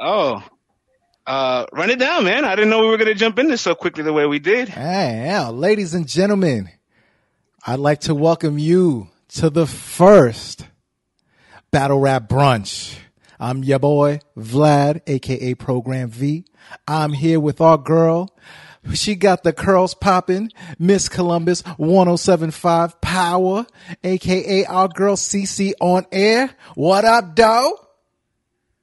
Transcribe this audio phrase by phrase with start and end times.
[0.00, 0.42] Oh,
[1.26, 2.44] uh, run it down, man.
[2.44, 4.68] I didn't know we were going to jump into so quickly the way we did.
[4.68, 6.70] Hey, yeah, ladies and gentlemen,
[7.66, 10.66] I'd like to welcome you to the first
[11.70, 12.96] Battle Rap Brunch.
[13.40, 16.44] I'm your boy, Vlad, aka Program V.
[16.86, 18.34] I'm here with our girl.
[18.94, 23.66] She got the curls popping, Miss Columbus 1075 Power,
[24.02, 26.50] aka our girl CC on air.
[26.74, 27.87] What up, doe?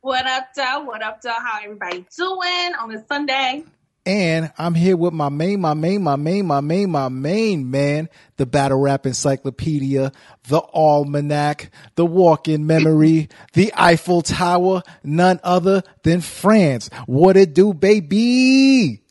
[0.05, 0.83] What up, doe?
[0.83, 1.31] What up, doe?
[1.31, 3.63] How everybody doing on this Sunday?
[4.05, 8.09] And I'm here with my main, my main, my main, my main, my main man,
[8.37, 10.11] the Battle Rap Encyclopedia,
[10.47, 16.91] the Almanac, the Walk-in Memory, the Eiffel Tower, none other than France.
[17.07, 19.04] What it do, baby?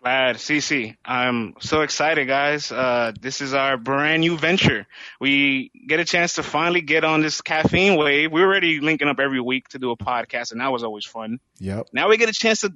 [0.00, 0.96] Glad, CC.
[1.04, 2.70] I'm so excited, guys.
[2.70, 4.86] Uh, this is our brand new venture.
[5.20, 8.30] We get a chance to finally get on this caffeine wave.
[8.30, 11.40] We're already linking up every week to do a podcast, and that was always fun.
[11.58, 11.88] Yep.
[11.92, 12.72] Now we get a chance to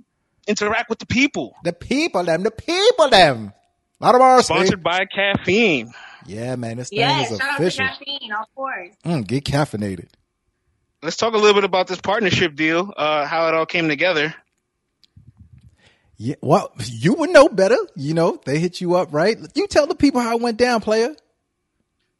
[0.48, 1.54] interact with the people.
[1.62, 3.52] The people, them, the people, them.
[4.00, 4.46] A lot of ours.
[4.46, 5.92] Sponsored by caffeine.
[6.26, 7.84] Yeah, man, this thing Yeah, is shout official.
[7.84, 8.88] out to caffeine, of course.
[9.04, 10.08] Mm, get caffeinated.
[11.04, 14.34] Let's talk a little bit about this partnership deal, uh, how it all came together.
[16.24, 17.76] Yeah, well, you would know better.
[17.96, 19.36] You know, they hit you up, right?
[19.56, 21.16] You tell the people how it went down, player.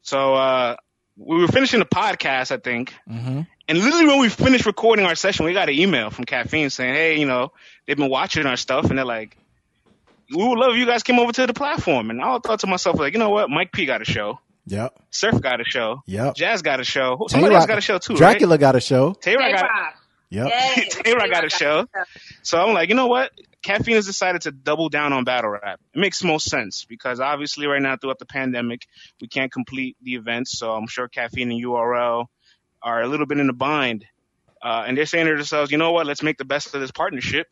[0.01, 0.75] So uh,
[1.17, 3.41] we were finishing the podcast, I think, Mm-hmm.
[3.69, 6.93] and literally when we finished recording our session, we got an email from Caffeine saying,
[6.93, 7.53] "Hey, you know,
[7.87, 9.37] they've been watching our stuff, and they're like,
[10.35, 12.67] we would love if you guys came over to the platform." And I thought to
[12.67, 14.99] myself, like, you know what, Mike P got a show, Yep.
[15.11, 16.35] Surf got a show, Yep.
[16.35, 19.07] Jaz got a show, somebody else got a show too, Dracula got a show.
[19.07, 19.21] right?
[19.21, 19.61] Tay Roc got.
[19.61, 19.93] Tay Roc.
[20.29, 20.47] Yep.
[20.77, 21.85] Yes, Tay Roc got a show.
[22.41, 23.31] So I'm like, you know what?
[23.63, 25.79] Caffeine has decided to double down on battle rap.
[25.95, 28.85] It makes most sense because obviously right now throughout the pandemic,
[29.21, 30.57] we can't complete the events.
[30.57, 32.25] So I'm sure Caffeine and URL
[32.81, 34.05] are a little bit in a bind.
[34.61, 36.05] Uh, and they're saying to themselves, you know what?
[36.05, 37.47] Let's make the best of this partnership.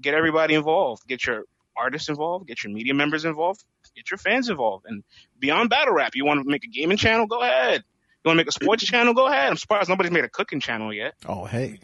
[0.00, 1.06] Get everybody involved.
[1.06, 1.44] Get your
[1.76, 2.46] artists involved.
[2.46, 3.64] Get your media members involved.
[3.94, 4.86] Get your fans involved.
[4.86, 5.04] And
[5.38, 7.26] beyond battle rap, you want to make a gaming channel?
[7.26, 7.84] Go ahead.
[8.24, 9.14] You want to make a sports channel?
[9.14, 9.50] Go ahead.
[9.50, 11.14] I'm surprised nobody's made a cooking channel yet.
[11.26, 11.80] Oh, hey.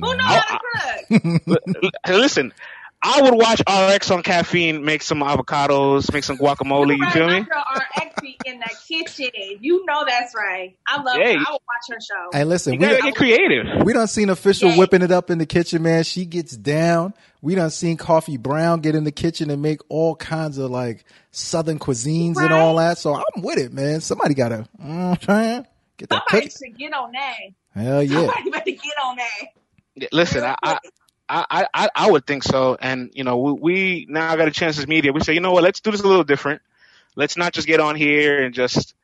[0.00, 0.60] Who knows how to
[1.08, 1.92] cook?
[2.08, 2.52] Listen,
[3.02, 6.96] I would watch RX on caffeine make some avocados, make some guacamole.
[6.96, 7.40] You Right, feel me?
[7.40, 9.30] RX be in the kitchen.
[9.60, 10.76] You know that's right.
[10.86, 11.38] I love Yeah, her.
[11.38, 12.28] I will watch her show.
[12.38, 13.84] Hey, listen, You we gotta done, get creative.
[13.84, 14.76] we done seen official Yeah.
[14.78, 16.04] whipping it up in the kitchen, man.
[16.04, 17.14] She gets down.
[17.40, 21.04] We don't seen Coffee Brown get in the kitchen and make all kinds of like
[21.30, 22.98] Southern cuisines and all that.
[22.98, 24.02] So I'm with it, man.
[24.02, 25.66] Somebody gotta, mm, you know what I'm saying?
[25.96, 26.66] get that Somebody cookie.
[26.70, 27.36] should get on that.
[27.74, 28.26] Hell yeah.
[28.26, 29.46] Somebody better get on that.
[29.94, 30.78] Yeah, Listen, I, I,
[31.28, 32.76] I, I, I would think so.
[32.80, 35.12] And you know, we, we now got a chance as media.
[35.12, 35.62] We say, you know what?
[35.62, 36.62] Let's do this a little different.
[37.16, 38.94] Let's not just get on here and just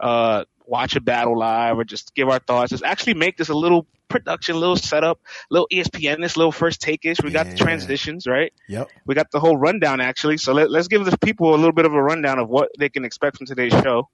[0.00, 2.72] uh, watch a battle live or just give our thoughts.
[2.72, 5.20] Let's actually make this a little production, little setup,
[5.50, 7.20] little ESPN, this little first take-ish.
[7.22, 8.52] We got the transitions, right?
[8.68, 8.88] Yep.
[9.04, 10.38] we got the whole rundown actually.
[10.38, 12.88] So let, let's give the people a little bit of a rundown of what they
[12.88, 14.08] can expect from today's show.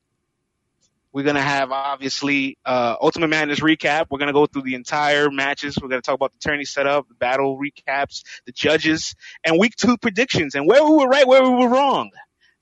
[1.13, 4.07] We're gonna have obviously uh, Ultimate Madness recap.
[4.11, 5.77] We're gonna go through the entire matches.
[5.81, 9.15] We're gonna talk about the tourney setup, the battle recaps, the judges,
[9.45, 12.11] and week two predictions, and where we were right, where we were wrong.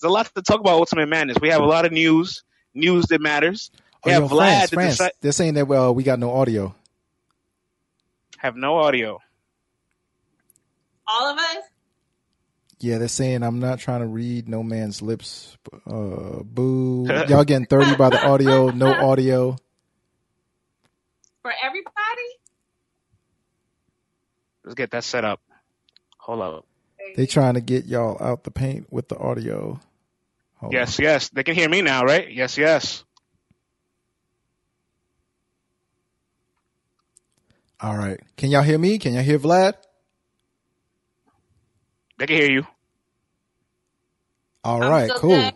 [0.00, 1.36] There's a lot to talk about Ultimate Madness.
[1.40, 2.42] We have a lot of news,
[2.74, 3.70] news that matters.
[4.04, 4.92] We Oh, have yo, Vlad France, to France.
[4.94, 6.74] decide- They're saying that well, we got no audio.
[8.38, 9.20] have no audio.
[11.06, 11.64] All of us?
[12.80, 15.56] Yeah, they're saying I'm not trying to read no man's lips.
[15.86, 17.06] Uh, boo.
[17.28, 19.56] Y'all getting 30 by the audio, no audio.
[21.42, 21.94] For everybody?
[24.64, 25.40] Let's get that set up.
[26.18, 26.66] Hold up.
[27.16, 29.80] They trying to get y'all out the paint with the audio.
[30.56, 31.28] Hold Yes, yes.
[31.30, 32.30] They can hear me now, right?
[32.30, 33.04] Yes, yes.
[37.80, 38.20] All right.
[38.36, 38.98] Can y'all hear me?
[38.98, 39.74] Can y'all hear Vlad?
[42.20, 42.66] They can hear you.
[44.62, 45.30] All I'm right, cool.
[45.30, 45.54] good.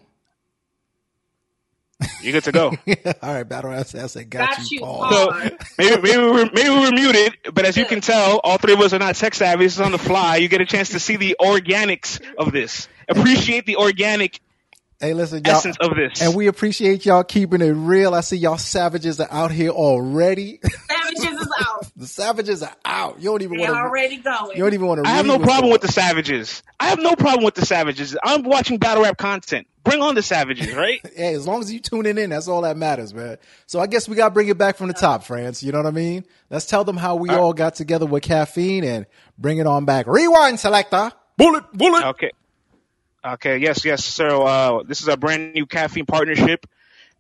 [2.23, 2.69] You're good to go.
[3.23, 5.11] All right, Battle Rap said, I said, got, Got you, you, Paul.
[5.11, 5.33] Paul.
[5.43, 8.57] So maybe maybe we were, maybe we were muted, but as you can tell, all
[8.57, 9.67] three of us are not tech savvy.
[9.67, 10.37] This is on the fly.
[10.37, 12.89] You get a chance to see the organics of this.
[13.09, 14.41] Appreciate the organic
[15.01, 15.57] Hey, listen, y'all.
[15.57, 16.23] essence of this.
[16.23, 18.15] And we appreciate y'all keeping it real.
[18.15, 20.61] I see y'all savages are out here already.
[20.89, 21.87] Savages is out.
[21.97, 23.19] the savages are out.
[23.21, 23.77] You don't even want to.
[23.79, 24.57] already going.
[24.57, 25.11] You don't even want to.
[25.11, 26.63] I have no problem with the savages.
[26.81, 28.17] I have no problem with the savages.
[28.23, 29.67] I'm watching battle rap content.
[29.83, 31.01] Bring on the savages, right?
[31.15, 33.37] Hey, as long as you tuning in, that's all that matters, man.
[33.67, 35.63] So I guess we got to bring it back from the top, friends.
[35.63, 36.25] You know what I mean?
[36.49, 39.07] Let's tell them how we all got together with caffeine and
[39.37, 40.07] bring it on back.
[40.07, 41.13] Rewind, selector.
[41.37, 42.05] Bullet, bullet.
[42.11, 42.31] Okay.
[43.25, 43.59] Okay.
[43.59, 43.85] Yes.
[43.85, 44.05] Yes.
[44.05, 46.67] So uh, this is a brand new caffeine partnership.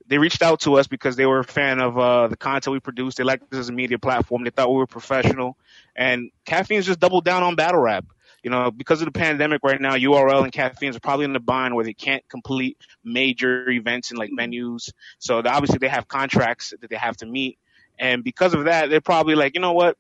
[0.07, 2.81] they reached out to us because they were a fan of uh, the content we
[2.81, 3.17] produced.
[3.17, 4.45] They liked us as a media platform.
[4.45, 5.57] They thought we were professional,
[5.97, 8.05] and Caffeine's just doubled down on battle rap.
[8.43, 11.41] You know, because of the pandemic right now, URL and Caffeine's are probably in the
[11.41, 14.93] bind where they can't complete major events and like venues.
[15.19, 17.59] So obviously they have contracts that they have to meet,
[17.99, 19.97] and because of that, they're probably like, you know what?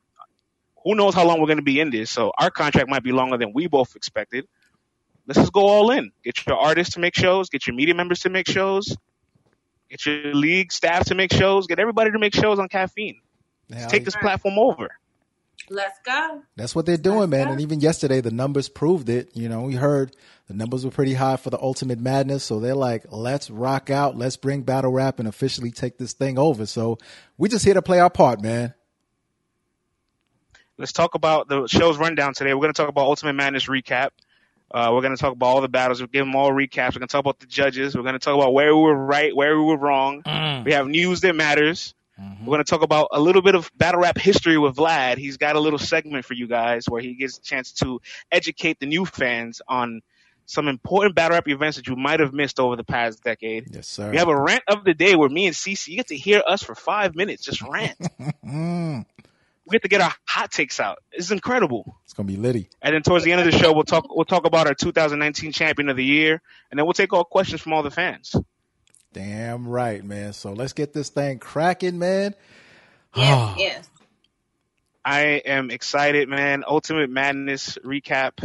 [0.84, 2.10] Who knows how long we're going to be in this?
[2.10, 4.46] So our contract might be longer than we both expected.
[5.26, 6.12] Let's just go all in.
[6.22, 7.48] Get your artists to make shows.
[7.48, 8.96] Get your media members to make shows
[9.94, 11.68] Get your league staff to make shows.
[11.68, 13.20] Get everybody to make shows on caffeine.
[13.68, 14.90] Let's take this platform over.
[15.70, 16.42] Let's go.
[16.56, 17.46] That's what they're doing, Let's man.
[17.46, 17.52] Go.
[17.52, 19.30] And even yesterday, the numbers proved it.
[19.34, 20.16] You know, we heard
[20.48, 22.42] the numbers were pretty high for the Ultimate Madness.
[22.42, 24.16] So they're like, let's rock out.
[24.16, 26.66] Let's bring battle rap and officially take this thing over.
[26.66, 26.98] So
[27.38, 28.74] we just here to play our part, man.
[30.76, 32.52] Let's talk about the show's rundown today.
[32.52, 34.08] We're going to talk about Ultimate Madness recap.
[34.74, 36.00] Uh, we're going to talk about all the battles.
[36.00, 36.94] We'll give them all recaps.
[36.94, 37.96] We're going to talk about the judges.
[37.96, 40.24] We're going to talk about where we were right, where we were wrong.
[40.24, 40.64] Mm.
[40.64, 41.94] We have news that matters.
[42.20, 42.44] Mm-hmm.
[42.44, 45.16] We're going to talk about a little bit of battle rap history with Vlad.
[45.18, 48.00] He's got a little segment for you guys where he gets a chance to
[48.32, 50.02] educate the new fans on
[50.44, 53.72] some important battle rap events that you might have missed over the past decade.
[53.72, 54.10] Yes, sir.
[54.10, 56.42] We have a rant of the day where me and CC you get to hear
[56.44, 57.96] us for five minutes just rant.
[59.66, 60.98] We get to get our hot takes out.
[61.12, 61.98] It's incredible.
[62.04, 62.68] It's gonna be litty.
[62.82, 65.52] And then towards the end of the show, we'll talk we'll talk about our 2019
[65.52, 68.34] champion of the year, and then we'll take all questions from all the fans.
[69.12, 70.32] Damn right, man.
[70.32, 72.34] So let's get this thing cracking, man.
[73.16, 73.90] Yes, yes.
[75.04, 76.64] I am excited, man.
[76.66, 78.44] Ultimate Madness recap.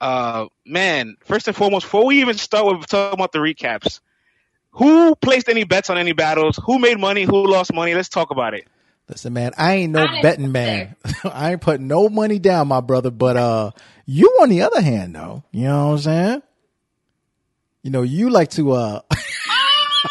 [0.00, 4.00] Uh, man, first and foremost, before we even start with talking about the recaps,
[4.72, 6.60] who placed any bets on any battles?
[6.66, 7.22] Who made money?
[7.22, 7.94] Who lost money?
[7.94, 8.68] Let's talk about it.
[9.08, 10.96] Listen, man, I ain't no I betting man.
[11.24, 13.10] I ain't putting no money down, my brother.
[13.10, 13.70] But uh,
[14.04, 16.42] you on the other hand, though, you know what I'm saying?
[17.82, 19.00] You know, you like to uh.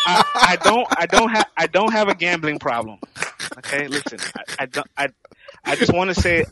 [0.07, 0.87] I, I, don't.
[0.97, 1.45] I don't have.
[1.57, 2.99] I don't have a gambling problem.
[3.57, 4.19] Okay, listen.
[4.35, 4.87] I, I don't.
[4.97, 5.07] I.
[5.65, 6.45] I just want to say,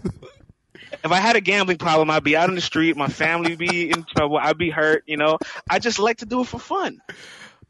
[0.92, 2.98] if I had a gambling problem, I'd be out in the street.
[2.98, 4.38] My family would be in trouble.
[4.38, 5.04] I'd be hurt.
[5.08, 5.38] You know.
[5.70, 7.02] I just like to do it for fun.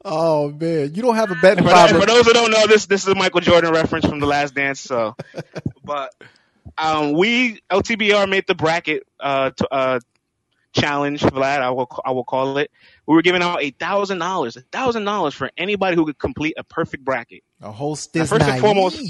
[0.04, 2.00] Oh man, you don't have a betting problem.
[2.00, 4.54] For those who don't know, this this is a Michael Jordan reference from The Last
[4.54, 4.80] Dance.
[4.80, 5.16] So,
[5.84, 6.14] but
[6.76, 10.00] um, we LTBR made the bracket uh, to, uh,
[10.74, 11.62] challenge, Vlad.
[11.62, 12.70] I will I will call it.
[13.06, 16.54] We were giving out a thousand dollars, a thousand dollars for anybody who could complete
[16.58, 17.42] a perfect bracket.
[17.62, 18.28] A whole stiff.
[18.28, 19.00] First and foremost,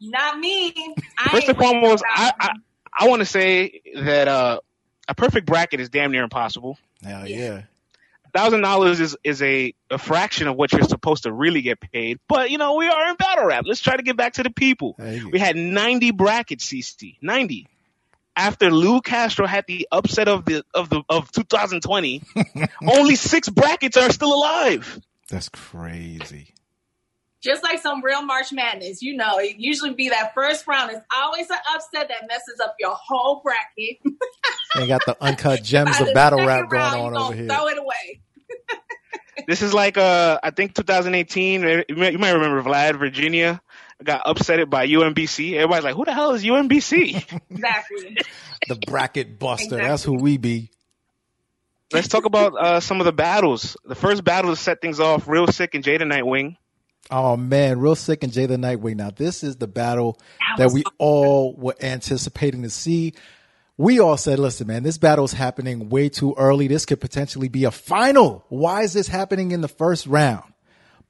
[0.00, 0.74] not me.
[1.18, 2.50] I first and foremost, I I,
[2.98, 4.58] I want to say that uh,
[5.06, 6.78] a perfect bracket is damn near impossible.
[7.04, 7.62] Hell yeah
[8.36, 12.18] thousand dollars is is a, a fraction of what you're supposed to really get paid.
[12.28, 13.64] But you know, we are in battle rap.
[13.66, 14.96] Let's try to get back to the people.
[14.98, 17.68] We had 90 brackets, CC, 90.
[18.38, 22.22] After Lou Castro had the upset of the of the of 2020,
[22.86, 25.00] only six brackets are still alive.
[25.28, 26.52] That's crazy
[27.46, 30.98] just like some real March Madness, you know, it usually be that first round is
[31.14, 33.98] always an upset that messes up your whole bracket.
[34.74, 37.46] they got the uncut gems of battle rap going on over here.
[37.46, 38.20] Throw it away.
[39.46, 41.84] This is like uh, I think 2018.
[41.88, 43.60] You might remember Vlad, Virginia
[44.02, 45.54] got upset by UMBC.
[45.54, 48.16] Everybody's like, "Who the hell is UMBC?" exactly.
[48.68, 49.76] the bracket buster.
[49.76, 49.88] Exactly.
[49.88, 50.70] That's who we be.
[51.92, 53.76] Let's talk about uh, some of the battles.
[53.84, 56.56] The first battle to set things off, Real Sick and Jada Nightwing.
[57.10, 58.96] Oh man, real sick and Jay the Nightwing.
[58.96, 60.18] Now this is the battle
[60.56, 63.14] that, that we all were anticipating to see.
[63.78, 66.66] We all said, listen, man, this battle is happening way too early.
[66.66, 68.44] This could potentially be a final.
[68.48, 70.44] Why is this happening in the first round?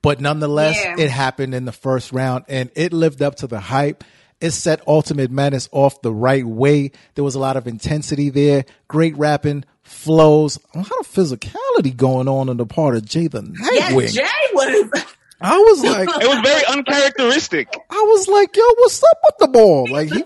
[0.03, 0.97] But nonetheless, yeah.
[0.99, 4.05] it happened in the first round and it lived up to the hype.
[4.41, 6.93] It set Ultimate Madness off the right way.
[7.15, 12.29] There was a lot of intensity there, great rapping, flows, a lot of physicality going
[12.29, 14.15] on on the part of Jay the Nightwing.
[14.15, 15.07] Yeah, Jay was
[15.41, 17.69] I was like, it was very uncharacteristic.
[17.91, 19.87] I was like, yo, what's up with the ball?
[19.91, 20.25] Like he,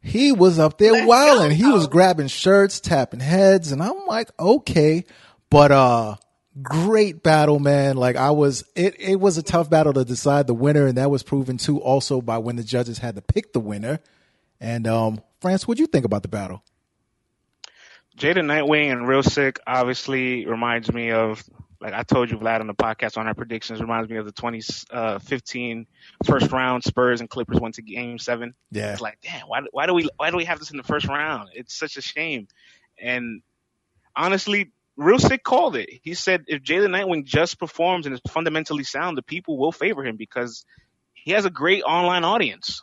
[0.00, 1.56] he was up there wilding.
[1.56, 5.04] He was grabbing shirts, tapping heads, and I'm like, okay,
[5.50, 6.16] but uh,
[6.62, 7.96] great battle, man.
[7.96, 11.10] Like I was, it it was a tough battle to decide the winner, and that
[11.10, 14.00] was proven too also by when the judges had to pick the winner.
[14.58, 16.62] And um, France, what'd you think about the battle?
[18.16, 21.42] Jada Nightwing and Real Sick obviously reminds me of
[21.80, 24.32] like I told you, Vlad, on the podcast on our predictions, reminds me of the
[24.32, 28.54] 2015 uh, first round Spurs and Clippers went to Game Seven.
[28.70, 30.82] Yeah, it's like, damn, why, why do we why do we have this in the
[30.82, 31.48] first round?
[31.54, 32.48] It's such a shame.
[32.98, 33.42] And
[34.14, 35.88] honestly, Real Sick called it.
[36.02, 40.04] He said if Jalen Nightwing just performs and is fundamentally sound, the people will favor
[40.04, 40.66] him because
[41.14, 42.82] he has a great online audience.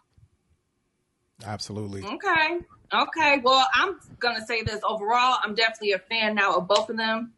[1.46, 2.04] Absolutely.
[2.04, 2.60] Okay.
[2.92, 3.42] Okay.
[3.44, 5.38] Well, I'm gonna say this overall.
[5.44, 7.34] I'm definitely a fan now of both of them.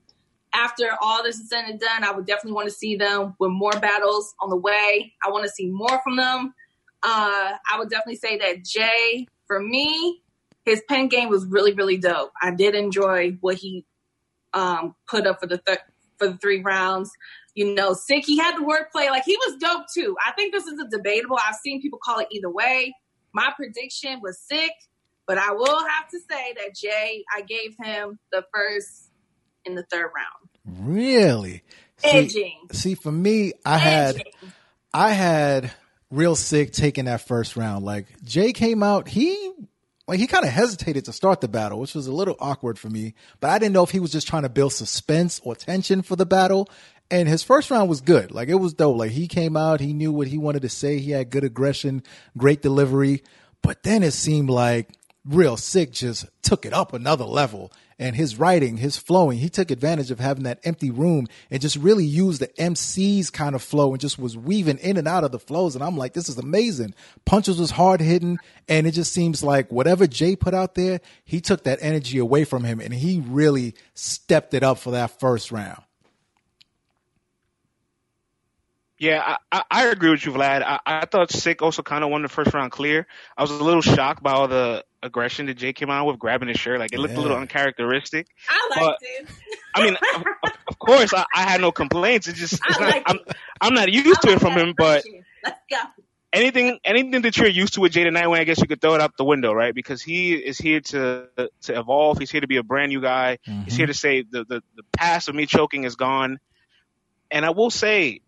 [0.54, 3.52] After all this is said and done, I would definitely want to see them with
[3.52, 5.14] more battles on the way.
[5.24, 6.54] I want to see more from them.
[7.04, 10.22] Uh, I would definitely say that Jay, for me,
[10.66, 12.32] his pen game was really, really dope.
[12.42, 13.86] I did enjoy what he
[14.54, 15.80] um, put up for the th-
[16.18, 17.12] for the three rounds.
[17.56, 18.26] You know, sick.
[18.26, 19.10] He had the wordplay.
[19.10, 20.16] Like he was dope too.
[20.26, 21.38] I think this is a debatable.
[21.38, 22.94] I've seen people call it either way.
[23.34, 24.72] My prediction was sick,
[25.28, 29.09] but I will have to say that Jay, I gave him the first
[29.66, 30.88] in the third round.
[30.88, 31.64] Really?
[31.98, 32.58] See, Edging.
[32.72, 34.34] see, for me, I had Edging.
[34.94, 35.72] I had
[36.12, 37.86] real sick taking that first round.
[37.86, 39.52] Like Jay came out, he
[40.08, 42.90] like he kind of hesitated to start the battle, which was a little awkward for
[42.90, 43.14] me.
[43.40, 46.16] But I didn't know if he was just trying to build suspense or tension for
[46.16, 46.70] the battle.
[47.12, 48.32] And his first round was good.
[48.32, 48.98] Like it was dope.
[48.98, 51.00] Like he came out, he knew what he wanted to say.
[51.00, 52.04] He had good aggression,
[52.38, 53.24] great delivery.
[53.62, 54.90] But then it seemed like
[55.26, 57.72] real sick just took it up another level.
[58.00, 61.76] And his writing, his flowing, he took advantage of having that empty room and just
[61.76, 65.34] really used the MC's kind of flow and just was weaving in and out of
[65.34, 65.76] the flows.
[65.76, 66.96] And I'm like, this is amazing.
[67.26, 68.38] Punches was hard hitting.
[68.70, 72.46] And it just seems like whatever Jay put out there, he took that energy away
[72.46, 75.84] from him and he really stepped it up for that first round.
[79.00, 80.62] Yeah, I, I, agree with you, Vlad.
[80.62, 83.08] I, I thought Sick also kind of won the first round clear.
[83.38, 86.48] I was a little shocked by all the aggression that Jay came out with, grabbing
[86.50, 86.80] his shirt.
[86.80, 88.28] Like it looked a little uncharacteristic.
[88.50, 89.28] I But- liked it.
[89.76, 92.28] I mean, of, of- of course, I, I had no complaints.
[92.28, 93.36] It's just it's I not, like I'm, it.
[93.62, 94.74] I'm not used to it from him.
[94.78, 95.04] But.
[95.44, 95.78] Let's go.
[96.34, 99.02] anything anything that you're used to with Jay Nightwing, I guess you could throw it
[99.02, 99.74] out the window, right?
[99.74, 101.28] Because he is here to
[101.62, 102.18] to evolve.
[102.18, 103.40] He's here to be a brand new guy.
[103.44, 103.92] He's here mm-hmm.
[103.92, 106.40] to say the, the the past of me choking is gone.
[107.32, 108.22] And I will say,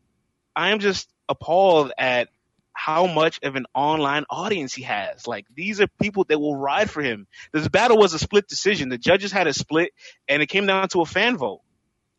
[0.56, 2.30] I am just appalled at
[2.74, 5.28] how much of an online audience he has.
[5.28, 7.28] Like these are people that will ride for him.
[7.54, 8.90] This battle was a split decision.
[8.90, 9.92] The judges had a split,
[10.28, 11.62] and it came down to a fan vote.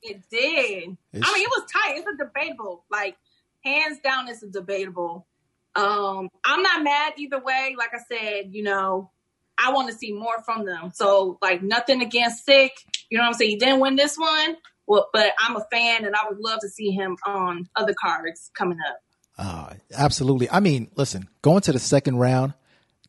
[0.03, 0.97] It did.
[1.13, 1.97] It's- I mean, it was tight.
[1.99, 2.85] It's a debatable.
[2.91, 3.17] Like,
[3.65, 5.27] hands down, it's a debatable.
[5.75, 7.77] Um, I'm not mad either way.
[7.79, 9.11] Like I said, you know,
[9.57, 10.91] I want to see more from them.
[10.93, 12.73] So, like, nothing against Sick.
[13.11, 13.51] You know what I'm saying?
[13.53, 14.57] He didn't win this one,
[14.87, 18.51] well, but I'm a fan, and I would love to see him on other cards
[18.57, 18.99] coming up.
[19.39, 20.51] Uh, absolutely.
[20.51, 22.55] I mean, listen, going to the second round,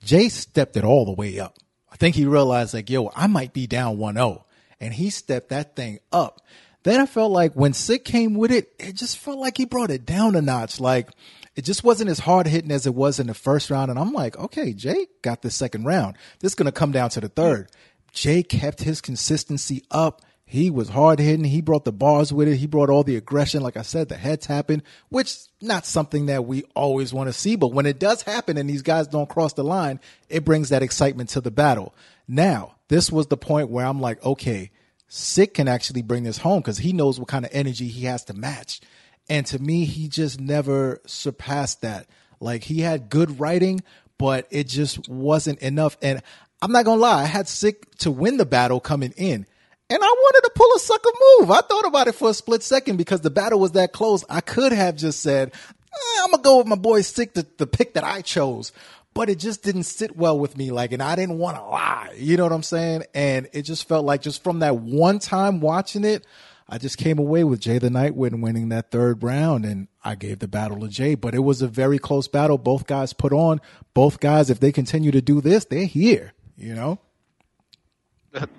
[0.03, 1.57] Jay stepped it all the way up.
[1.91, 4.43] I think he realized like, yo, I might be down 1-0
[4.79, 6.41] and he stepped that thing up.
[6.83, 9.91] Then I felt like when Sick came with it, it just felt like he brought
[9.91, 10.79] it down a notch.
[10.79, 11.09] Like
[11.55, 13.91] it just wasn't as hard hitting as it was in the first round.
[13.91, 16.17] And I'm like, okay, Jay got the second round.
[16.39, 17.69] This is going to come down to the third.
[18.11, 20.21] Jay kept his consistency up.
[20.53, 21.45] He was hard hitting.
[21.45, 22.57] He brought the bars with it.
[22.57, 23.63] He brought all the aggression.
[23.63, 27.55] Like I said, the heads tapping, which not something that we always want to see.
[27.55, 30.83] But when it does happen and these guys don't cross the line, it brings that
[30.83, 31.95] excitement to the battle.
[32.27, 34.69] Now, this was the point where I'm like, okay,
[35.07, 38.23] Sick can actually bring this home because he knows what kind of energy he has
[38.25, 38.79] to match.
[39.27, 42.05] And to me, he just never surpassed that.
[42.39, 43.81] Like he had good writing,
[44.19, 45.97] but it just wasn't enough.
[46.03, 46.21] And
[46.61, 49.47] I'm not gonna lie, I had Sick to win the battle coming in.
[49.89, 51.51] And I wanted to pull a sucker move.
[51.51, 54.23] I thought about it for a split second because the battle was that close.
[54.29, 57.67] I could have just said, eh, I'm gonna go with my boy Sick, the, the
[57.67, 58.71] pick that I chose.
[59.13, 60.71] But it just didn't sit well with me.
[60.71, 62.13] Like, and I didn't want to lie.
[62.17, 63.03] You know what I'm saying?
[63.13, 66.25] And it just felt like just from that one time watching it,
[66.67, 70.39] I just came away with Jay the Nightwing winning that third round, and I gave
[70.39, 71.13] the battle to Jay.
[71.13, 72.57] But it was a very close battle.
[72.57, 73.61] Both guys put on.
[73.93, 76.33] Both guys, if they continue to do this, they're here.
[76.57, 76.99] You know.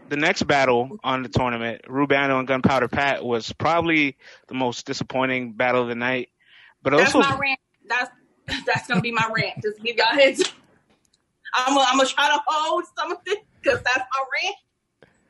[0.09, 4.17] The, next battle on the tournament, Rubano and Gunpowder Pat, was probably
[4.49, 6.31] the most disappointing battle of the night.
[6.83, 7.61] But That's also, my rant.
[7.89, 8.11] That's
[8.67, 9.63] that's gonna be my rant.
[9.63, 10.43] Just give y'all heads.
[11.55, 14.57] I'm gonna, I'm gonna try to hold some of it because that's my rant.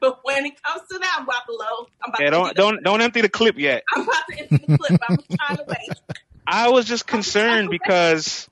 [0.00, 1.88] But when it comes to that, I'm about to low.
[2.02, 3.84] I'm about yeah, to don't don't don't empty the clip yet.
[3.92, 5.00] I'm about to empty the clip.
[5.08, 6.18] I'm trying to wait.
[6.46, 8.48] I was just concerned because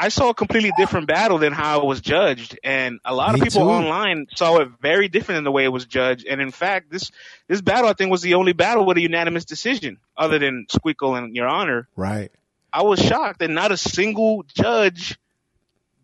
[0.00, 3.40] I saw a completely different battle than how it was judged, and a lot of
[3.40, 3.68] people too.
[3.68, 6.24] online saw it very different than the way it was judged.
[6.26, 7.10] And in fact, this
[7.48, 11.18] this battle I think was the only battle with a unanimous decision, other than Squeakle
[11.18, 11.88] and Your Honor.
[11.96, 12.30] Right.
[12.72, 15.18] I was shocked that not a single judge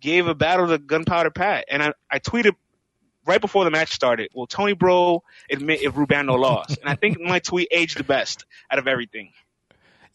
[0.01, 1.67] gave a battle to Gunpowder Pat.
[1.71, 2.57] And I, I tweeted
[3.27, 6.79] right before the match started, will Tony Bro admit if Rubando lost?
[6.79, 9.33] And I think my tweet aged the best out of everything.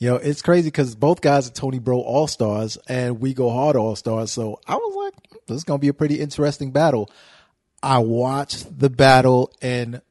[0.01, 3.75] Yo, it's crazy because both guys are Tony Bro All Stars and we go hard
[3.75, 4.31] All Stars.
[4.31, 7.11] So I was like, this is going to be a pretty interesting battle.
[7.83, 10.01] I watched the battle and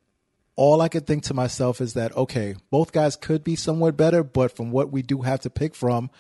[0.57, 4.23] all I could think to myself is that, okay, both guys could be somewhat better,
[4.23, 6.11] but from what we do have to pick from,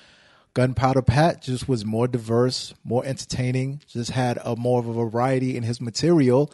[0.54, 5.58] Gunpowder Pat just was more diverse, more entertaining, just had a more of a variety
[5.58, 6.50] in his material.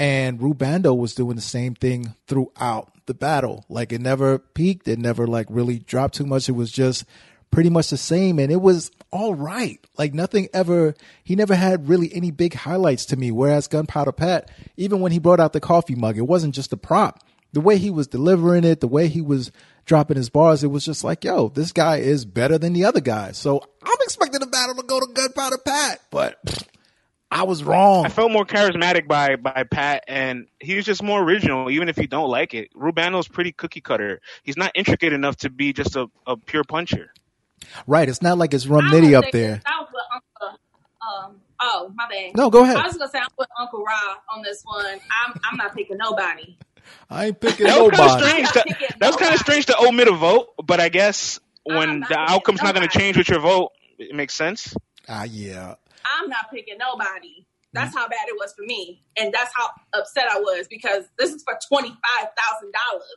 [0.00, 3.64] And Rubando was doing the same thing throughout the battle.
[3.68, 6.48] Like it never peaked, it never like really dropped too much.
[6.48, 7.04] It was just
[7.50, 9.78] pretty much the same and it was all right.
[9.96, 10.94] Like nothing ever
[11.24, 13.30] he never had really any big highlights to me.
[13.30, 16.76] Whereas Gunpowder Pat, even when he brought out the coffee mug, it wasn't just a
[16.76, 17.24] prop.
[17.52, 19.50] The way he was delivering it, the way he was
[19.86, 23.00] dropping his bars, it was just like, yo, this guy is better than the other
[23.00, 23.32] guy.
[23.32, 26.68] So I'm expecting the battle to go to Gunpowder Pat, but
[27.30, 28.06] I was wrong.
[28.06, 31.98] I felt more charismatic by by Pat, and he was just more original, even if
[31.98, 32.70] you don't like it.
[32.74, 34.20] Rubano's pretty cookie cutter.
[34.44, 37.12] He's not intricate enough to be just a, a pure puncher.
[37.86, 38.08] Right.
[38.08, 39.60] It's not like it's Rum Nitty up there.
[39.66, 40.58] I was with Uncle,
[41.06, 42.36] um, oh, my bad.
[42.36, 42.76] No, go ahead.
[42.76, 44.84] I was gonna say I'm with Uncle Rob on this one.
[44.86, 46.56] I'm I'm not picking nobody.
[47.10, 48.28] I ain't picking That was kind of nobody.
[48.28, 48.48] strange.
[48.50, 51.40] To, not picking that was kind of strange to omit a vote, but I guess
[51.64, 54.76] when the picking outcome's not going to change with your vote, it makes sense.
[55.08, 55.74] Ah, yeah.
[56.04, 57.46] I'm not picking nobody.
[57.72, 57.98] That's mm.
[57.98, 61.42] how bad it was for me, and that's how upset I was because this is
[61.42, 63.16] for twenty five thousand dollars.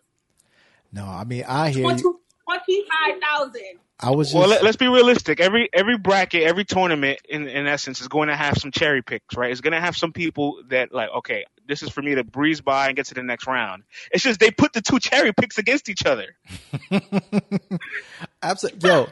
[0.91, 2.19] No, I mean I hear Twenty you.
[4.00, 5.39] I was just Well, let, us be realistic.
[5.39, 9.36] Every every bracket, every tournament, in in essence, is going to have some cherry picks,
[9.36, 9.51] right?
[9.51, 12.62] It's going to have some people that like, okay, this is for me to breeze
[12.62, 13.83] by and get to the next round.
[14.12, 16.36] It's just they put the two cherry picks against each other.
[18.41, 18.89] Absolutely.
[18.89, 19.09] Yo,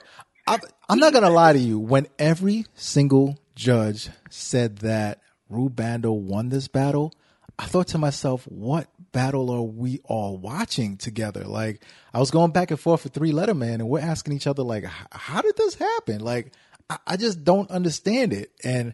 [0.48, 0.60] I'm,
[0.90, 1.80] I'm not gonna lie to you.
[1.80, 5.20] When every single judge said that
[5.52, 7.14] Rubando won this battle,
[7.60, 11.44] I thought to myself, what battle are we all watching together?
[11.44, 11.84] Like,
[12.14, 14.64] I was going back and forth with Three Letter Man, and we're asking each other,
[14.64, 16.22] like, how did this happen?
[16.22, 16.54] Like,
[16.90, 18.52] I, I just don't understand it.
[18.64, 18.94] And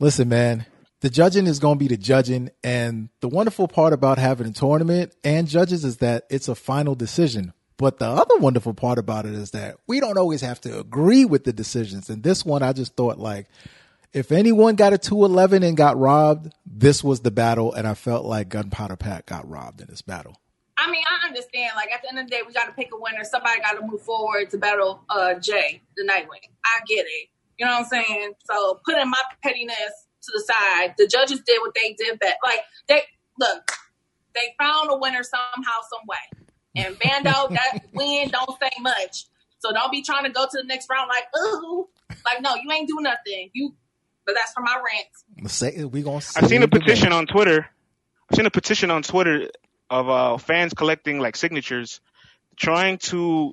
[0.00, 0.64] listen, man,
[1.00, 2.50] the judging is going to be the judging.
[2.64, 6.94] And the wonderful part about having a tournament and judges is that it's a final
[6.94, 7.52] decision.
[7.78, 11.24] But the other wonderful part about it is that we don't always have to agree
[11.24, 12.08] with the decisions.
[12.08, 13.46] And this one, I just thought like,
[14.12, 17.74] if anyone got a 211 and got robbed, this was the battle.
[17.74, 20.40] And I felt like Gunpowder Pat got robbed in this battle.
[20.78, 21.72] I mean, I understand.
[21.76, 23.24] Like at the end of the day, we got to pick a winner.
[23.24, 26.48] Somebody got to move forward to battle uh, Jay, the Nightwing.
[26.64, 27.28] I get it.
[27.58, 28.32] You know what I'm saying?
[28.50, 32.18] So putting my pettiness to the side, the judges did what they did.
[32.20, 33.02] That like they
[33.38, 33.72] look,
[34.34, 36.46] they found a winner somehow, some way.
[36.76, 39.24] And Bando, that win don't say much.
[39.58, 41.88] So don't be trying to go to the next round like, ooh,
[42.24, 43.50] like no, you ain't do nothing.
[43.52, 43.74] You,
[44.24, 45.50] but that's for my rant.
[45.50, 46.16] Say we gonna.
[46.36, 47.66] I've seen a petition on Twitter.
[48.30, 49.50] I've seen a petition on Twitter
[49.88, 52.00] of uh, fans collecting like signatures,
[52.56, 53.52] trying to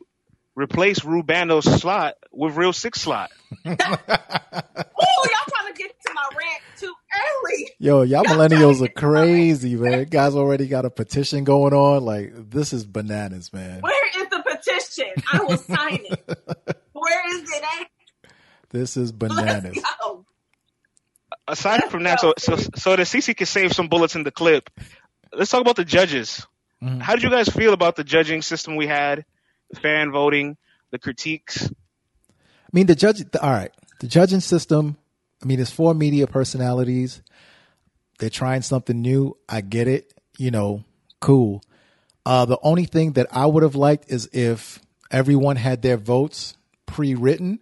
[0.56, 3.32] replace Rubando's slot with Real Six slot.
[5.06, 7.72] Oh, y'all trying to get to my rant too early.
[7.80, 9.28] Yo, y'all Y'all millennials are to get to my rant.
[9.28, 10.04] crazy, man.
[10.06, 12.04] Guys already got a petition going on.
[12.04, 13.82] Like this is bananas, man.
[13.82, 15.12] Where is the petition?
[15.32, 16.78] I will sign it.
[16.94, 18.32] Where is it at?
[18.70, 19.80] This is Let's bananas.
[20.02, 20.26] go.
[21.48, 24.70] Aside from that, so so so the CC can save some bullets in the clip.
[25.34, 26.46] Let's talk about the judges.
[26.82, 27.02] Mhm.
[27.02, 29.26] How did you guys feel about the judging system we had,
[29.72, 30.58] the fan voting,
[30.92, 31.66] the critiques?
[31.66, 33.20] I mean, the judge.
[33.30, 34.96] The, all right, the judging system.
[35.44, 37.22] I mean, it's four media personalities.
[38.20, 39.38] They're trying something new.
[39.50, 40.14] I get it.
[40.38, 40.86] You know,
[41.20, 41.62] cool.
[42.26, 44.80] Uh, the only thing that I would have liked is if
[45.12, 47.60] everyone had their votes pre-written,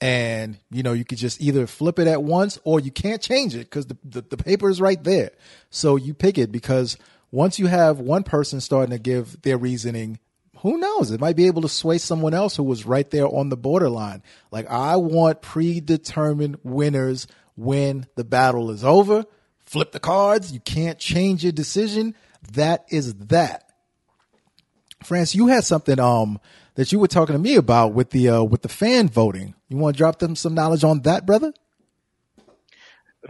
[0.00, 3.54] and you know, you could just either flip it at once or you can't change
[3.54, 5.30] it because the, the the paper is right there.
[5.70, 6.98] So you pick it because
[7.30, 10.18] once you have one person starting to give their reasoning
[10.58, 11.10] who knows?
[11.10, 14.22] It might be able to sway someone else who was right there on the borderline.
[14.50, 19.24] Like, I want predetermined winners when the battle is over.
[19.64, 20.52] Flip the cards.
[20.52, 22.14] You can't change your decision.
[22.52, 23.64] That is that.
[25.02, 26.40] France, you had something um
[26.74, 29.54] that you were talking to me about with the uh, with the fan voting.
[29.68, 31.52] You want to drop them some knowledge on that, brother?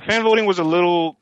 [0.04, 1.18] fan voting was a little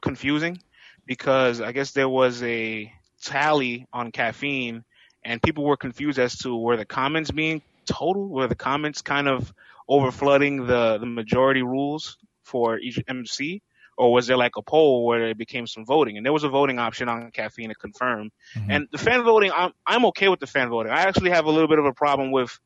[0.00, 0.60] confusing
[1.06, 4.84] because I guess there was a tally on caffeine
[5.24, 9.28] and people were confused as to were the comments being total, were the comments kind
[9.28, 9.52] of
[9.88, 13.62] overflooding the, the majority rules for each MC,
[13.96, 16.16] or was there like a poll where it became some voting?
[16.16, 18.30] And there was a voting option on caffeine to confirm.
[18.68, 20.92] And the fan voting, I'm, I'm okay with the fan voting.
[20.92, 22.58] I actually have a little bit of a problem with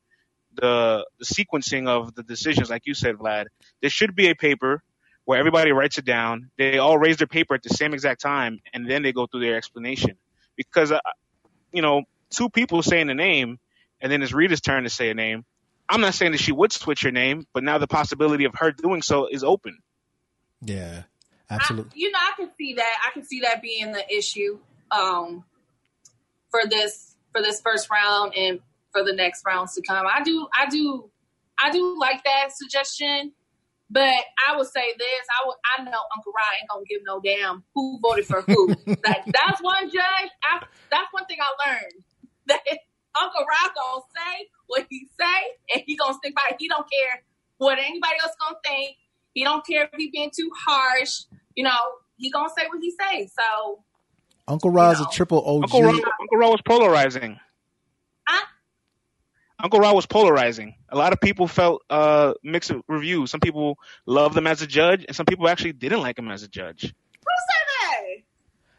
[0.53, 3.45] the, the sequencing of the decisions, like you said, Vlad.
[3.81, 4.81] There should be a paper
[5.25, 6.49] where everybody writes it down.
[6.57, 9.41] They all raise their paper at the same exact time, and then they go through
[9.41, 10.17] their explanation.
[10.55, 10.99] Because, uh,
[11.71, 13.59] you know, two people saying a name,
[14.01, 15.45] and then it's Rita's turn to say a name.
[15.89, 18.71] I'm not saying that she would switch her name, but now the possibility of her
[18.71, 19.79] doing so is open.
[20.61, 21.03] Yeah,
[21.49, 21.91] I, absolutely.
[21.95, 22.97] you know, I can see that.
[23.07, 24.59] I can see that being the issue
[24.91, 25.45] um,
[26.49, 28.59] for this for this first round and
[28.91, 30.05] for the next rounds to come.
[30.07, 31.09] I do, I do,
[31.61, 33.33] I do like that suggestion.
[33.89, 34.01] But
[34.49, 37.63] I would say this: I would, I know Uncle Rod ain't gonna give no damn
[37.73, 38.67] who voted for who.
[38.87, 40.29] like that's one judge.
[40.43, 42.03] I, that's one thing I learned
[42.67, 42.79] that
[43.21, 45.39] Uncle Rod gonna say what he say,
[45.73, 46.49] and he gonna stick by.
[46.51, 46.55] it.
[46.59, 47.23] He don't care
[47.57, 48.97] what anybody else gonna think.
[49.33, 51.21] He don't care if he being too harsh.
[51.55, 51.79] You know,
[52.17, 53.27] he gonna say what he say.
[53.27, 53.83] So
[54.47, 55.09] Uncle Rod's You know.
[55.09, 55.63] a triple OG.
[55.63, 55.89] Uncle Ro,
[56.21, 57.39] Uncle Ro was polarizing.
[58.27, 58.45] Huh?
[59.63, 60.75] Uncle Ro was polarizing.
[60.89, 63.31] A lot of people felt uh, mixed reviews.
[63.31, 66.43] Some people loved him as a judge, and some people actually didn't like him as
[66.43, 66.81] a judge.
[66.81, 66.93] who said
[67.49, 67.56] that?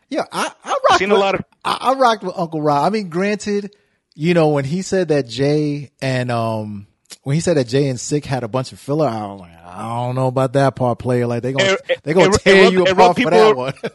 [0.09, 2.87] Yeah, I, I rocked Seen a with, lot of I, I rocked with Uncle Rod.
[2.87, 3.75] I mean, granted,
[4.15, 6.87] you know, when he said that Jay and um
[7.25, 9.51] when he said that Jay and Sick had a bunch of filler, I was like,
[9.65, 11.27] I don't know about that part, player.
[11.27, 13.57] Like they gonna It- they gonna it- tear it you apart rubbed for people- that
[13.57, 13.75] one.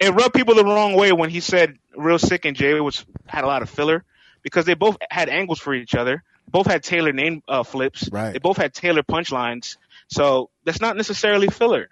[0.00, 3.44] it rubbed people the wrong way when he said real sick and Jay was had
[3.44, 4.04] a lot of filler
[4.42, 6.22] because they both had angles for each other.
[6.50, 8.08] Both had tailored name uh, flips.
[8.10, 8.32] Right.
[8.32, 9.76] They both had tailored punchlines.
[10.08, 11.90] So that's not necessarily filler.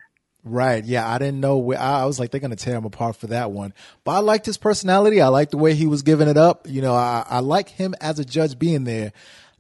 [0.49, 0.85] Right.
[0.85, 1.09] Yeah.
[1.09, 3.27] I didn't know where I, I was like, they're going to tear him apart for
[3.27, 3.75] that one.
[4.05, 5.21] But I liked his personality.
[5.21, 6.69] I liked the way he was giving it up.
[6.69, 9.13] You know, I, I like him as a judge being there.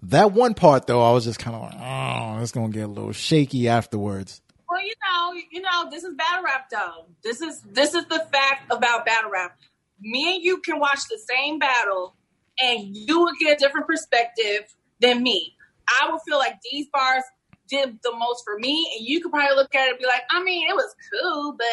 [0.03, 2.85] That one part though, I was just kind of like, oh, it's going to get
[2.85, 4.41] a little shaky afterwards.
[4.71, 7.07] Well, you know, you know, this is battle rap though.
[7.25, 9.59] This is this is the fact about battle rap.
[10.01, 12.15] Me and you can watch the same battle
[12.63, 15.57] and you will get a different perspective than me.
[15.89, 17.25] I will feel like these bars
[17.69, 20.23] did the most for me, and you could probably look at it and be like,
[20.31, 21.67] I mean, it was cool, but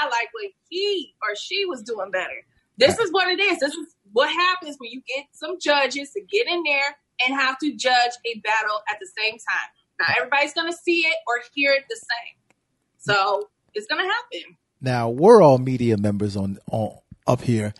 [0.00, 2.46] I like what he or she was doing better.
[2.78, 3.58] This is what it is.
[3.58, 7.58] This is what happens when you get some judges to get in there and have
[7.58, 9.70] to judge a battle at the same time.
[10.00, 12.56] Not everybody's gonna see it or hear it the same.
[12.98, 14.56] So it's gonna happen.
[14.80, 17.74] Now we're all media members on, on up here.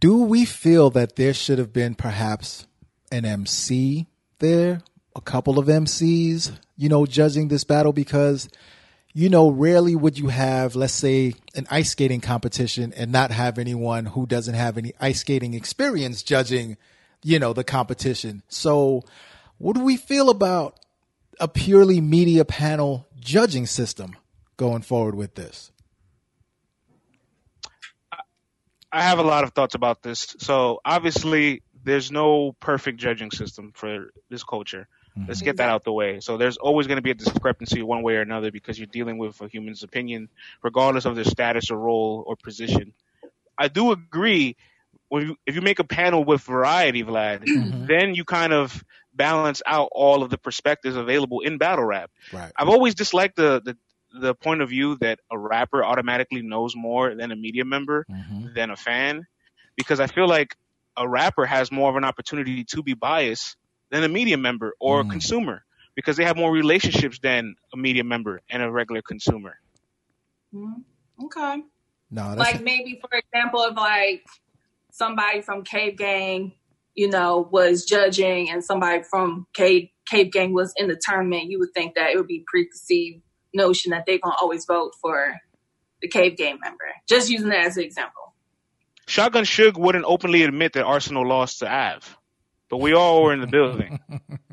[0.00, 2.66] Do we feel that there should have been perhaps
[3.10, 4.06] an MC
[4.38, 4.82] there,
[5.14, 8.48] a couple of MCs, you know, judging this battle because,
[9.12, 13.58] you know, rarely would you have, let's say, an ice skating competition and not have
[13.58, 16.76] anyone who doesn't have any ice skating experience judging,
[17.22, 18.42] you know, the competition.
[18.48, 19.02] So,
[19.58, 20.78] what do we feel about
[21.38, 24.16] a purely media panel judging system
[24.56, 25.70] going forward with this?
[28.94, 30.36] I have a lot of thoughts about this.
[30.38, 34.86] So obviously, there's no perfect judging system for this culture.
[35.26, 36.20] Let's get that out the way.
[36.20, 39.18] So there's always going to be a discrepancy one way or another because you're dealing
[39.18, 40.28] with a human's opinion,
[40.62, 42.92] regardless of their status or role or position.
[43.56, 44.56] I do agree.
[45.08, 47.42] When you, if you make a panel with variety, Vlad,
[47.88, 52.10] then you kind of balance out all of the perspectives available in battle rap.
[52.32, 52.52] Right.
[52.56, 53.76] I've always disliked the, the
[54.20, 58.54] the point of view that a rapper automatically knows more than a media member Mhm.
[58.54, 59.26] than a fan
[59.76, 60.56] because I feel like
[60.96, 63.56] a rapper has more of an opportunity to be biased
[63.94, 65.10] than a media member or a Mm.
[65.12, 69.54] consumer because they have more relationships than a media member and a regular consumer.
[71.24, 71.62] Okay.
[72.10, 74.24] No, that's like maybe for example if like
[74.92, 76.52] somebody from cave gang
[76.94, 81.58] you know was judging and somebody from cave cave gang was in the tournament you
[81.58, 83.22] would think that it would be preconceived
[83.54, 85.34] notion that they're going to always vote for
[86.02, 88.34] the cave gang member just using that as an example
[89.08, 92.16] Shotgun Suge wouldn't openly admit that Arsenal lost to Av,
[92.74, 94.00] but we all were in the building.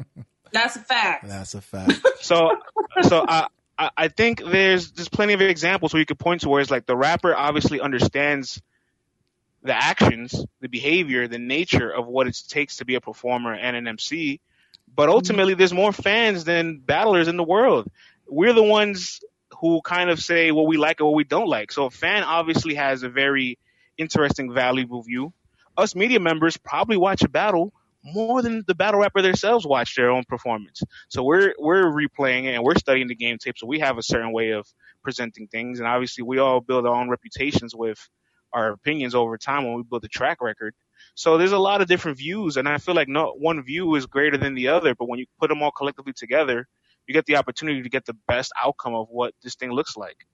[0.51, 2.05] that's a fact that's a fact.
[2.21, 2.55] so
[3.01, 3.47] so I,
[3.79, 6.69] I I think there's there's plenty of examples where you could point to where it's
[6.69, 8.61] like the rapper obviously understands
[9.63, 13.75] the actions, the behavior, the nature of what it takes to be a performer and
[13.75, 14.39] an MC.
[14.93, 15.13] But mm-hmm.
[15.13, 17.89] ultimately, there's more fans than battlers in the world.
[18.27, 19.21] We're the ones
[19.61, 21.71] who kind of say what we like and what we don't like.
[21.71, 23.57] So a fan obviously has a very
[23.97, 25.33] interesting, valuable view.
[25.75, 30.09] Us media members probably watch a battle more than the battle rapper themselves watch their
[30.09, 30.81] own performance.
[31.09, 33.57] So we're we're replaying it and we're studying the game tape.
[33.57, 34.67] So we have a certain way of
[35.03, 37.99] presenting things, and obviously we all build our own reputations with
[38.53, 40.73] our opinions over time when we build a track record.
[41.15, 44.05] So there's a lot of different views, and I feel like no one view is
[44.05, 44.95] greater than the other.
[44.95, 46.67] But when you put them all collectively together,
[47.07, 50.25] you get the opportunity to get the best outcome of what this thing looks like.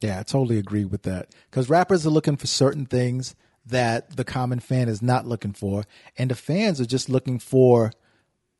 [0.00, 1.34] Yeah, I totally agree with that.
[1.50, 3.34] Because rappers are looking for certain things
[3.66, 5.84] that the common fan is not looking for,
[6.16, 7.92] and the fans are just looking for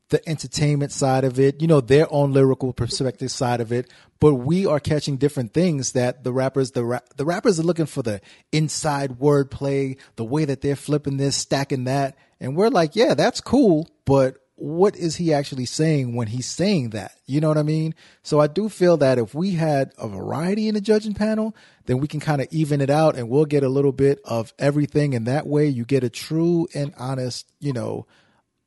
[0.09, 3.91] the entertainment side of it, you know, their own lyrical perspective side of it.
[4.19, 7.85] But we are catching different things that the rappers, the ra- the rappers are looking
[7.85, 12.95] for the inside wordplay, the way that they're flipping this, stacking that, and we're like,
[12.95, 17.13] yeah, that's cool, but what is he actually saying when he's saying that?
[17.27, 17.93] You know what I mean?
[18.23, 21.99] So I do feel that if we had a variety in the judging panel, then
[21.99, 25.13] we can kind of even it out and we'll get a little bit of everything.
[25.13, 28.07] And that way you get a true and honest, you know,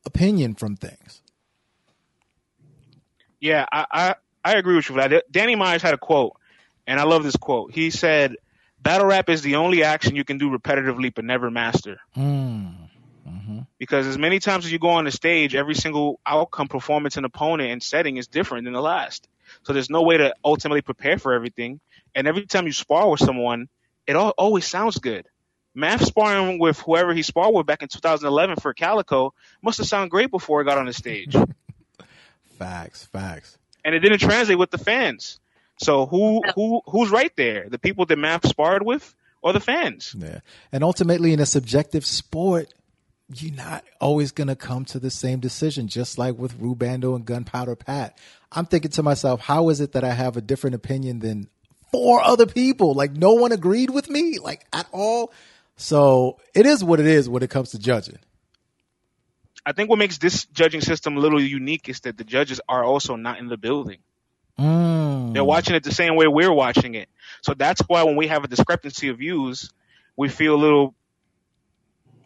[0.07, 1.23] opinion from things.
[3.41, 4.95] Yeah, I, I I agree with you.
[4.95, 5.23] Vlad.
[5.31, 6.37] Danny Myers had a quote,
[6.87, 7.73] and I love this quote.
[7.73, 8.37] He said,
[8.81, 12.90] "Battle rap is the only action you can do repetitively but never master." Mm.
[13.31, 13.59] Mm-hmm.
[13.79, 17.27] Because as many times as you go on the stage, every single outcome, performance, and
[17.27, 19.29] opponent and setting is different than the last.
[19.63, 21.81] So there's no way to ultimately prepare for everything.
[22.15, 23.69] And every time you spar with someone,
[24.07, 25.27] it all, always sounds good.
[25.75, 30.11] Math sparring with whoever he sparred with back in 2011 for Calico must have sounded
[30.11, 31.37] great before he got on the stage.
[32.59, 33.57] Facts, facts.
[33.87, 35.41] and it didn't translate with the fans.
[35.79, 37.71] So who who who's right there?
[37.71, 40.15] The people that Math sparred with or the fans?
[40.19, 40.41] Yeah.
[40.71, 42.69] And ultimately, in a subjective sport,
[43.35, 47.25] you're not always going to come to the same decision, just like with Rubando and
[47.25, 48.19] Gunpowder Pat.
[48.51, 51.49] I'm thinking to myself, how is it that I have a different opinion than
[51.93, 52.95] four other people?
[52.95, 55.33] Like, no one agreed with me, like, at all.
[55.77, 58.19] So it is what it is when it comes to judging.
[59.65, 62.83] I think what makes this judging system a little unique is that the judges are
[62.83, 63.99] also not in the building.
[64.59, 65.35] Mm.
[65.35, 67.09] They're watching it the same way we're watching it.
[67.43, 69.71] So that's why when we have a discrepancy of views,
[70.17, 70.95] we feel a little,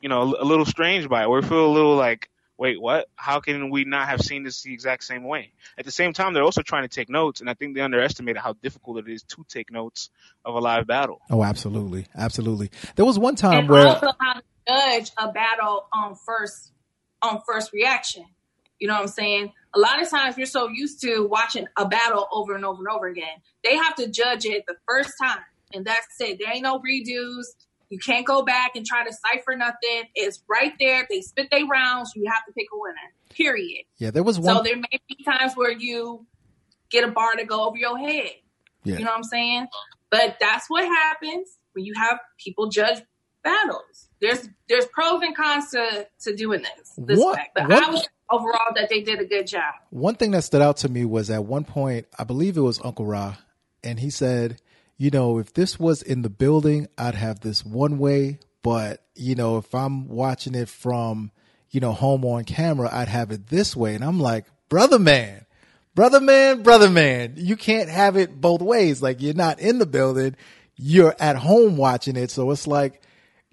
[0.04, 1.30] you know, a little strange by it.
[1.30, 3.08] We feel a little like, wait, what?
[3.16, 5.54] How can we not have seen this the exact same way?
[5.78, 8.36] At the same time, they're also trying to take notes, and I think they underestimated
[8.36, 10.10] how difficult it is to take notes
[10.44, 11.22] of a live battle.
[11.30, 12.06] Oh, absolutely.
[12.14, 12.70] Absolutely.
[12.96, 13.86] There was one time and where.
[13.86, 16.72] also how to judge a battle on first
[17.22, 18.26] on first reaction.
[18.78, 19.54] You know what I'm saying?
[19.74, 22.94] A lot of times you're so used to watching a battle over and over and
[22.94, 23.38] over again.
[23.62, 26.38] They have to judge it the first time, and that's it.
[26.38, 27.46] There ain't no redos.
[27.94, 30.02] You can't go back and try to cipher nothing.
[30.16, 31.06] It's right there.
[31.08, 32.10] They spit their rounds.
[32.16, 33.14] You have to pick a winner.
[33.30, 33.84] Period.
[33.98, 34.56] yeah, there was one.
[34.56, 36.26] So there may be times where you
[36.90, 38.30] get a bar to go over your head.
[38.82, 38.94] yeah.
[38.98, 39.68] You know what I'm saying?
[40.10, 42.98] But that's what happens when you have people judge
[43.44, 44.08] battles.
[44.20, 47.50] There's there's pros and cons to, to doing this this What- way.
[47.54, 49.74] But what- I was overall that they did a good job.
[49.90, 52.80] One thing that stood out to me was at one point, I believe it was
[52.82, 53.36] Uncle Ra,
[53.84, 54.60] and he said,
[54.96, 59.34] you know, if this was in the building, I'd have this one way, but you
[59.34, 61.30] know, if I'm watching it from,
[61.70, 63.94] you know, home on camera, I'd have it this way.
[63.94, 65.46] And I'm like, brother man,
[65.94, 69.02] brother man, brother man, you can't have it both ways.
[69.02, 70.36] Like you're not in the building,
[70.76, 72.30] you're at home watching it.
[72.30, 73.02] So it's like,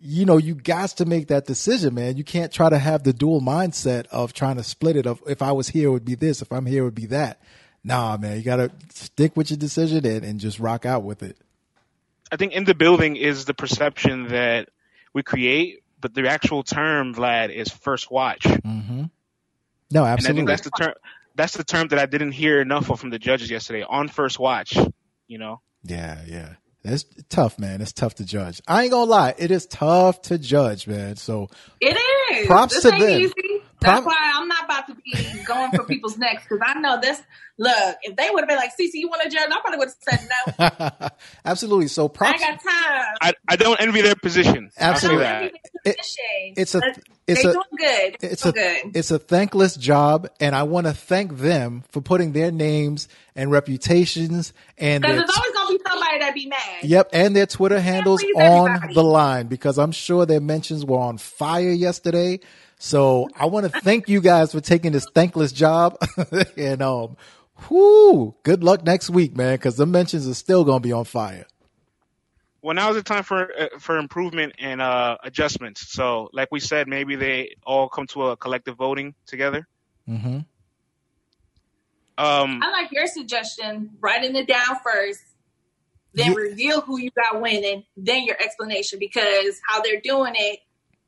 [0.03, 2.17] you know, you got to make that decision, man.
[2.17, 5.05] You can't try to have the dual mindset of trying to split it.
[5.05, 6.41] Of if I was here, it would be this.
[6.41, 7.39] If I'm here, it would be that.
[7.83, 11.23] Nah, man, you got to stick with your decision and, and just rock out with
[11.23, 11.37] it.
[12.31, 14.69] I think in the building is the perception that
[15.13, 18.43] we create, but the actual term, Vlad, is first watch.
[18.43, 19.03] Mm-hmm.
[19.93, 20.39] No, And I absolutely.
[20.39, 20.93] think that's the term.
[21.35, 24.37] That's the term that I didn't hear enough of from the judges yesterday on first
[24.39, 24.77] watch.
[25.27, 26.53] You know, yeah, yeah.
[26.83, 27.81] It's tough, man.
[27.81, 28.61] It's tough to judge.
[28.67, 29.33] I ain't gonna lie.
[29.37, 31.15] It is tough to judge, man.
[31.15, 31.97] So It
[32.31, 32.47] is.
[32.47, 33.21] Props this to ain't them.
[33.21, 33.50] easy.
[33.81, 36.99] That's Prop- why I'm not about to be going for people's necks because I know
[37.01, 37.19] this.
[37.57, 39.89] Look, if they would have been like, "Cece, you want to judge?" I probably would
[39.89, 40.29] have said
[41.01, 41.09] no.
[41.45, 41.87] absolutely.
[41.87, 42.41] So I props.
[42.43, 43.05] ain't got time.
[43.21, 44.71] I, I don't envy their position.
[44.79, 45.23] I'll say Absolutely.
[45.23, 45.43] that.
[45.85, 45.97] It-
[46.57, 46.81] it's a-
[47.27, 48.15] it's they a- doing good.
[48.19, 48.95] They it's doing a good.
[48.97, 53.51] it's a thankless job, and I want to thank them for putting their names and
[53.51, 56.83] reputations and Because their there's always gonna be somebody that be mad.
[56.83, 58.93] Yep, and their Twitter handles on everybody.
[58.93, 62.39] the line because I'm sure their mentions were on fire yesterday.
[62.83, 65.99] So I want to thank you guys for taking this thankless job,
[66.57, 67.15] and um,
[67.69, 71.45] whoo, good luck next week, man, because the mentions are still gonna be on fire.
[72.63, 75.93] Well, now is the time for uh, for improvement and uh, adjustments.
[75.93, 79.67] So, like we said, maybe they all come to a collective voting together.
[80.07, 80.39] hmm
[82.17, 83.91] Um, I like your suggestion.
[83.99, 85.21] Writing it down first,
[86.15, 86.35] then Yeah.
[86.35, 88.97] reveal who you got winning, then your explanation.
[88.97, 90.61] Because how they're doing it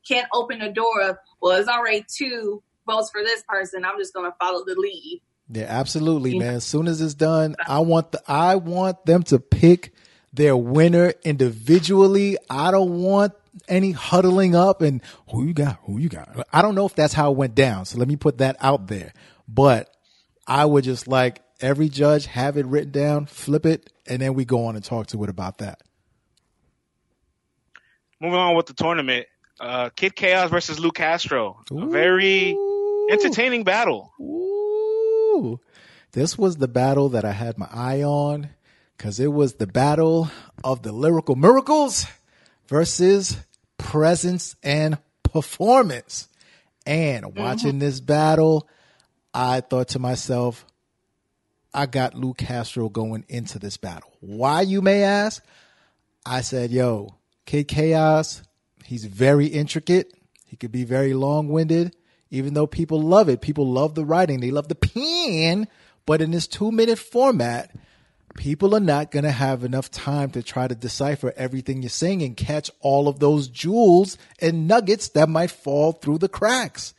[0.06, 3.84] can't open the door of well, it's already two votes for this person.
[3.84, 5.22] I'm just gonna follow the lead.
[5.50, 6.38] Yeah, absolutely, Yeah.
[6.44, 6.54] man.
[6.54, 9.92] As soon as it's done, I want the I want them to pick
[10.32, 12.36] their winner individually.
[12.50, 13.32] I don't want
[13.68, 16.46] any huddling up and who you got, who you got.
[16.52, 17.84] I don't know if that's how it went down.
[17.84, 19.12] So let me put that out there.
[19.46, 19.94] But
[20.46, 24.44] I would just like every judge have it written down, flip it, and then we
[24.44, 25.80] go on and talk to it about that.
[28.20, 29.26] moving on with the tournament,
[29.64, 32.56] uh, Kid Chaos versus Lou Castro, a very
[33.10, 34.12] entertaining battle.
[34.20, 35.58] Ooh.
[36.12, 38.50] This was the battle that I had my eye on
[38.96, 40.30] because it was the battle
[40.62, 42.06] of the lyrical miracles
[42.68, 43.36] versus
[43.78, 46.28] presence and performance.
[46.86, 48.68] And watching this battle,
[49.32, 50.66] I thought to myself,
[51.72, 54.12] I got Lou Castro going into this battle.
[54.20, 55.42] Why, you may ask?
[56.24, 58.42] I said, yo, Kid Chaos,
[58.84, 60.12] he's very intricate.
[60.46, 61.96] He could be very long winded,
[62.30, 63.40] even though people love it.
[63.40, 65.68] People love the writing, they love the pen,
[66.06, 67.74] But in this two minute format,
[68.34, 72.22] people are not going to have enough time to try to decipher everything you're saying
[72.22, 76.94] and catch all of those jewels and nuggets that might fall through the cracks.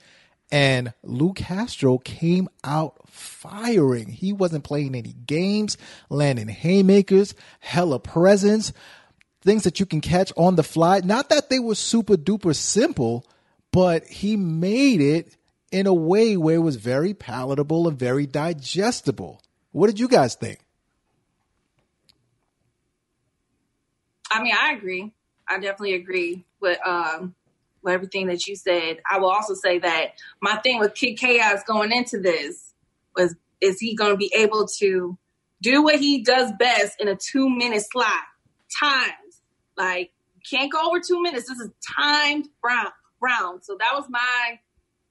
[0.51, 4.09] And Lou Castro came out firing.
[4.09, 5.77] He wasn't playing any games,
[6.09, 8.71] landing haymakers, hella presence,
[9.45, 10.99] things that you can catch on the fly.
[11.03, 13.25] Not that they were super duper simple,
[13.71, 15.37] but he made it
[15.71, 19.41] in a way where it was very palatable and very digestible.
[19.71, 20.59] What did you guys think?
[24.31, 25.13] I mean, I agree.
[25.47, 27.35] I definitely agree with um,
[27.83, 28.97] with everything that you said.
[29.09, 32.73] I will also say that my thing with Kid Chaos going into this
[33.15, 35.17] was is he going to be able to
[35.61, 38.11] do what he does best in a two minute slot
[38.81, 39.11] times
[39.77, 40.11] like
[40.49, 41.49] can't go over two minutes.
[41.49, 42.89] This is timed round
[43.21, 43.63] round.
[43.63, 44.59] So that was my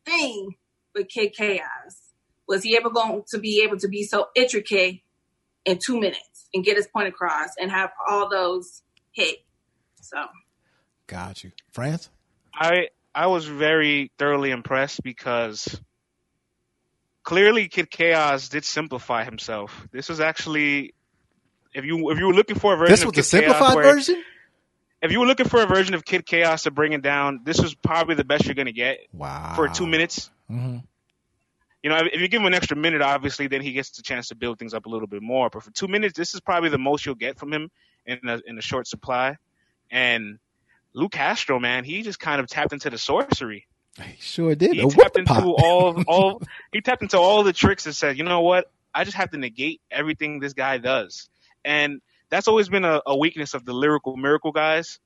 [0.07, 0.55] thing
[0.95, 2.01] with Kid Chaos.
[2.47, 5.01] Was he ever going to be able to be so intricate
[5.65, 9.39] in two minutes and get his point across and have all those hit?
[10.01, 10.19] So
[11.07, 11.53] got you.
[11.73, 12.11] France?
[12.55, 15.81] I I was very thoroughly impressed because
[17.23, 19.87] clearly Kid Chaos did simplify himself.
[19.91, 20.95] This was actually
[21.73, 23.61] if you if you were looking for a version this was of Kid the simplified
[23.61, 24.23] Chaos where- version.
[25.05, 27.61] If you were looking for a version of Kid Chaos to bring it down, this
[27.61, 29.53] was probably the best you're gonna get Wow.
[29.55, 30.31] for two minutes.
[30.49, 30.79] hmm
[31.83, 34.29] You know, if you give him an extra minute, obviously, then he gets the chance
[34.29, 35.51] to build things up a little bit more.
[35.51, 37.71] But for two minutes, this is probably the most you'll get from him
[38.07, 39.37] in a, in a short supply.
[39.91, 40.39] And
[40.95, 43.67] Lou Castro, man, he just kind of tapped into the sorcery.
[44.03, 44.75] He sure did.
[44.75, 48.41] He tapped into all all he tapped into all the tricks and said, you know
[48.41, 48.71] what?
[48.95, 51.29] I just have to negate everything this guy does.
[51.65, 52.01] And
[52.35, 54.99] that's always been a, a weakness of the lyrical miracle guys.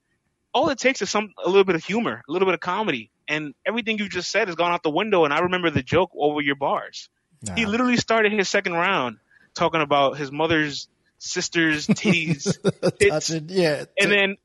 [0.55, 3.11] All it takes is some a little bit of humor, a little bit of comedy,
[3.29, 5.25] and everything you just said has gone out the window.
[5.25, 7.11] And I remember the joke over your bars.
[7.55, 9.19] He literally started his second round
[9.55, 10.89] talking about his mother's
[11.19, 12.59] sister's titties,
[12.99, 13.85] tits, yeah.
[14.01, 14.37] and then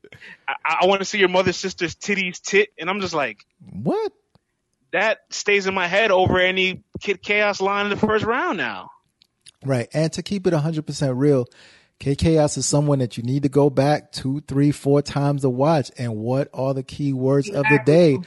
[0.46, 4.12] I, I want to see your mother's sister's titties tit, and I'm just like, what?
[4.94, 8.90] that stays in my head over any Kid Chaos line in the first round now.
[9.64, 9.88] Right.
[9.92, 11.46] And to keep it 100% real,
[12.00, 15.50] K Chaos is someone that you need to go back two, three, four times to
[15.50, 15.90] watch.
[15.96, 18.18] And what are the key words of the day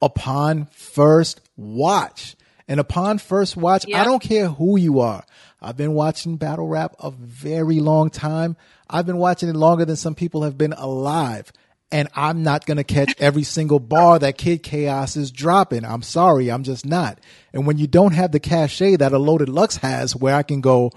[0.00, 2.36] upon first watch?
[2.68, 5.24] And upon first watch, I don't care who you are.
[5.60, 8.56] I've been watching battle rap a very long time.
[8.88, 11.52] I've been watching it longer than some people have been alive.
[11.90, 15.84] And I'm not going to catch every single bar that Kid Chaos is dropping.
[15.84, 16.50] I'm sorry.
[16.50, 17.18] I'm just not.
[17.52, 20.60] And when you don't have the cachet that a loaded Lux has where I can
[20.62, 20.92] go,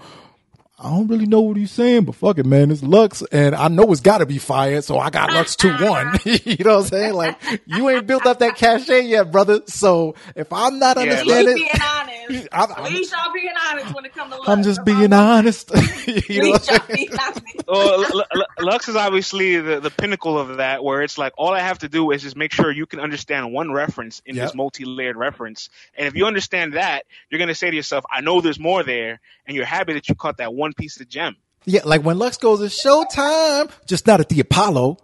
[0.78, 2.70] I don't really know what he's saying, but fuck it, man.
[2.70, 5.70] It's Lux, and I know it's got to be fired, so I got Lux 2
[5.70, 6.18] 1.
[6.24, 7.14] you know what I'm saying?
[7.14, 9.62] Like, you ain't built up that cachet yet, brother.
[9.68, 12.48] So if I'm not Yeah, At least understanding, being honest.
[12.52, 14.48] I'm- At least y'all being honest when it comes to love.
[14.50, 15.70] I'm just being I'm- honest.
[16.28, 16.94] You know what I'm saying?
[16.94, 17.40] being honest.
[17.66, 21.52] Well, L- L- Lux is obviously the, the pinnacle of that, where it's like all
[21.54, 24.44] I have to do is just make sure you can understand one reference in Yep.
[24.46, 28.40] this multi-layered reference, and if you understand that, you're gonna say to yourself, "I know
[28.40, 31.36] there's more there," and you're happy that you caught that one piece of gem.
[31.64, 34.98] Yeah, like when Lux goes, it's showtime, just not at the Apollo.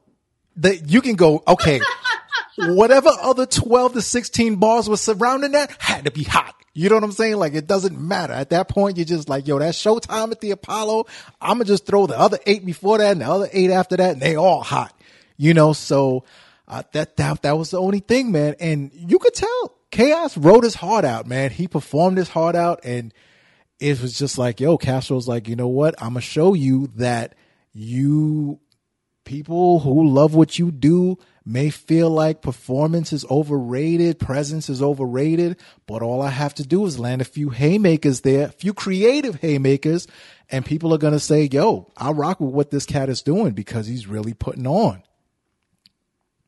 [0.56, 1.80] That you can go, okay,
[2.58, 6.54] whatever other 12 to 16 bars was surrounding that had to be hot.
[6.74, 7.36] You know what I'm saying?
[7.36, 8.32] Like it doesn't matter.
[8.32, 11.06] At that point, you're just like, yo, that's showtime at the Apollo.
[11.40, 14.12] I'm gonna just throw the other eight before that and the other eight after that,
[14.12, 14.94] and they all hot.
[15.36, 16.24] You know, so
[16.68, 18.54] uh, that that that was the only thing, man.
[18.58, 21.50] And you could tell Chaos wrote his heart out, man.
[21.50, 23.12] He performed his heart out, and
[23.82, 26.00] it was just like, yo, Castro's like, you know what?
[26.00, 27.34] I'm gonna show you that
[27.72, 28.60] you
[29.24, 35.56] people who love what you do may feel like performance is overrated, presence is overrated,
[35.88, 39.40] but all I have to do is land a few haymakers there, a few creative
[39.40, 40.06] haymakers,
[40.48, 43.88] and people are gonna say, yo, I rock with what this cat is doing because
[43.88, 45.02] he's really putting on.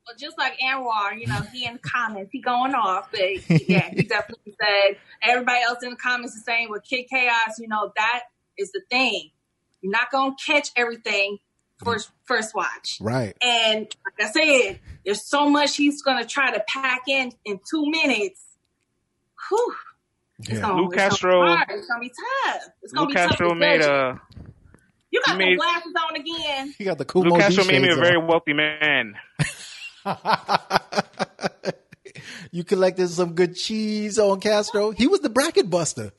[0.07, 3.21] Well, just like Anwar, you know, he in the comments, he going off, but
[3.69, 7.69] yeah, he definitely said everybody else in the comments is saying with Kid Chaos, you
[7.69, 8.21] know, that
[8.59, 9.31] is the thing.
[9.81, 11.38] You're not gonna catch everything
[11.83, 12.99] first first watch.
[13.01, 13.35] Right.
[13.43, 13.87] And
[14.19, 18.43] like I said, there's so much he's gonna try to pack in in two minutes.
[19.49, 19.75] Whew.
[20.49, 20.61] Yeah.
[20.61, 22.63] gonna, Lou it's gonna Castro- It's gonna be tough.
[22.83, 23.15] It's gonna Lou be.
[23.15, 24.21] Castro to made a
[25.11, 26.75] You got he the made- glasses on again.
[26.77, 29.15] He got the cool Lou Castro made me a very wealthy man.
[32.52, 34.90] you collected some good cheese on Castro.
[34.90, 36.13] He was the bracket buster.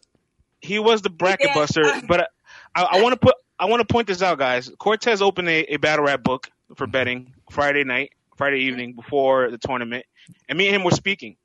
[0.61, 1.53] He was the bracket Yeah.
[1.53, 2.29] buster, but
[2.75, 4.69] I, I want to put I want to point this out, guys.
[4.77, 9.57] Cortez opened a, a battle rap book for betting Friday night, Friday evening before the
[9.57, 10.05] tournament,
[10.49, 11.37] and me and him were speaking,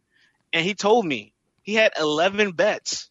[0.53, 1.33] and he told me
[1.63, 3.09] he had eleven bets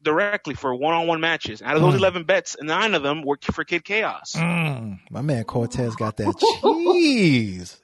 [0.00, 1.60] directly for one-on-one matches.
[1.60, 1.98] Out of those Mm.
[1.98, 4.32] 11 bets, nine of them were for Kid Chaos.
[4.36, 6.38] Mm, my man Cortez got that
[6.92, 7.80] cheese.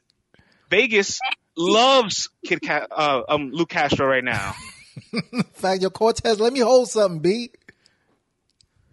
[0.75, 1.21] Vegas
[1.57, 4.55] loves Kid Ca- uh, um, Luke Castro right now.
[5.13, 7.51] In fact, yo, Cortez, let me hold something, B.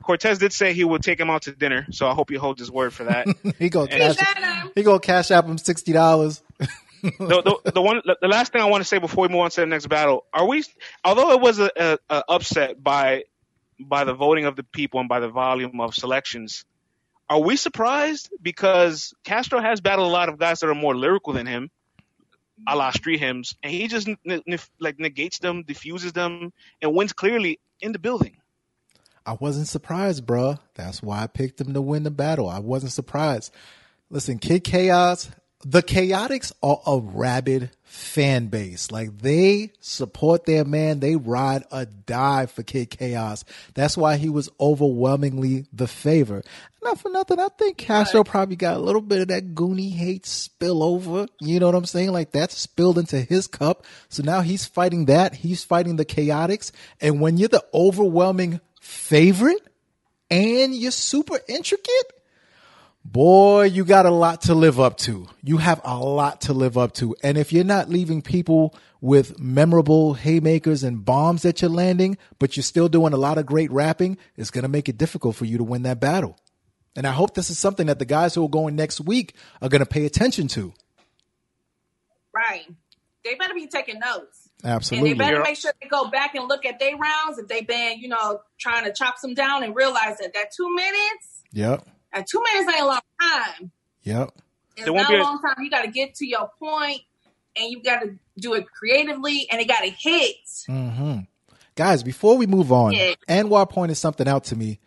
[0.04, 2.60] Cortez did say he would take him out to dinner, so I hope he holds
[2.60, 3.28] his word for that.
[3.60, 4.18] He gonna cash.
[4.18, 4.72] Shannon.
[4.76, 6.42] He gonna cash out him sixty dollars.
[6.60, 9.50] the, the, the one, the last thing I want to say before we move on
[9.52, 10.64] to the next battle, are we?
[11.04, 13.24] Although it was a, a, a upset by
[13.80, 16.66] by the voting of the people and by the volume of selections,
[17.32, 18.30] are we surprised?
[18.42, 21.72] Because Castro has battled a lot of guys that are more lyrical than him,
[22.68, 24.10] a la street hymns, and he just
[24.82, 26.52] like negates them, diffuses them,
[26.82, 28.36] and wins clearly in the building.
[29.26, 30.60] I wasn't surprised, bruh.
[30.76, 32.50] That's why I picked him to win the battle.
[32.50, 33.54] I wasn't surprised.
[34.10, 35.32] Listen, Kid Chaos,
[35.64, 38.90] the Chaotix are a rabid fan base.
[38.90, 41.00] Like they support their man.
[41.00, 43.44] They ride or die for Kid Chaos.
[43.74, 46.42] That's why he was overwhelmingly the favor.
[46.82, 47.40] Not for nothing.
[47.40, 51.28] I think Castro probably got a little bit of that Goonie hate spill over.
[51.40, 52.12] You know what I'm saying?
[52.12, 53.86] Like that spilled into his cup.
[54.10, 55.36] So now he's fighting that.
[55.36, 56.72] He's fighting the Chaotix.
[57.00, 59.62] And when you're the overwhelming favorite
[60.32, 62.21] and you're super intricate,
[63.04, 65.28] boy, you got a lot to live up to.
[65.44, 67.16] You have a lot to live up to.
[67.24, 72.56] And if you're not leaving people with memorable haymakers and bombs that you're landing, but
[72.56, 75.46] you're still doing a lot of great rapping, it's going to make it difficult for
[75.46, 76.38] you to win that battle.
[76.96, 79.70] And I hope this is something that the guys who are going next week are
[79.70, 80.74] going to pay attention to.
[82.34, 82.66] Right.
[83.24, 84.50] They better be taking notes.
[84.64, 85.12] Absolutely.
[85.12, 87.48] And they better You're- make sure they go back and look at their rounds if
[87.48, 91.44] they've been, you know, trying to chop some down and realize that that two minutes,
[91.54, 91.86] Yep.
[92.14, 93.72] That two minutes ain't a long time.
[94.04, 94.32] Yep.
[94.76, 95.56] It's There won't not be a a- long time.
[95.64, 97.02] You got to get to your point,
[97.56, 100.36] and you got to do it creatively, and it got to hit.
[100.68, 101.20] hmm
[101.76, 103.14] Guys, before we move on, Yeah.
[103.30, 104.80] Anwar pointed something out to me.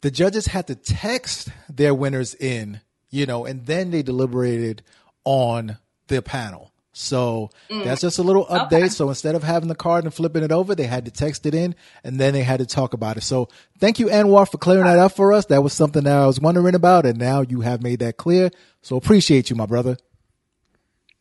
[0.00, 4.82] The judges had to text their winners in, you know, and then they deliberated
[5.24, 5.76] on
[6.08, 6.71] the panel.
[6.92, 8.70] So that's just a little update.
[8.70, 8.76] Mm.
[8.76, 8.88] Okay.
[8.88, 11.54] So instead of having the card and flipping it over, they had to text it
[11.54, 11.74] in
[12.04, 13.22] and then they had to talk about it.
[13.22, 15.46] So thank you, Anwar, for clearing that up for us.
[15.46, 18.50] That was something that I was wondering about, and now you have made that clear.
[18.82, 19.96] So appreciate you, my brother.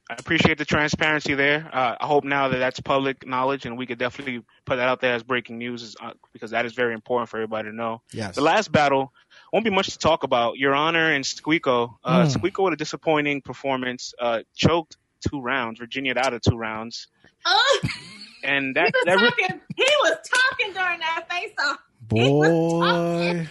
[0.09, 1.69] I appreciate the transparency there.
[1.71, 4.99] Uh, I hope now that that's public knowledge, and we could definitely put that out
[4.99, 8.01] there as breaking news, is, uh, because that is very important for everybody to know.
[8.11, 8.35] Yes.
[8.35, 9.13] The last battle
[9.53, 10.57] won't be much to talk about.
[10.57, 11.95] Your Honor and Squeako.
[12.03, 12.35] Uh, Mm.
[12.35, 15.79] Squeako with a disappointing performance, uh, choked two rounds.
[15.79, 17.07] Virginia out of two rounds,
[17.45, 17.57] Uh,
[18.43, 19.61] and he that was that re- talking.
[19.75, 21.77] He was talking during that face off.
[22.13, 23.47] He was Boy,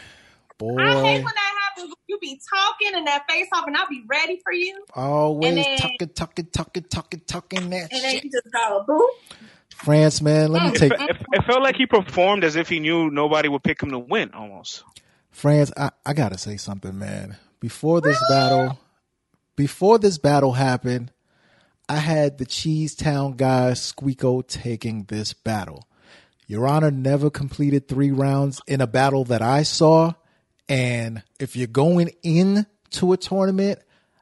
[0.59, 0.83] boy.
[0.83, 1.95] I hate when that happens.
[2.09, 5.59] You be talking and that face off, and I'll be ready for you, Always And
[5.59, 8.25] then- talking, talking, talking, talking, talking that and then shit.
[8.25, 9.09] you just go boop.
[9.75, 11.01] France, man, let me take it,
[11.33, 14.31] it felt like he performed as if he knew nobody would pick him to win,
[14.35, 14.83] almost.
[15.31, 15.73] France.
[15.75, 17.37] I, I gotta say something, man.
[17.61, 18.79] Before this battle,
[19.57, 21.13] before this battle happened,
[21.91, 25.89] I had the Cheese Town guy Squeako taking this battle.
[26.47, 30.13] Your Honor never completed three rounds in a battle that I saw.
[30.69, 33.81] And if you're going into a tournament,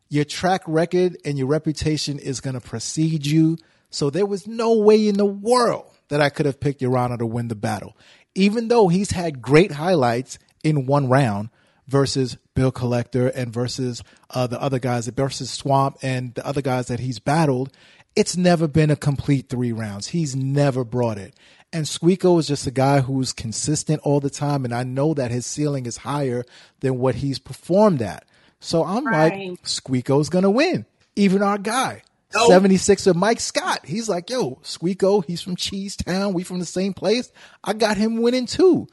[0.09, 3.59] your track record and your reputation is going to precede you.
[3.91, 7.19] So there was no way in the world that I could have picked Your Honor
[7.19, 7.95] to win the battle.
[8.35, 11.51] Even though he's had great highlights in one round
[11.87, 16.89] versus Bill Collector and versus uh, the other guys, versus Swamp and the other guys
[16.89, 17.73] that he's battled,
[18.17, 20.09] it's never been a complete three rounds.
[20.09, 21.37] He's never brought it.
[21.73, 24.65] And Squeako is just a guy who's consistent all the time.
[24.65, 26.45] And I know that his ceiling is higher
[26.81, 28.25] than what he's performed at.
[28.59, 29.63] So I'm like, Right.
[29.63, 30.85] Squeako's going to win.
[31.15, 32.03] Even our guy,
[32.35, 32.49] Nope.
[32.49, 33.87] 76 of Mike Scott.
[33.87, 36.35] He's like, yo, Squeako, he's from Cheese Town.
[36.35, 37.31] We from the same place.
[37.63, 38.89] I got him winning too.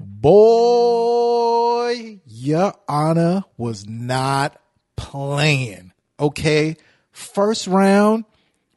[0.00, 1.88] Boy,
[2.26, 4.60] your honor was not
[4.96, 5.92] playing.
[6.20, 6.76] Okay.
[7.12, 8.24] First round,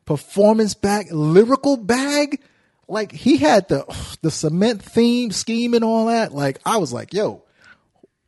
[0.05, 2.41] performance bag, lyrical bag.
[2.87, 3.85] Like he had the
[4.21, 6.33] the cement theme scheme and all that.
[6.33, 7.43] Like I was like, yo,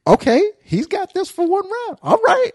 [0.06, 2.00] okay, he's got this for one round.
[2.02, 2.52] All right.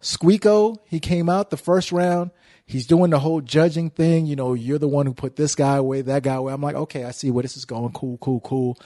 [0.00, 2.30] Squeako, he came out the first round.
[2.66, 4.26] He's doing the whole judging thing.
[4.26, 6.52] You know, you're the one who put this guy away, that guy away.
[6.52, 7.92] I'm like, okay, I see where this is going.
[7.92, 8.78] Cool, cool, cool.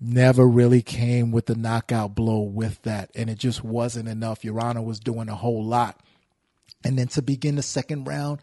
[0.00, 3.10] Never really came with the knockout blow with that.
[3.16, 4.44] And it just wasn't enough.
[4.44, 5.98] Your Honor was doing a whole lot.
[6.84, 8.40] And then to begin the second round,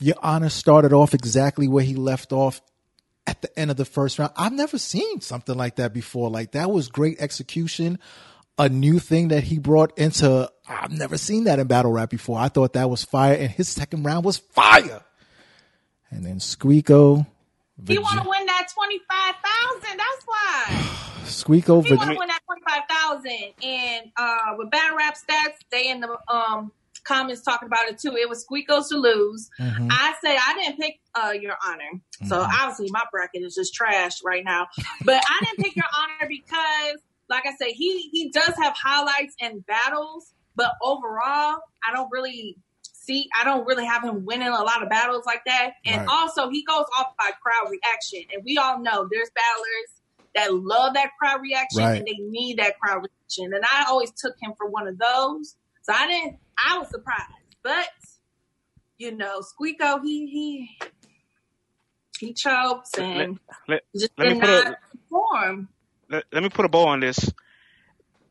[0.00, 2.60] Your Honor started off exactly where he left off
[3.28, 4.32] at the end of the first round.
[4.36, 6.30] I've never seen something like that before.
[6.30, 8.00] Like that was great execution,
[8.58, 10.50] a new thing that he brought into.
[10.68, 12.38] I've never seen that in battle rap before.
[12.40, 15.02] I thought that was fire, and his second round was fire.
[16.10, 17.26] And then Squeako,
[17.86, 19.98] He Virgi- want to win that that twenty five thousand.
[19.98, 20.87] That's why.
[21.48, 21.82] Squeako.
[21.82, 23.54] He to win that twenty five thousand.
[23.62, 26.72] And uh, with battle rap stats, they in the um
[27.04, 28.14] comments talking about it too.
[28.16, 29.48] It was Squeako's to lose.
[29.58, 29.88] Mhm.
[29.90, 32.00] I say I didn't pick uh, Your Honor.
[32.26, 32.48] So Mhm.
[32.60, 34.66] obviously my bracket is just trash right now.
[35.04, 39.34] But I didn't pick Your Honor because, like I say, he he does have highlights
[39.40, 43.26] and battles, but overall, I don't really see.
[43.40, 45.74] I don't really have him winning a lot of battles like that.
[45.86, 46.08] And Right.
[46.10, 49.97] also, he goes off by crowd reaction, and we all know there's battlers
[50.34, 51.98] that love that crowd reaction Right.
[51.98, 53.52] and they need that crowd reaction.
[53.54, 55.56] And I always took him for one of those.
[55.82, 56.38] So I didn't.
[56.64, 57.22] I was surprised,
[57.62, 57.86] but
[58.98, 60.78] you know, Squeako, he he
[62.18, 64.76] he chokes and let- just let me did put a- not
[65.10, 65.68] perform.
[66.10, 67.32] let, let me put a bow on this.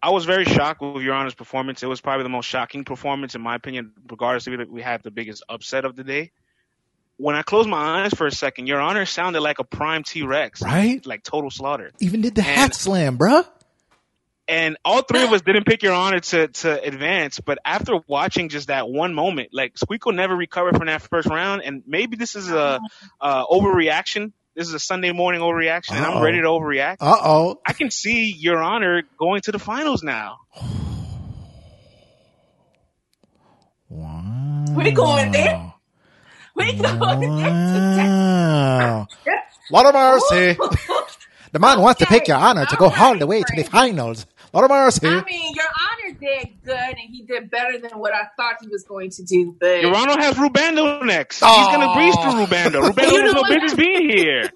[0.04, 1.82] I was very shocked with Your Honor's performance.
[1.82, 5.10] It was probably the most shocking performance, in my opinion, regardless if we had the
[5.12, 6.32] biggest upset of the day.
[7.18, 10.22] When I closed my eyes for a second, Your Honor sounded like a prime T
[10.24, 11.04] Rex, Right?
[11.06, 11.92] like total slaughter.
[12.00, 13.46] Even did the And- hat slam, bruh.
[14.50, 18.48] And all three of us didn't pick Your Honor to, to advance, but after watching
[18.48, 22.36] just that one moment, like Squeako never recovered from that first round, and maybe this
[22.36, 22.80] is a,
[23.20, 24.32] a overreaction.
[24.56, 26.18] This is a Sunday morning overreaction, and Uh-oh.
[26.20, 26.98] I'm ready to overreact.
[27.02, 27.62] Uh oh.
[27.66, 30.38] I can see Your Honor going to the finals now.
[33.90, 34.66] Wow.
[34.76, 35.74] We going there?
[36.58, 38.08] We going there today.
[38.08, 39.08] Wow.
[39.72, 40.58] Lot of mercy.
[41.54, 43.56] The man wants to pick your honor to go all all right, the way to
[43.56, 43.96] the Frank.
[43.96, 44.26] finals.
[44.54, 45.08] Lot of mercy.
[45.08, 48.68] I mean, Your Honor did good, and he did better than what I thought he
[48.68, 49.56] was going to do.
[49.58, 51.42] But Your Honor has Rubando next.
[51.42, 51.58] Oh.
[51.58, 52.82] He's gonna breeze through Rubando.
[52.92, 53.50] Rubando You has know no what?
[53.62, 54.52] business being here.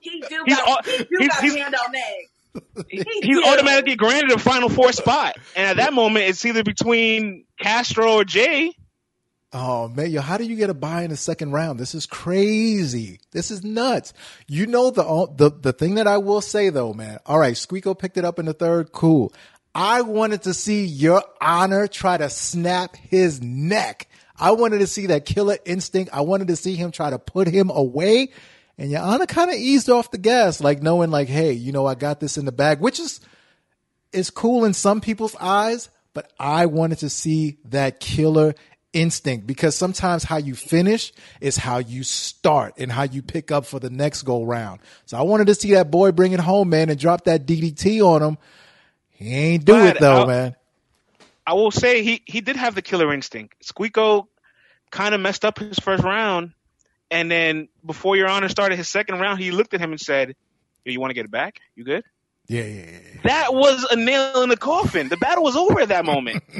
[0.00, 2.84] he do He's got au- he do he's- got he's- hand on neck.
[2.88, 7.44] He He's automatically granted a Final Four spot, and at that moment, it's either between
[7.60, 8.72] Castro or Jay.
[9.56, 11.78] Oh man, yo, how do you get a buy in the second round?
[11.78, 13.20] This is crazy.
[13.30, 14.12] This is nuts.
[14.48, 15.04] You know the
[15.36, 17.20] the the thing that I will say though, man.
[17.24, 18.90] All right, Squeako picked it up in the third.
[18.90, 19.32] Cool.
[19.72, 24.08] I wanted to see your honor try to snap his neck.
[24.36, 26.12] I wanted to see that killer instinct.
[26.12, 28.30] I wanted to see him try to put him away.
[28.76, 31.86] And your honor kind of eased off the gas, like knowing like, hey, you know,
[31.86, 33.20] I got this in the bag, which is
[34.12, 38.54] is cool in some people's eyes, but I wanted to see that killer
[38.94, 43.66] instinct because sometimes how you finish is how you start and how you pick up
[43.66, 44.80] for the next go round.
[45.06, 48.00] So I wanted to see that boy bring it home, man, and drop that DDT
[48.00, 48.38] on him.
[49.10, 50.56] He ain't do it though, I'll- man.
[51.46, 53.54] I will say he he did have the killer instinct.
[53.62, 54.28] Squeako
[54.90, 56.52] kind of messed up his first round,
[57.10, 60.36] and then before Your Honor started his second round, he looked at him and said,
[60.84, 61.60] "Yo, "You want to get it back?
[61.76, 62.04] You good?"
[62.46, 62.82] Yeah, yeah, yeah,
[63.14, 63.20] yeah.
[63.24, 65.08] That was a nail in the coffin.
[65.08, 66.42] The battle was over at that moment.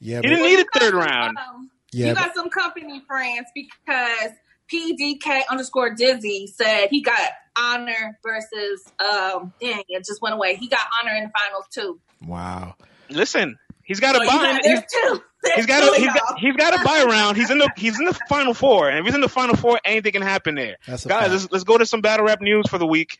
[0.00, 1.36] Yeah, He didn't Well, need a third round.
[1.36, 4.30] um, yeah, you but- got some company friends because
[4.72, 7.18] PDK underscore Dizzy said he got
[7.58, 10.54] honor versus um dang it just went away.
[10.56, 12.00] He got honor in the finals too.
[12.26, 12.74] wow.
[13.10, 14.36] Listen, he's got a you buy.
[14.36, 15.22] got, He's, there's two.
[15.42, 16.14] There's he's got a of he's y'all.
[16.14, 17.36] got, he's got a buy round.
[17.36, 19.80] He's in the he's in the final four, and if he's in the final four,
[19.84, 20.76] anything can happen there.
[20.86, 23.18] That's Guys, let's, let's go to some battle rap news for the week.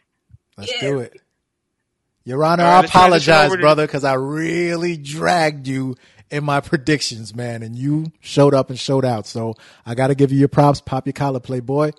[0.57, 0.81] Let's Yeah.
[0.91, 1.21] do it.
[2.25, 5.97] Your Honor, All right, I apologize, brother, because I really dragged you
[6.31, 9.27] in my predictions, man, and you showed up and showed out.
[9.27, 9.55] So
[9.85, 10.81] I got to give you your props.
[10.81, 11.93] Pop your collar, playboy.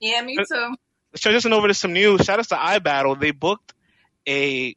[0.00, 0.74] Yeah, me too.
[1.12, 2.22] Let's transition over to some news.
[2.22, 3.18] Shout out to iBattle.
[3.20, 3.74] They booked
[4.26, 4.76] a,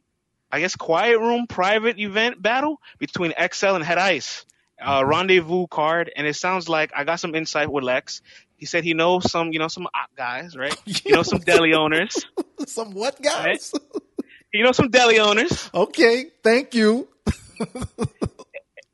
[0.50, 4.44] I guess, quiet room private event battle between XL and Head Ice.
[4.84, 8.20] Uh, rendezvous card, and it sounds like I got some insight with Lex.
[8.56, 10.74] He said he knows some, you know, some op guys, right?
[11.04, 12.26] You know, some deli owners.
[12.66, 13.72] Some what, guys?
[14.52, 15.70] You know, some deli owners.
[15.74, 17.08] okay, thank you.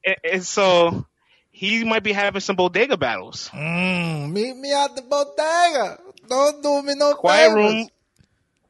[0.06, 1.06] And, and so
[1.50, 3.50] he might be having some bodega battles.
[3.52, 5.98] Mm, meet me at the bodega.
[6.28, 7.56] Don't do me no Quiet favors.
[7.74, 7.88] room,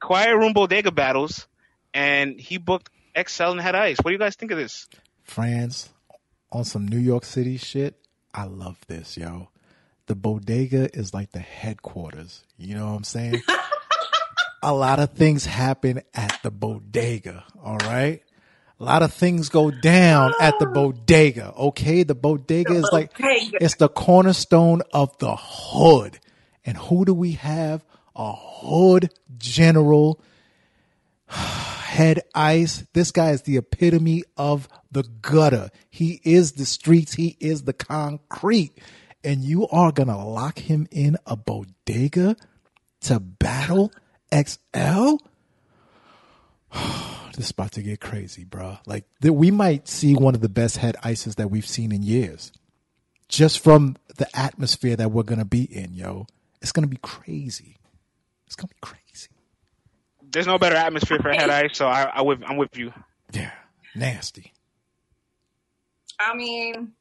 [0.01, 1.47] quiet room bodega battles,
[1.95, 3.99] and he booked XL and Head Ice.
[3.99, 4.89] What do you guys think of this?
[5.23, 5.91] France
[6.51, 7.95] on some New York City shit.
[8.35, 9.49] I love this, yo.
[10.07, 12.43] The bodega is like the headquarters.
[12.57, 13.43] You know what I'm saying?
[14.63, 18.23] a lot of things happen at the bodega, all right?
[18.81, 22.05] A lot of things go down at the bodega, okay?
[22.05, 26.21] The bodega is like it's the cornerstone of the hood.
[26.65, 27.85] And who do we have?
[28.15, 30.21] A hood general
[31.27, 32.85] head ice.
[32.93, 35.71] This guy is the epitome of the gutter.
[35.91, 37.15] He is the streets.
[37.15, 38.79] He is the concrete.
[39.25, 42.37] And you are going to lock him in a bodega
[43.01, 43.93] to battle
[44.33, 45.17] XL?
[47.35, 48.79] this is about to get crazy, bro.
[48.87, 52.03] Like, th- we might see one of the best head ices that we've seen in
[52.03, 52.53] years
[53.29, 56.27] just from the atmosphere that we're going to be in, yo.
[56.61, 57.77] It's going to be crazy.
[58.49, 59.29] It's gonna be crazy.
[60.23, 62.95] There's no better atmosphere for head ice, so I, I with, I'm with you.
[63.31, 63.51] Yeah,
[63.95, 64.55] nasty.
[66.19, 66.93] I mean,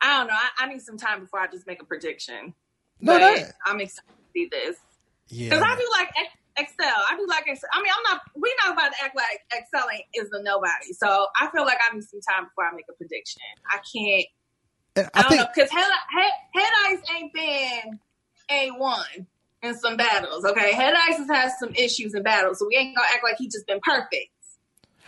[0.00, 0.32] I don't know.
[0.34, 2.54] I, I need some time before I just make a prediction.
[2.98, 4.78] No, but that- I'm excited to see this
[5.28, 6.82] Yeah, because I do like X- XL.
[6.82, 7.66] I do like XL.
[7.72, 8.20] I mean, I'm not.
[8.34, 10.92] We're not about to act like excelling is the nobody.
[10.92, 13.42] So I feel like I need some time before I make a prediction.
[13.70, 14.26] I can't.
[14.96, 18.00] And I, I don't think know because head, head head ice ain't been
[18.50, 19.26] a one
[19.62, 20.44] in some battles.
[20.44, 23.36] Okay, head ice has had some issues in battles, so we ain't gonna act like
[23.38, 24.30] he just been perfect.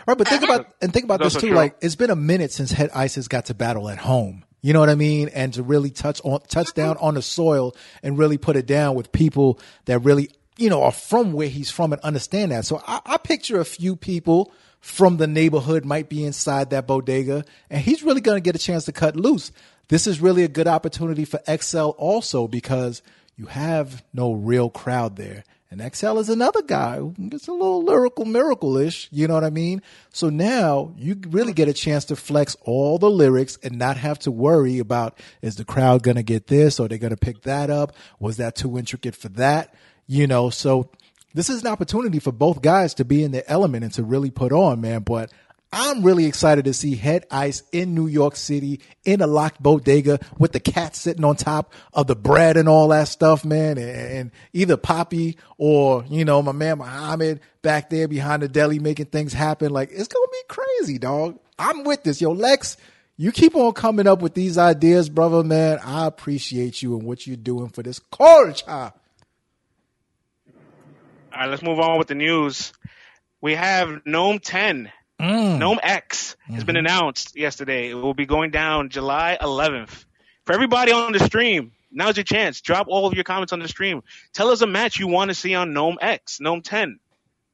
[0.07, 0.55] Right, but think uh-huh.
[0.55, 1.49] about and think about That's this too.
[1.49, 1.57] true.
[1.57, 4.45] Like it's been a minute since Head Ice has got to battle at home.
[4.61, 5.29] You know what I mean?
[5.29, 8.95] And to really touch on touch down on the soil and really put it down
[8.95, 12.65] with people that really you know are from where he's from and understand that.
[12.65, 17.45] So I, I picture a few people from the neighborhood might be inside that bodega,
[17.71, 19.53] and he's really going to get a chance to cut loose.
[19.89, 23.03] This is really a good opportunity for XL also because
[23.37, 25.45] you have no real crowd there.
[25.73, 29.09] And XL is another guy who gets a little lyrical miracle ish.
[29.11, 29.81] You know what I mean?
[30.11, 34.19] So now you really get a chance to flex all the lyrics and not have
[34.21, 37.43] to worry about is the crowd going to get this or they're going to pick
[37.43, 37.95] that up?
[38.21, 39.75] Was that too intricate for that?
[40.07, 40.91] You know, so
[41.35, 44.31] this is an opportunity for both guys to be in their element and to really
[44.31, 45.03] put on, man.
[45.03, 45.33] But
[45.73, 50.21] I'm really excited to see Head Ice in New York City in a locked bodega
[50.39, 53.79] with the cat sitting on top of the bread and all that stuff, man.
[53.79, 58.81] And, and either Poppy or, you know, my man Muhammad back there behind the deli
[58.81, 59.71] making things happen.
[59.71, 61.39] Like, it's going to be crazy, dog.
[61.59, 62.21] I'm with this.
[62.21, 62.77] Yo, Lex,
[63.17, 65.79] you keep on coming up with these ideas, brother, man.
[65.83, 68.93] I appreciate you and what you're doing for this culture.
[71.33, 72.73] All right, let's move on with the news.
[73.41, 75.59] We have NOME 10, Mm.
[75.59, 77.91] NOME X has been announced yesterday.
[77.91, 80.05] It will be going down July 11th.
[80.45, 82.61] For everybody on the stream, now's your chance.
[82.61, 84.03] Drop all of your comments on the stream.
[84.33, 86.99] Tell us a match you want to see on NOME X, NOME 10.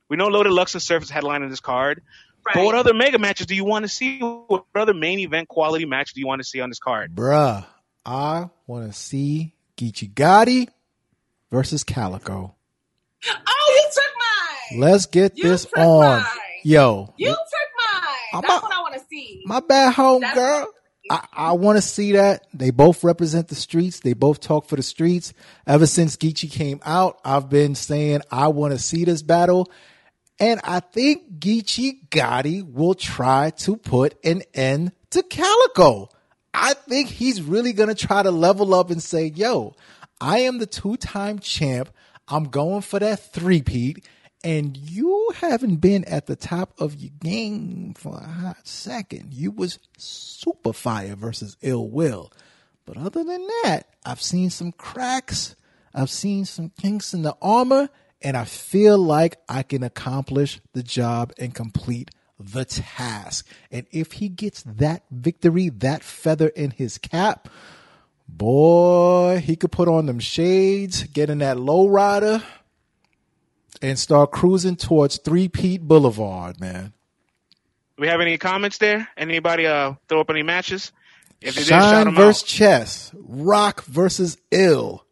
[0.09, 2.03] We know Loaded Lux and Surf is headlining this card.
[2.47, 2.55] Right.
[2.55, 4.19] But what other mega matches do you want to see?
[4.21, 7.15] What other main event quality match do you want to see on this card?
[7.15, 7.67] Bruh,
[8.07, 10.69] I want to see Geechee Gotti
[11.51, 12.55] versus Calicoe.
[13.27, 14.81] Oh, you took mine.
[14.81, 16.21] Let's get You this on.
[16.21, 16.25] mine.
[16.65, 18.03] Yo, you took mine.
[18.35, 19.43] I'm That's not- what I want to see.
[19.47, 20.69] my bad home That's girl.
[21.11, 22.47] I, I want to see that.
[22.53, 24.01] They both represent the streets.
[24.01, 25.33] They both talk for the streets.
[25.67, 29.71] Ever since Geechee came out, I've been saying I want to see this battle.
[30.39, 36.11] And I think Geechee Gotti will try to put an end to Calicoe.
[36.53, 39.75] I think he's really going to try to level up and say, yo,
[40.21, 41.89] I am the two time champ.
[42.31, 44.05] I'm going for that three Pete.
[44.45, 49.35] And you haven't been at the top of your game for a hot second.
[49.35, 52.33] You was super fire versus ill will.
[52.87, 55.57] But other than that, I've seen some cracks.
[55.93, 57.89] I've seen some kinks in the armor,
[58.23, 63.47] and I feel like I can accomplish the job and complete the task.
[63.73, 67.49] And if he gets that victory, that feather in his cap,
[68.29, 72.43] boy, he could put on them shades, get in that low rider,
[73.83, 76.93] and start cruising towards Three Pete Boulevard, man.
[77.97, 79.09] Do we have any comments there?
[79.17, 80.93] Anybody uh, throw up any matches?
[81.41, 82.47] If they did, shout Shine 'em versus out.
[82.49, 85.05] Chess, Rock versus Ill.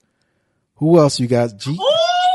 [0.76, 1.52] Who else you guys?
[1.54, 2.25] G- Ooh,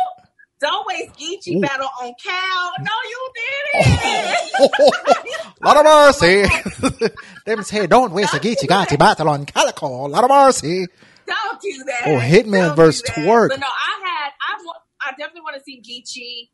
[0.62, 1.62] don't waste Geechee Ooh.
[1.62, 2.72] battle on Cal.
[2.80, 3.30] No, you
[3.74, 5.62] didn't.
[5.64, 7.10] Lot of mercy.
[7.46, 10.06] Them say, don't waste a Geechee Gotti battle on Calicoe.
[10.08, 10.88] Lot of mercy.
[11.28, 12.02] Don't do that.
[12.06, 13.04] Oh, Hitman Don't versus.
[13.04, 13.50] Twerk.
[13.50, 16.50] But no, I had, I, wa- I definitely want to see Geechee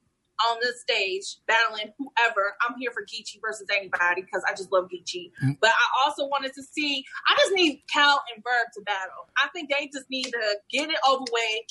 [0.49, 2.53] on the stage battling whoever.
[2.67, 5.31] I'm here for Geechee versus anybody because I just love Geechee.
[5.43, 5.57] Mm.
[5.61, 9.29] But I also wanted to see, I just need Cal and Verb to battle.
[9.37, 11.61] I think they just need to get it over with.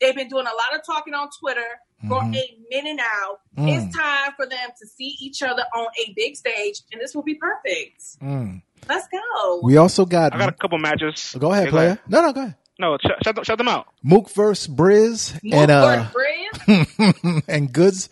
[0.00, 1.66] They've been doing a lot of talking on Twitter
[2.08, 2.36] for Mhm.
[2.36, 3.38] a minute now.
[3.64, 3.68] Mm.
[3.86, 7.24] It's time for them to see each other on a big stage, and this will
[7.24, 8.02] be perfect.
[8.22, 8.62] Mm.
[8.88, 9.60] Let's go.
[9.62, 10.34] We also got.
[10.34, 11.34] I got a couple matches.
[11.38, 11.98] go ahead, Yeah, player.
[12.08, 12.54] No, no, go ahead.
[12.78, 13.88] No, sh- shut, them, shut them out.
[14.04, 17.42] Mook versus Briz and uh Briz.
[17.48, 18.08] and Goodz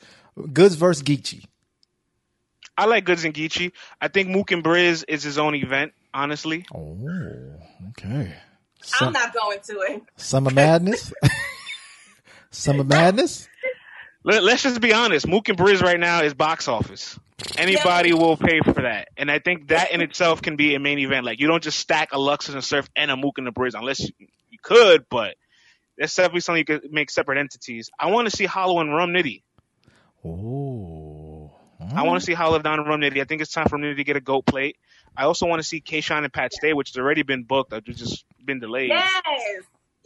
[0.53, 1.45] Goodz versus Geechee.
[2.77, 3.71] I like Goodz and Geechee.
[4.01, 6.67] I think Mook and Briz is his own event, honestly.
[6.75, 6.99] Oh,
[7.91, 8.35] okay.
[9.01, 10.03] I'm not going to it.
[10.17, 11.13] Summer Madness.
[12.51, 13.49] Summer Madness.
[14.25, 15.27] Let, let's just be honest.
[15.27, 17.19] Mook and Briz right now is box office.
[17.57, 19.09] Anybody will pay for that.
[19.17, 21.25] And I think that in itself can be a main event.
[21.25, 23.75] Like, you don't just stack a Luxus and Surf and a Mook and a Briz
[23.75, 24.09] unless you,
[24.51, 25.37] you could, but
[25.97, 27.91] that's definitely something you could make separate entities.
[27.99, 29.43] I want to see Hollow and Rum Nitty.
[30.25, 31.53] Oh.
[31.95, 33.21] I want to see Hollow Down and Rum Nitty.
[33.21, 34.77] I think it's time for Nitty to get a goat plate.
[35.17, 37.73] I also want to see K-Shine and Pat Stay, which has already been booked.
[37.73, 38.89] I've just been delayed.
[38.89, 39.23] Yes.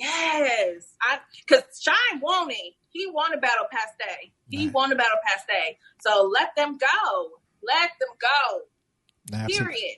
[0.01, 2.75] Yes, I because Shine won it.
[2.89, 4.33] He won a battle past day.
[4.49, 4.75] He Right.
[4.75, 5.79] won a battle past day.
[6.01, 7.31] So let them go.
[7.63, 9.37] Let them go.
[9.37, 9.75] Absolutely.
[9.77, 9.97] Period.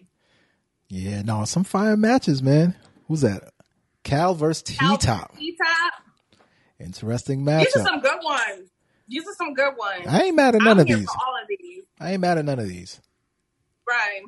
[0.88, 2.74] Yeah, no, some fire matches, man.
[3.08, 3.44] Who's that?
[4.04, 5.36] Cal versus T Top.
[5.38, 5.92] T top.
[6.80, 7.64] Interesting match.
[7.66, 8.68] These are some good ones.
[9.08, 10.06] These are some good ones.
[10.08, 11.06] I ain't mad at none I'm of here these.
[11.06, 11.84] for all of these.
[12.00, 13.00] I ain't mad at none of these.
[13.88, 14.22] Right.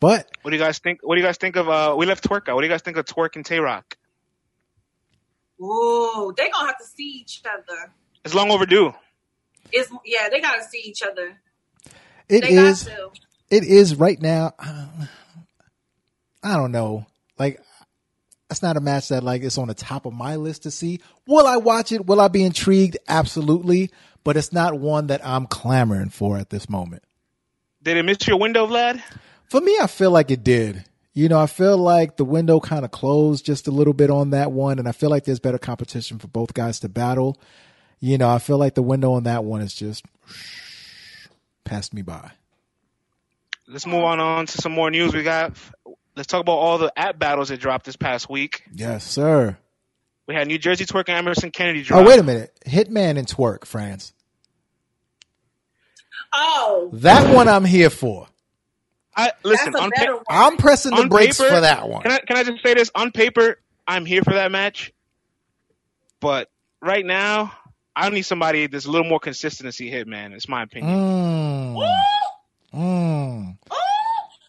[0.00, 1.00] But What do you guys think?
[1.02, 1.68] What do you guys think of?
[1.68, 2.56] Uh, we left Twerk out.
[2.56, 3.96] What do you guys think of Twerk and Tay Roc?
[5.60, 7.92] Ooh, they gonna have to see each other.
[8.24, 8.92] It's long overdue.
[9.72, 11.40] It's yeah, they gotta see each other.
[12.28, 12.88] It they is.
[13.50, 14.52] It is right now.
[14.58, 14.86] uh,
[16.42, 17.06] I don't know.
[17.38, 17.60] Like,
[18.48, 21.00] that's not a match that like it's on the top of my list to see.
[21.26, 22.06] Will I watch it?
[22.06, 22.98] Will I be intrigued?
[23.08, 23.90] Absolutely.
[24.22, 27.02] But it's not one that I'm clamoring for at this moment.
[27.82, 29.02] Did it miss your window, Vlad?
[29.50, 30.84] For me, I feel like it did.
[31.14, 34.30] You know, I feel like the window kind of closed just a little bit on
[34.30, 37.40] that one, and I feel like there's better competition for both guys to battle.
[38.00, 40.04] You know, I feel like the window on that one is just
[41.62, 42.32] passed me by.
[43.68, 45.14] Let's move on on to some more news.
[45.14, 45.56] We got.
[46.16, 48.62] Let's talk about all the app battles that dropped this past week.
[48.72, 49.56] Yes, sir.
[50.26, 52.04] We had New Jersey Twerk and Emerson Kennedy drop.
[52.04, 52.58] Oh, wait a minute.
[52.66, 54.12] Hitman and Twerk, France.
[56.32, 58.26] Oh, That one I'm here for.
[59.16, 60.24] I, listen, that's a on, better pa- one.
[60.52, 62.02] I'm pressing the On brakes paper, for that one.
[62.02, 62.90] can I can I just say this?
[62.94, 64.92] On paper, I'm here for that match,
[66.20, 66.50] but
[66.80, 67.52] right now,
[67.94, 69.90] I need somebody that's a little more consistency.
[69.90, 70.92] Hit man, It's my opinion.
[70.94, 71.94] Mm.
[72.74, 73.56] Mm.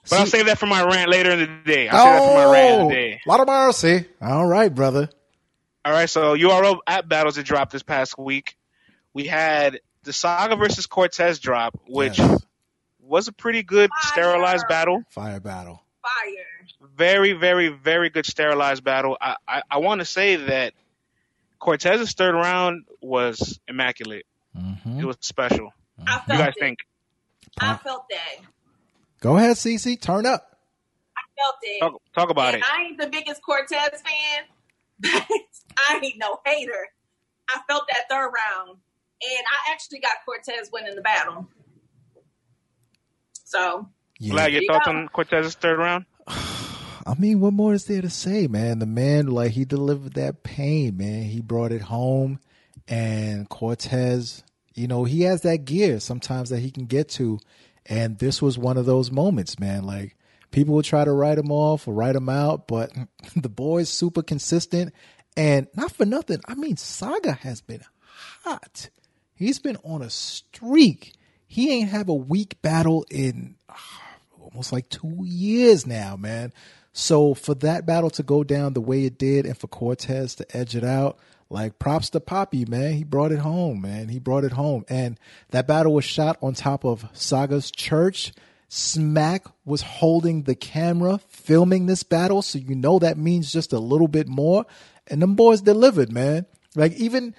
[0.10, 1.88] But I'll See- save that for my rant later in the day.
[1.90, 3.22] I'll save that for my rant in the day.
[3.26, 4.06] A lot of mercy.
[4.22, 5.10] All right, brother.
[5.84, 8.56] All right, so URL app battles that dropped this past week.
[9.14, 12.45] We had the Saga versus Cortez drop, which Yes.
[13.06, 14.12] Was a pretty good Fire.
[14.12, 15.04] sterilized battle.
[15.12, 15.82] Fire battle.
[16.02, 16.90] fire.
[16.96, 19.18] Very, very, very good sterilized battle.
[19.20, 20.74] I, I, I want to say that
[21.60, 24.26] Cortez's third round was immaculate.
[24.56, 25.72] hmm It was special.
[26.06, 26.60] I You guys it.
[26.60, 26.80] think?
[27.60, 28.46] I felt that.
[29.22, 30.00] Go ahead, CC.
[30.00, 30.58] Turn up.
[31.18, 31.80] I felt it.
[31.80, 32.70] Talk, talk about and it.
[32.70, 34.44] I ain't the biggest Cortez fan,
[35.00, 35.26] but
[35.78, 36.88] I ain't no hater.
[37.50, 41.48] I felt that third round, and I actually got Cortez winning the battle.
[43.56, 43.90] So
[44.20, 44.34] Yeah.
[44.34, 46.06] Vlad, your thoughts on Cortez's third round?
[46.28, 48.80] I mean, what more is there to say, man?
[48.80, 51.24] The man, like, he delivered that pain, man.
[51.24, 52.40] He brought it home.
[52.88, 54.44] And Cortez,
[54.74, 57.40] you know, he has that gear sometimes that he can get to.
[57.86, 59.84] And this was one of those moments, man.
[59.84, 60.18] Like,
[60.52, 62.92] people will try to write him off or write him out, but
[63.36, 64.94] the boy's super consistent.
[65.38, 67.82] And not for nothing, I mean, Saga has been
[68.44, 68.90] hot.
[69.36, 71.14] He's been on a streak.
[71.56, 73.56] He ain't have a weak battle in
[74.42, 76.52] almost like two years now, man.
[76.92, 80.58] So for that battle to go down the way it did and for Cortez to
[80.58, 81.18] edge it out,
[81.50, 82.96] like props to Poppy, man.
[82.96, 84.10] He brought it home, man.
[84.10, 84.84] He brought it home.
[84.90, 85.18] And
[85.52, 88.34] that battle was shot on top of Saga's church.
[88.68, 92.42] Smack was holding the camera, filming this battle.
[92.42, 94.66] So you know that means just a little bit more.
[95.08, 96.48] And them boys delivered, man.
[96.76, 97.34] Like even,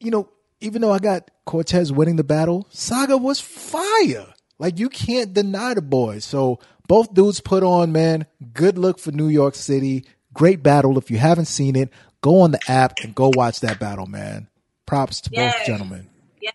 [0.00, 0.28] you know,
[0.62, 4.32] even though I got Cortez winning the battle, Saga was fire.
[4.58, 6.24] Like you can't deny the boys.
[6.24, 8.26] So both dudes put on, man.
[8.54, 10.04] Good look for New York City.
[10.32, 10.96] Great battle.
[10.98, 11.90] If you haven't seen it,
[12.20, 14.48] go on the app and go watch that battle, man.
[14.86, 16.08] Props to both gentlemen.
[16.40, 16.54] yes,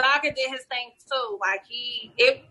[0.00, 1.38] Saga did his thing too.
[1.40, 2.44] Like he, it,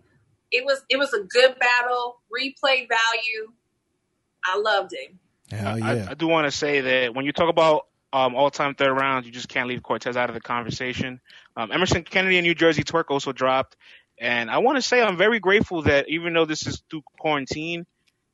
[0.51, 2.18] it was, it was a good battle.
[2.32, 3.51] Replay value.
[4.45, 5.14] I loved it.
[5.51, 6.08] Hell I, yeah.
[6.10, 9.26] I do want to say that when you talk about um, all-time third round.
[9.26, 11.20] you just can't leave Cortez out of the conversation.
[11.57, 13.76] Um, Emerson Kennedy and New Jersey Twerk also dropped,
[14.18, 17.86] and I want to say I'm very grateful that even though this is through quarantine,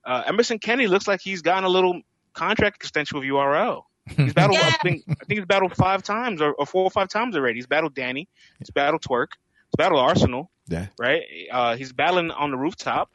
[0.05, 1.99] uh, Emerson Kennedy looks like he's gotten a little
[2.34, 3.86] contract extension with URL.
[4.05, 7.09] He's battled, I think, I think he's battled five times or, or four or five
[7.09, 7.55] times already.
[7.55, 8.29] He's battled Danny,
[8.59, 9.29] he's battled Twerk,
[9.65, 10.88] he's battled Arsonal, yeah.
[10.99, 11.23] right?
[11.51, 13.09] Uh, he's battling on the rooftop.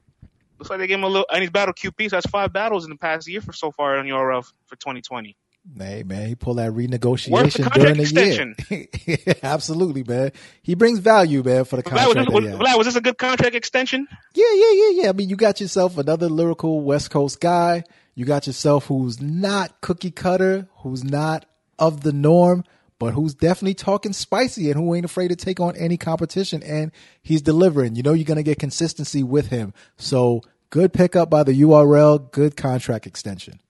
[0.58, 2.10] Looks like they gave him a little, and he's battled QP.
[2.10, 5.36] So that's five battles in the past year for so far on URL for 2020.
[5.78, 8.54] Hey man, he pulled that renegotiation during the extension.
[8.70, 9.34] year.
[9.42, 10.32] Absolutely, man.
[10.62, 12.28] He brings value, man, for the Vlad, was contract.
[12.28, 12.58] this, was, that he has.
[12.58, 14.06] Vlad, was this a good contract extension?
[14.34, 15.08] Yeah, yeah, yeah, yeah.
[15.08, 17.84] I mean, you got yourself another lyrical West Coast guy.
[18.14, 21.44] You got yourself who's not cookie cutter, who's not
[21.78, 22.64] of the norm,
[22.98, 26.62] but who's definitely talking spicy and who ain't afraid to take on any competition.
[26.62, 26.92] And
[27.22, 27.94] he's delivering.
[27.96, 29.74] You know, you're going to get consistency with him.
[29.98, 30.40] So
[30.70, 33.60] good pickup by the URL, good contract extension.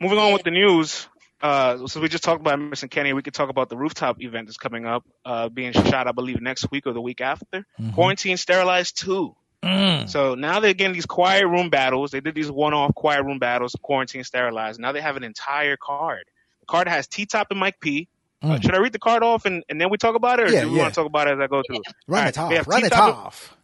[0.00, 1.08] Moving on with the news.
[1.40, 3.12] Uh, so we just talked about Emerson Kenny.
[3.12, 6.40] We could talk about the rooftop event that's coming up, uh, being shot, I believe,
[6.40, 7.58] next week or the week after.
[7.80, 7.90] Mm-hmm.
[7.92, 9.36] Quarantine Sterilized 2.
[9.62, 10.08] Mm.
[10.08, 12.10] So now they're getting these quiet room battles.
[12.10, 14.78] They did these one-off quiet room battles, quarantine sterilized.
[14.78, 16.24] Now they have an entire card.
[16.60, 18.08] The card has T Top and Mike P.
[18.42, 18.62] Uh, Mm.
[18.62, 20.60] should I read the card off and, and then we talk about it, or Yeah,
[20.62, 20.82] do we yeah.
[20.82, 21.80] want to talk about it as I go through?
[22.06, 22.68] Run All it right, we have off.
[22.68, 23.56] Run T-Top- off.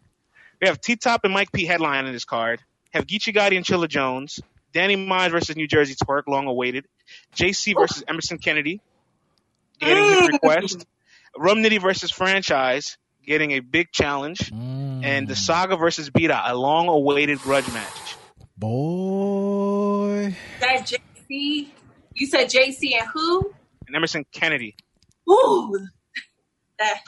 [0.62, 2.60] We have T Top and Mike P headline in this card.
[2.92, 4.40] Have Geechee Gotti and Chilla Jones.
[4.72, 6.86] Danny Myers versus New Jersey Twerk, long awaited.
[7.36, 8.80] JC versus Emerson Kennedy,
[9.80, 10.86] getting his request.
[11.36, 14.50] Rum Nitty versus Franchise, getting a big challenge.
[14.52, 15.04] Mm.
[15.04, 18.18] And the Saga versus B Dot, a long awaited grudge match.
[18.56, 20.36] boy.
[20.60, 21.66] That JC,
[22.14, 23.52] you said JC and who?
[23.86, 24.76] And Emerson Kennedy.
[25.28, 25.78] Ooh,
[26.78, 27.00] that,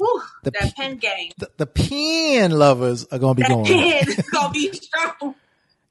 [0.00, 1.32] ooh, The that P- pen game.
[1.38, 3.64] The, the pen lovers are gonna be That going.
[3.64, 5.34] pen is gonna be strong.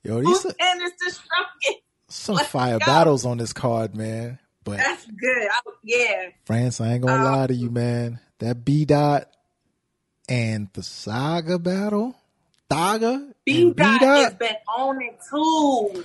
[0.03, 0.53] Yo, these are
[2.09, 2.85] some Let's fire go.
[2.85, 4.39] battles on this card, man.
[4.63, 5.47] But That's good.
[5.51, 8.19] I, yeah, France, I ain't gonna Um, lie to you, man.
[8.39, 9.29] That B dot
[10.29, 12.15] and the Saga battle,
[12.71, 16.03] Saga B dot has been on it too.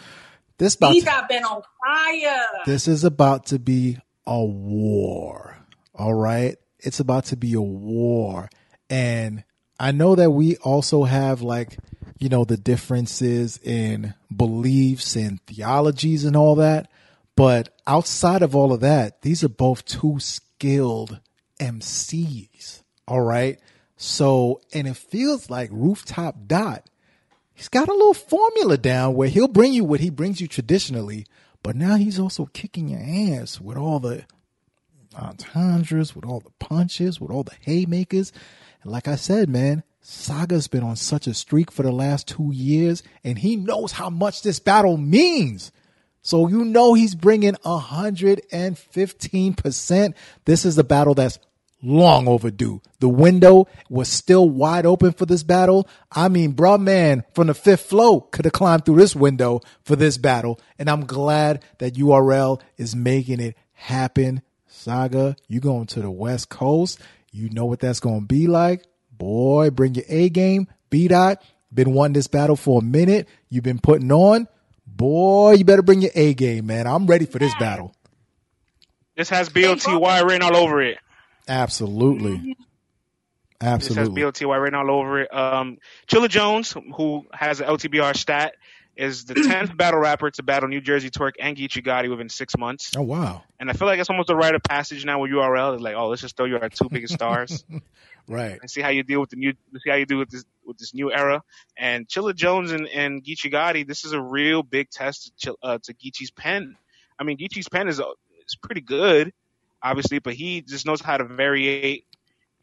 [0.58, 2.44] This about B dot been on fire.
[2.66, 5.56] this is about to be a war.
[5.94, 6.56] All right.
[6.80, 8.48] It's about to be a war.
[8.90, 9.44] And
[9.80, 11.78] I know that we also have like,
[12.18, 16.90] you know, the differences in beliefs and theologies and all that.
[17.36, 21.20] But outside of all of that, these are both two skilled
[21.60, 22.82] MCs.
[23.06, 23.60] All right.
[23.96, 26.88] So, and it feels like Rooftop Dot
[27.58, 31.26] he's got a little formula down where he'll bring you what he brings you traditionally,
[31.62, 33.00] but now he's also kicking your
[33.40, 34.24] ass with all the
[35.16, 38.32] entendres, with all the punches, with all the haymakers.
[38.82, 42.50] And like I said, man, Saga's been on such a streak for the last two
[42.50, 45.70] years, and he knows how much this battle means.
[46.22, 50.14] So you know he's bringing 115%.
[50.46, 51.38] This is a battle that's
[51.82, 52.80] long overdue.
[53.00, 55.86] The window was still wide open for this battle.
[56.10, 59.94] I mean, bruh man from the fifth floor could have climbed through this window for
[59.94, 60.58] this battle.
[60.78, 64.40] And I'm glad that URL is making it happen.
[64.66, 66.98] Saga, you going to the West Coast.
[67.30, 68.86] You know what that's going to be like.
[69.18, 70.68] Boy, bring your A game.
[70.90, 71.42] B dot,
[71.72, 73.28] been wanting this battle for a minute.
[73.50, 74.48] You've been putting on.
[74.86, 76.86] Boy, you better bring your A game, man.
[76.86, 77.94] I'm ready for this battle.
[79.16, 80.98] This has BOTY written all over it.
[81.46, 82.56] Absolutely.
[83.60, 83.94] Absolutely.
[83.94, 84.22] This has Absolutely.
[84.22, 85.34] BOTY written all over it.
[85.34, 88.54] Um, Chilla Jones, who has an LTBR stat,
[88.98, 92.56] is the 10th battle rapper to battle New Jersey Twerk and Geechee Gotti within six
[92.58, 92.92] months.
[92.96, 93.44] Oh, wow.
[93.60, 95.74] And I feel like it's almost a rite of passage now with URL.
[95.74, 97.64] It's like, oh, let's just throw you our two biggest stars
[98.26, 98.58] Right.
[98.60, 100.76] and see how you deal with the new, see how you do with this with
[100.78, 101.42] this new era.
[101.78, 105.78] And Chilla Jones and, and Geechee Gotti, this is a real big test to, uh,
[105.84, 106.76] to Geechee's pen.
[107.18, 108.04] I mean, Geechee's pen is uh,
[108.46, 109.32] is pretty good,
[109.82, 112.02] obviously, but he just knows how to variate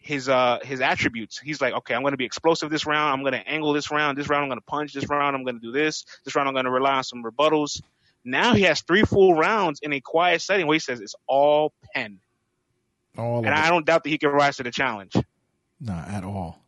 [0.05, 1.39] his uh his attributes.
[1.39, 3.11] He's like, okay, I'm going to be explosive this round.
[3.11, 4.15] I'm going to angle this round.
[4.15, 4.93] This round I'm going to punch.
[4.93, 6.05] This round I'm going to do this.
[6.23, 7.81] This round I'm going to rely on some rebuttals.
[8.23, 11.73] Now he has three full rounds in a quiet setting where he says it's all
[11.95, 12.19] pen,
[13.17, 13.69] All and I it.
[13.71, 15.13] don't doubt that he can rise to the challenge.
[15.79, 16.59] Not at all.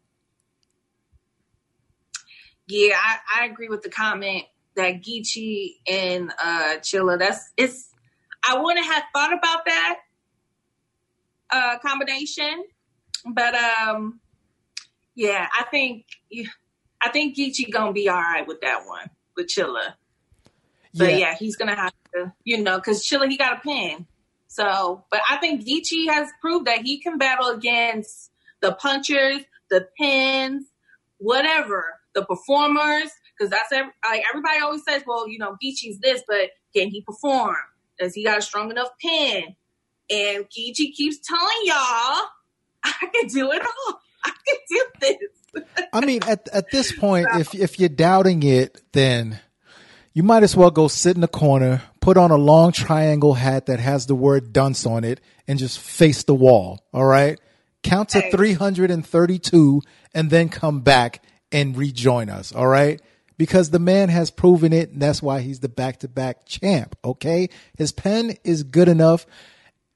[2.66, 7.20] Yeah, I, I agree with the comment that Geechee and uh Chilla.
[7.20, 7.92] That's it's.
[8.44, 10.00] I wouldn't have thought about that
[11.52, 12.64] uh combination,
[13.26, 14.20] but um,
[15.16, 16.06] yeah, I think
[17.02, 19.94] I think Geechee gonna be all right with that one with Chilla.
[20.94, 24.08] But yeah, he's gonna have to, you know, because Chilla he got a pin.
[24.48, 29.88] So, but I think Geechee has proved that he can battle against the punchers, the
[30.00, 30.66] pins,
[31.18, 33.12] whatever, the performers.
[33.38, 37.02] Because that's every, like everybody always says, well, you know, Geechee's this, but can he
[37.02, 37.56] perform?
[38.00, 39.56] Does he got a strong enough pin?
[40.10, 42.22] And Geechee keeps telling y'all,
[43.02, 44.02] I can do it all.
[44.24, 45.66] I can do this.
[45.94, 49.40] I mean, at at this point, if if you're doubting it, then
[50.14, 53.68] you might as well go sit in the corner, put on a long triangle hat
[53.68, 56.84] that has the word dunce on it, and just face the wall.
[56.94, 57.40] All right.
[57.84, 58.32] Count to Hey.
[58.32, 59.82] 332
[60.14, 62.52] and then come back and rejoin us.
[62.52, 63.02] All right.
[63.38, 66.96] Because the man has proven it, and that's why he's the back to back champ.
[67.06, 67.50] Okay.
[67.78, 69.28] His pen is good enough.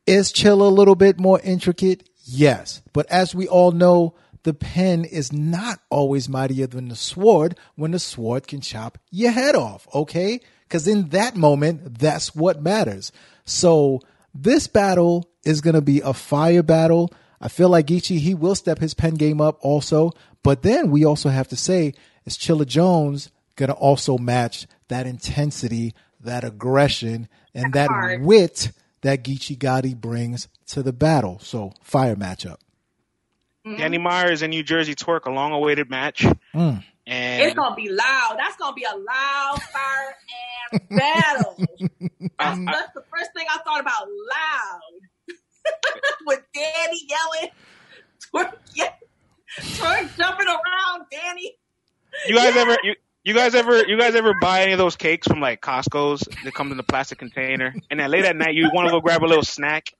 [0.05, 2.07] Is Chill a little bit more intricate?
[2.25, 2.81] Yes.
[2.93, 7.91] But as we all know, the pen is not always mightier than the sword when
[7.91, 10.39] the sword can chop your head off, okay?
[10.67, 13.11] Because in that moment, that's what matters.
[13.45, 14.01] So
[14.33, 17.11] this battle is going to be a fire battle.
[17.39, 20.11] I feel like Ichi, he will step his pen game up also.
[20.43, 21.93] But then we also have to say,
[22.25, 28.23] is Chilla Jones going to also match that intensity, that aggression, and that Hard.
[28.23, 31.39] wit that Geechee Gotti brings to the battle?
[31.39, 32.57] So fire matchup.
[33.65, 33.77] Mhm.
[33.77, 36.25] Danny Myers and New Jersey Twerk, a long awaited match.
[36.55, 36.83] Mm.
[37.07, 38.35] And It's gonna be loud.
[38.37, 40.15] That's gonna be a loud fire
[40.73, 41.55] ass battle.
[42.39, 44.07] That's, that's the first thing I thought about.
[44.07, 45.35] Loud.
[46.25, 47.51] With Danny yelling,
[48.33, 48.93] twerk, yeah,
[49.59, 51.53] twerk jumping around, Danny.
[52.27, 55.27] you guys ever you, you guys ever you guys ever buy any of those cakes
[55.27, 58.69] from like Costco's that come in the plastic container and then late at night you
[58.73, 59.93] want to go grab a little snack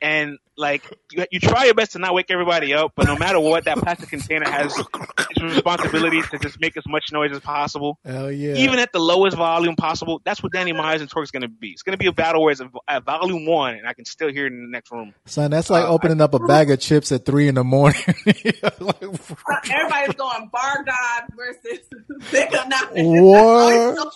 [0.00, 3.40] and like you, you try your best to not wake everybody up but no matter
[3.40, 4.78] what that plastic container has
[5.30, 8.54] its responsibility to just make as much noise as possible Hell yeah.
[8.56, 11.82] even at the lowest volume possible that's what Danny Myers and Twerk's gonna be it's
[11.82, 14.52] gonna be a battle where it's at volume one and I can still hear it
[14.52, 17.24] in the next room Son, that's like Uh, opening up a bag of chips at
[17.24, 18.02] three in the morning.
[18.26, 19.02] Like,
[19.70, 21.80] Everybody's going Bar God versus
[22.30, 22.90] Big or Not.
[22.92, 24.12] What?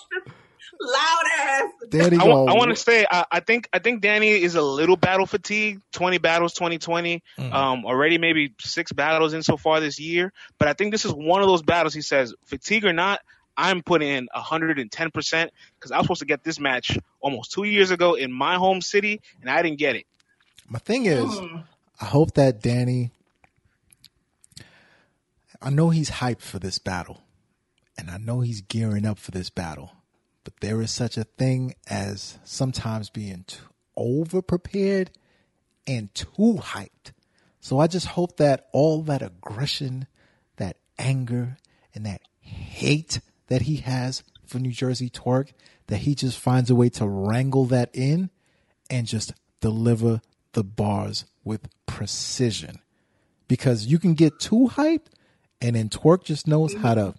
[0.80, 1.70] Loud ass.
[1.88, 4.96] Danny I, going, want to say I, I think I think Danny is a little
[4.96, 5.82] battle fatigued.
[5.92, 7.22] Twenty battles, 2020.
[7.38, 7.52] Mm.
[7.52, 10.32] Um, already maybe six battles in so far this year.
[10.58, 11.94] But I think this is one of those battles.
[11.94, 13.20] He says, fatigue or not,
[13.56, 17.64] I'm putting in 110 percent because I was supposed to get this match almost two
[17.64, 20.06] years ago in my home city, and I didn't get it.
[20.68, 21.64] My thing is, Mm.
[22.00, 23.10] I hope that Danny.
[25.62, 27.22] I know he's hyped for this battle,
[27.96, 29.92] and I know he's gearing up for this battle.
[30.46, 33.46] But there is such a thing as sometimes being
[33.96, 35.10] over prepared
[35.88, 37.10] and too hyped.
[37.60, 40.06] So I just hope that all that aggression,
[40.54, 41.56] that anger,
[41.96, 43.18] and that hate
[43.48, 45.48] that he has for New Jersey Twerk,
[45.88, 48.30] that he just finds a way to wrangle that in
[48.88, 50.20] and just deliver
[50.52, 52.78] the bars with precision.
[53.48, 55.06] Because you can get too hyped,
[55.60, 57.14] and then Twerk just knows how to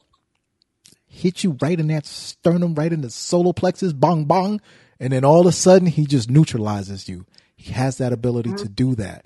[1.08, 4.62] hit you right in that sternum, right in the solar plexus, bong bong,
[5.00, 7.26] and then all of a sudden he just neutralizes you.
[7.56, 8.74] He has that ability to mm-hmm.
[8.74, 9.26] do that.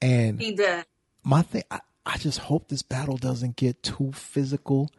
[0.00, 0.58] And He
[1.24, 4.90] my thing, I, I just hope this battle doesn't get too physical.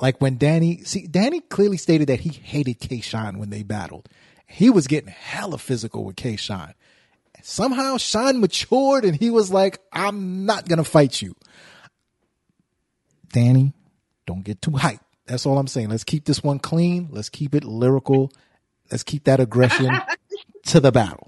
[0.00, 4.08] Like when Danny, see, Danny clearly stated that he hated K Shine when they battled.
[4.46, 6.74] He was getting hella physical with K Shine.
[7.42, 11.36] Somehow Shine matured and he was like, I'm not going to fight you.
[13.28, 13.74] Danny,
[14.26, 15.00] don't get too hyped.
[15.26, 15.88] That's all I'm saying.
[15.88, 17.08] Let's keep this one clean.
[17.10, 18.32] Let's keep it lyrical.
[18.90, 19.90] Let's keep that aggression
[20.66, 21.26] to the battle.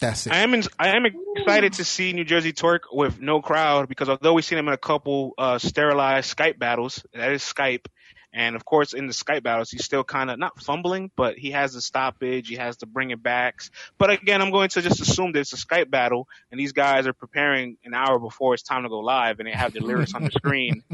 [0.00, 0.32] That's it.
[0.32, 1.06] I am in, I am
[1.36, 4.74] excited to see New Jersey Twerk with no crowd because although we've seen him in
[4.74, 7.86] a couple uh, sterilized Skype battles, that is Skype,
[8.32, 11.52] and of course in the Skype battles he's still kind of not fumbling, but he
[11.52, 13.60] has the stoppage, he has to bring it back.
[13.96, 17.06] But again, I'm going to just assume that it's a Skype battle and these guys
[17.06, 20.14] are preparing an hour before it's time to go live and they have the lyrics
[20.14, 20.82] on the screen.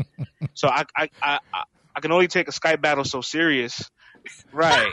[0.54, 1.38] So I I, I
[1.98, 3.90] I I can only take a Skype battle so serious,
[4.52, 4.92] right?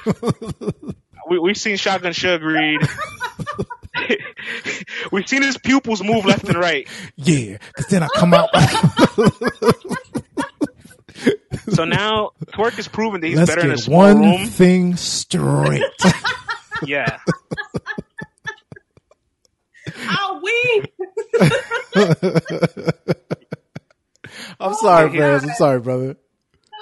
[1.29, 2.81] we, we've seen Shotgun Shug read.
[5.11, 6.87] We've seen his pupils move left and right.
[7.15, 8.49] Yeah, because then I come out.
[11.69, 14.45] So now Twerk has proven that he's Let's better in a get small one room.
[14.47, 15.81] thing straight.
[16.85, 17.19] Yeah.
[20.09, 20.83] Oh, we.
[24.59, 25.41] I'm sorry, oh my friends.
[25.43, 25.49] God.
[25.49, 26.17] I'm sorry, brother.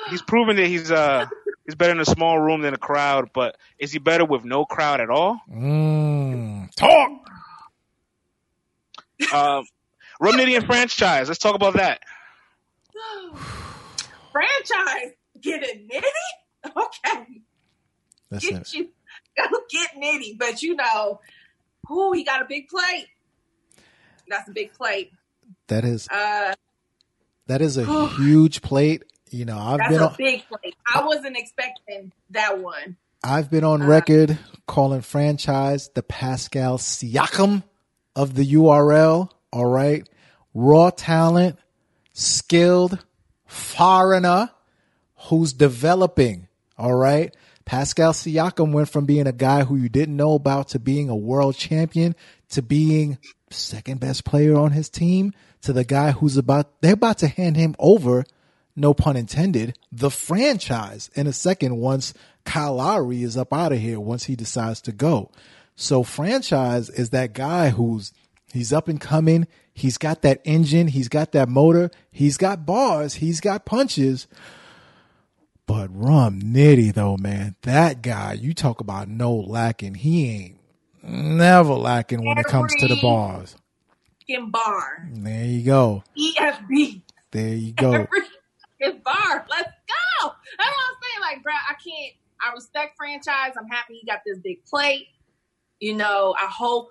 [0.10, 1.26] He's proven that he's uh
[1.66, 4.66] he's better in a small room than a crowd, but is he better with no
[4.66, 5.39] crowd at all?
[5.51, 7.12] Mm, talk.
[9.34, 9.66] Um
[10.20, 11.28] Rum Nitty and franchise.
[11.28, 12.01] Let's talk about that.
[14.32, 16.66] Franchise getting nitty?
[16.66, 17.41] Okay.
[18.30, 18.89] That's Get you
[19.38, 20.38] gotta get nitty.
[20.38, 21.20] But you know,
[21.88, 23.08] who he got a big plate.
[24.28, 25.12] That's a big plate.
[25.68, 26.54] that is Uh
[27.47, 29.04] that is a huge plate.
[29.34, 30.75] You know, I've that's been a on, big plate.
[30.93, 32.97] I wasn't expecting that one.
[33.23, 37.63] I've been on uh, record calling franchise the Pascal Siakam
[38.15, 39.29] of the URL.
[39.51, 40.07] All right,
[40.53, 41.57] raw talent,
[42.13, 43.03] skilled
[43.45, 44.49] foreigner
[45.15, 46.47] who's developing.
[46.77, 47.36] All right.
[47.65, 51.15] Pascal Siakam went from being a guy who you didn't know about to being a
[51.15, 52.15] world champion
[52.49, 53.17] to being
[53.49, 55.31] second best player on his team
[55.61, 58.25] to the guy who's about, they're about to hand him over,
[58.76, 62.13] no pun intended, the franchise in a second once
[62.45, 65.32] Kyle Lowry is up out of here, once he decides to go.
[65.76, 68.13] So franchise is that guy who's,
[68.51, 69.47] he's up and coming.
[69.74, 70.88] He's got that engine.
[70.88, 71.89] He's got that motor.
[72.11, 73.15] He's got bars.
[73.15, 74.28] He's got punches.
[75.65, 79.95] But Rum Nitty though, man, that guy, you talk about no lacking.
[79.95, 80.59] He ain't
[81.01, 83.55] never lacking when it comes to the bars.
[84.21, 85.09] Fucking bar.
[85.11, 86.03] There you go.
[86.17, 87.01] EFB.
[87.32, 87.93] There you go.
[87.93, 88.21] Every
[88.84, 89.45] fucking bar.
[89.49, 90.34] Let's go.
[90.57, 91.21] That's what I'm saying.
[91.21, 92.13] Like, bro, I can't.
[92.41, 93.53] I respect franchise.
[93.57, 95.07] I'm happy he got this big plate.
[95.79, 96.89] You know, I hope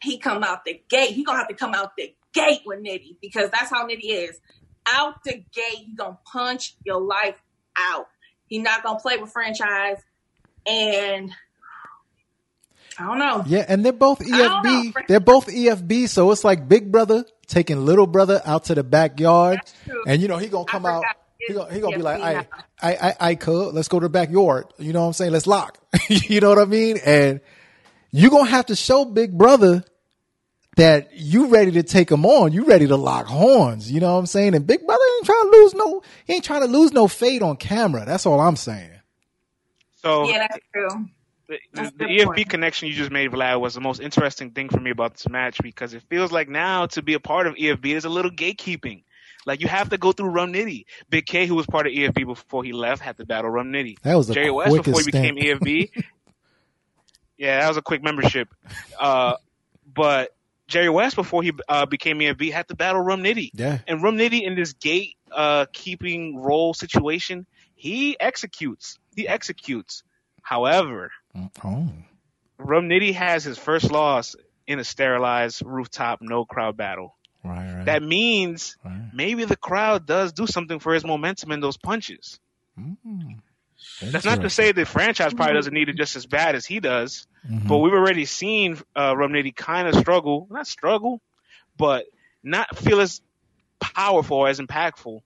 [0.00, 1.10] he come out the gate.
[1.10, 4.40] He gonna have to come out the gate with Nitty because that's how Nitty is.
[4.86, 7.40] Out the gate, he gonna punch your life
[7.76, 8.06] out.
[8.46, 9.98] He not gonna play with franchise,
[10.66, 11.30] and
[12.98, 13.44] I don't know.
[13.46, 14.18] Yeah, and they're both.
[14.18, 15.06] EFB.
[15.06, 19.60] They're both EFB, so it's like Big Brother taking little brother out to the backyard,
[20.06, 21.04] and you know he gonna come out.
[21.38, 22.46] He gonna, he gonna be like, I.
[22.80, 24.66] I, I, I, could let's go to the backyard.
[24.78, 25.32] You know what I'm saying?
[25.32, 25.78] Let's lock.
[26.08, 26.98] you know what I mean?
[27.04, 27.40] And
[28.12, 29.84] you gonna have to show Big Brother
[30.76, 32.52] that you ready to take him on.
[32.52, 33.90] You ready to lock horns.
[33.90, 34.54] You know what I'm saying?
[34.54, 36.02] And Big Brother ain't trying to lose no.
[36.24, 38.04] He ain't trying to lose no fade on camera.
[38.06, 38.92] That's all I'm saying.
[39.96, 41.08] So Yeah, that's true.
[41.48, 42.48] The, the, the EFB point.
[42.50, 45.58] connection you just made, Vlad, was the most interesting thing for me about this match
[45.62, 49.02] because it feels like now to be a part of EFB is a little gatekeeping.
[49.46, 50.84] Like you have to go through Rum Nitty.
[51.08, 53.98] Big K, who was part of EFB before he left, had to battle Rum Nitty.
[54.02, 55.62] That was the Jerry Wess before he became stamp.
[55.62, 55.90] EFB.
[57.38, 58.48] yeah, that was a quick membership.
[59.00, 59.36] Uh,
[59.94, 60.36] but
[60.66, 63.50] Jerry Wess before he uh, became EFB had to battle Rum Nitty.
[63.54, 63.78] Yeah.
[63.86, 68.98] And Rum Nitty in this gate uh, keeping role situation, he executes.
[69.16, 70.02] He executes.
[70.42, 71.10] However,
[71.64, 71.88] Oh.
[72.58, 74.34] Rum Nitty has his first loss
[74.66, 77.16] in a sterilized rooftop no crowd battle.
[77.44, 77.72] Right.
[77.76, 77.84] Right.
[77.86, 79.10] That means right.
[79.14, 82.40] maybe the crowd does do something for his momentum in those punches.
[82.78, 83.40] Mm.
[84.02, 86.80] That's not to say the franchise probably doesn't need it just as bad as he
[86.80, 87.68] does, Mhm.
[87.68, 91.20] but we've already seen uh, Rum Nitty kind of struggle, not struggle,
[91.76, 92.06] but
[92.42, 93.20] not feel as
[93.78, 95.20] powerful or as impactful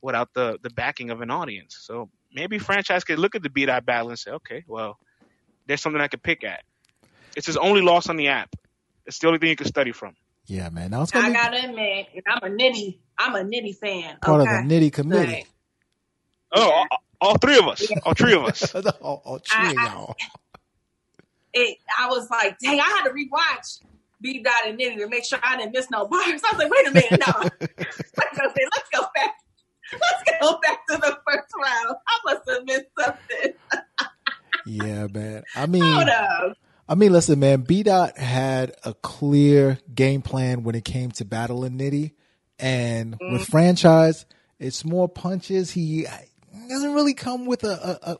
[0.00, 1.76] without the, the backing of an audience.
[1.80, 4.98] So maybe franchise could look at the B Dot battle and say, okay, well,
[5.66, 6.62] there's something I could pick at.
[7.36, 8.54] It's his only loss on the app.
[9.06, 10.14] It's the only thing you can study from.
[10.46, 10.90] Yeah, man.
[10.90, 12.98] Now it's gonna I be gotta admit, I'm a Nitty.
[13.18, 14.16] I'm a Nitty fan.
[14.22, 14.58] part okay?
[14.58, 15.32] of the nitty committee.
[15.32, 15.46] Right.
[16.52, 16.86] Oh, all,
[17.20, 18.74] all three of us, all three of us.
[19.02, 20.16] oh, cheer, I- I- y'all.
[21.54, 23.80] It, I was like, dang, I had to rewatch
[24.22, 26.22] B Dot and Nitty to make sure I didn't miss no bars.
[26.26, 27.42] I was like, wait a minute, no.
[27.60, 28.46] let's go.
[28.46, 29.34] Let's go back.
[29.92, 31.96] Let's go back to the first round.
[32.06, 33.52] I must have missed something.
[34.66, 35.42] Yeah, man.
[35.56, 36.56] I mean, Hold up.
[36.88, 37.62] I mean, listen, man.
[37.62, 42.12] B Dot had a clear game plan when it came to battling Nitty,
[42.58, 43.32] and Mm.
[43.32, 44.26] with franchise,
[44.58, 45.70] it's more punches.
[45.70, 46.06] He
[46.68, 48.16] doesn't really come with a, a, a.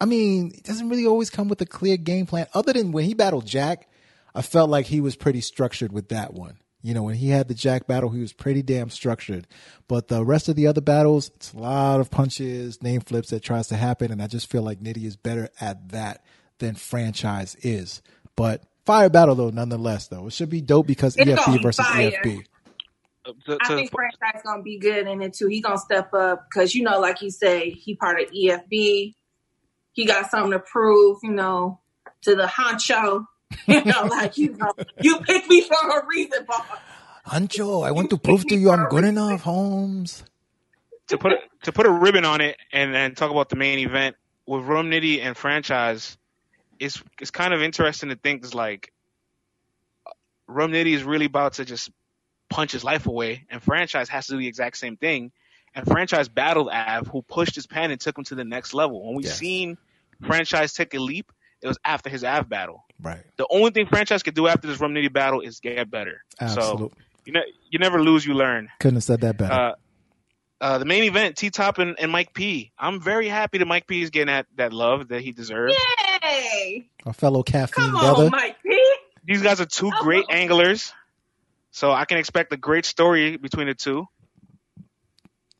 [0.00, 2.46] I mean, it doesn't really always come with a clear game plan.
[2.54, 3.88] Other than when he battled Jack,
[4.34, 6.58] I felt like he was pretty structured with that one.
[6.86, 9.48] You know, when he had the Jack battle, he was pretty damn structured.
[9.88, 13.42] But the rest of the other battles, it's a lot of punches, name flips that
[13.42, 16.24] tries to happen, and I just feel like Nitty is better at that
[16.58, 18.02] than franchise is.
[18.36, 21.84] But fire battle though, nonetheless though, it should be dope because It's EFB be versus
[21.84, 22.12] fire.
[22.24, 22.44] EFB.
[23.26, 25.48] Uh, to- I think franchise gonna be good in it too.
[25.48, 29.16] He gonna step up because you know, like you say, he part of EFB.
[29.92, 31.80] He got something to prove, you know,
[32.22, 33.26] to the honcho.
[33.66, 36.64] You know, like you know, you picked me for a reason, boss.
[37.26, 40.24] Huncho, I want to prove to you I'm good enough, Holmes.
[41.08, 43.78] to put a, to put a ribbon on it and then talk about the main
[43.80, 44.16] event
[44.46, 46.16] with Rum Nitty and franchise,
[46.78, 48.92] it's it's kind of interesting to think is like
[50.46, 51.90] Rum Nitty is really about to just
[52.48, 55.32] punch his life away, and franchise has to do the exact same thing.
[55.74, 59.04] And franchise battled Av, who pushed his pen and took him to the next level.
[59.06, 59.38] When we Yes.
[59.38, 59.76] seen
[60.22, 60.26] mm.
[60.26, 62.85] franchise take a leap, it was after his Av battle.
[63.00, 63.22] Right.
[63.36, 66.24] The only thing franchise could do after this Rum Nitty battle is get better.
[66.38, 66.98] So Absolutely.
[67.24, 68.68] you know, you never lose, you learn.
[68.80, 69.52] Couldn't have said that better.
[69.52, 69.74] Uh,
[70.60, 72.72] uh, the main event, T Top and, and Mike P.
[72.78, 75.74] I'm very happy that Mike P is getting that, that love that he deserves.
[76.22, 76.88] Yay!
[77.04, 78.24] Our fellow caffeine Come brother.
[78.24, 78.82] on, Mike P.
[79.24, 80.92] These guys are two great anglers,
[81.72, 84.06] so I can expect a great story between the two.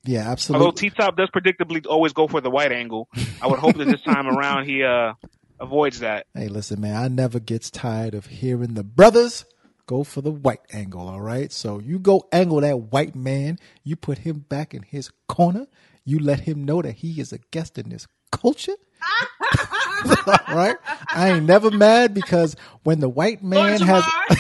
[0.05, 0.67] Yeah, absolutely.
[0.67, 0.77] Although.
[0.77, 3.09] T Top does predictably always go for the white angle,
[3.43, 5.13] I would hope that this time around he uh,
[5.61, 6.27] avoids that.
[6.35, 9.45] Hey, listen, man, I never gets tired of hearing the brothers
[9.87, 11.53] go for the white angle, all right?
[11.53, 15.67] So you go angle that white man, you put him back in his corner,
[16.05, 18.75] you let him know that he is a guest in this culture.
[20.27, 20.77] all right?
[21.09, 24.05] I ain't never mad because when the white man Lord has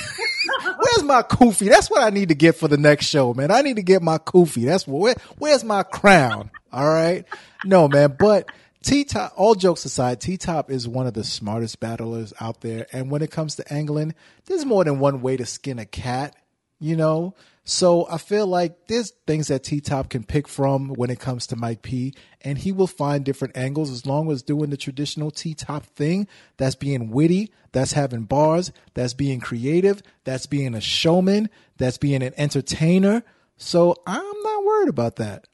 [0.78, 1.68] Where's my kufi?
[1.68, 3.50] That's what I need to get for the next show, man.
[3.50, 4.64] I need to get my kufi.
[4.64, 6.50] That's where, where's my crown?
[6.72, 7.24] All right.
[7.64, 8.50] No, man, but
[8.86, 12.86] T Top, all jokes aside, T Top is one of the smartest battlers out there.
[12.92, 14.14] And when it comes to angling,
[14.44, 16.36] there's more than one way to skin a cat,
[16.78, 17.34] you know?
[17.64, 21.48] So I feel like there's things that T Top can pick from when it comes
[21.48, 25.32] to Mike P, and he will find different angles as long as doing the traditional
[25.32, 26.28] T Top thing.
[26.56, 32.22] That's being witty, that's having bars, that's being creative, that's being a showman, that's being
[32.22, 33.24] an entertainer.
[33.56, 35.48] So I'm not worried about that.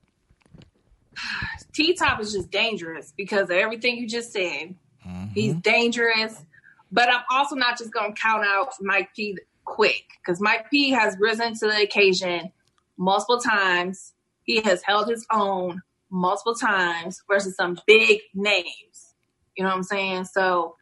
[1.73, 4.75] T Top is just dangerous because of everything you just said.
[5.07, 5.27] Mm-hmm.
[5.35, 6.45] He's dangerous,
[6.91, 10.91] but I'm also not just going to count out Mike P quick because Mike P
[10.91, 12.53] has risen to the occasion
[12.97, 14.13] multiple times.
[14.45, 19.15] He has held his own multiple times versus some big names.
[19.57, 20.25] You know what I'm saying?
[20.27, 20.77] So,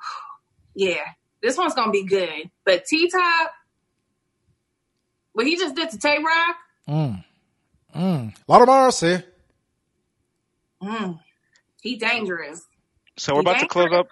[0.74, 1.04] yeah,
[1.42, 2.50] this one's gonna be good.
[2.64, 3.50] But T Top,
[5.32, 6.56] what he just did to Tay Roc,
[6.88, 7.22] Mm.
[7.94, 8.34] Mm.
[8.48, 9.24] Lot of bars mercy.
[10.82, 11.18] Mm,
[11.82, 12.62] he dangerous.
[13.16, 14.08] So we're You about to close up.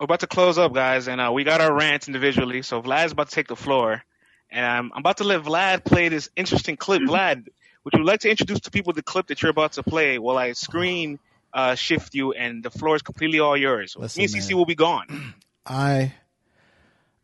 [0.00, 2.62] We're about to close up, guys, and uh, we got our rants individually.
[2.62, 4.02] So Vlad's about to take the floor,
[4.50, 7.02] and um, I'm about to let Vlad play this interesting clip.
[7.08, 7.48] Vlad,
[7.84, 10.36] would you like to introduce to people the clip that you're about to play while
[10.36, 11.18] I screen
[11.54, 13.96] uh, shift you, and the floor is completely all yours.
[13.98, 14.58] Listen, Me and CC man.
[14.58, 15.34] will be gone.
[15.66, 16.12] I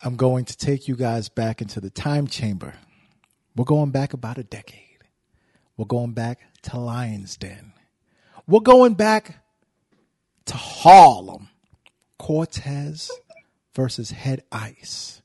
[0.02, 2.74] am going to take you guys back into the time chamber.
[3.54, 4.78] We're going back about a decade.
[5.76, 7.71] We're going back to Lion's Den.
[8.52, 9.38] We're going back
[10.44, 11.48] to Harlem.
[12.18, 13.10] Cortez
[13.74, 15.22] versus Head Ice.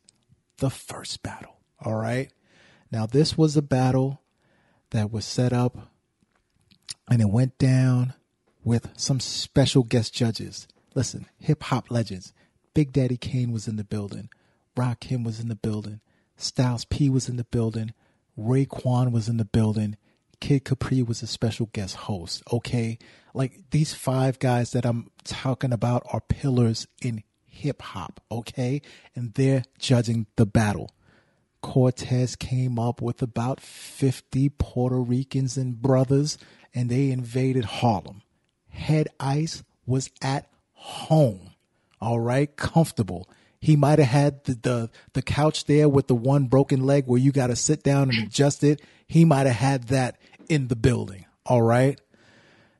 [0.59, 1.57] The first battle.
[1.81, 2.31] All right.
[2.89, 4.21] Now, this was a battle
[4.91, 5.89] that was set up
[7.09, 8.13] and it went down
[8.63, 10.65] with some special guest judges.
[10.95, 12.31] Listen, hip hop legends.
[12.73, 14.29] Big Daddy Kane was in the building.
[14.77, 15.99] Rakim was in the building.
[16.37, 17.93] Styles P was in the building.
[18.39, 19.97] Raekwon was in the building.
[20.39, 22.43] Kid Capri was a special guest host.
[22.51, 22.97] Okay.
[23.33, 28.19] Like these five guys that I'm talking about are pillars in hip hop.
[28.31, 28.81] Okay.
[29.15, 30.91] And they're judging the battle.
[31.61, 36.37] Cortez came up with about 50 Puerto Ricans and brothers,
[36.73, 38.21] and they invaded Harlem.
[38.69, 41.49] Head Ice was at home,
[41.99, 43.27] all right, comfortable.
[43.67, 47.19] He might have had the, the the couch there with the one broken leg where
[47.19, 48.81] you got to sit down and adjust it.
[49.05, 50.17] He might have had that
[50.47, 51.99] in the building, all right.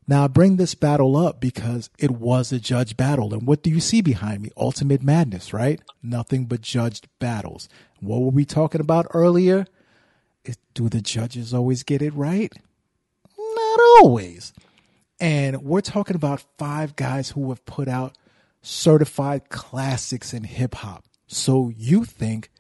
[0.08, 3.70] Now I bring this battle up because it was a judge battle, and what do
[3.70, 4.50] you see behind me?
[4.56, 5.82] Ultimate Madness, right?
[6.02, 7.68] Nothing but judged battles.
[8.00, 9.66] What were we talking about earlier?
[10.46, 12.54] Is, do the judges always get it right?
[13.38, 14.54] Not always.
[15.20, 18.18] And we're talking about five guys who have put out
[18.68, 21.06] certified classics in hip hop.
[21.28, 22.52] So you think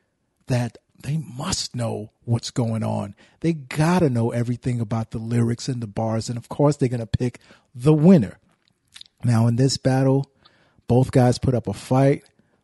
[0.47, 3.13] that they must know what's going on.
[3.41, 6.29] They gotta know everything about the lyrics and the bars.
[6.29, 7.39] And of course, they're gonna pick
[7.75, 8.39] the winner.
[9.23, 10.31] Now, in this battle,
[10.87, 12.23] both guys put up a fight,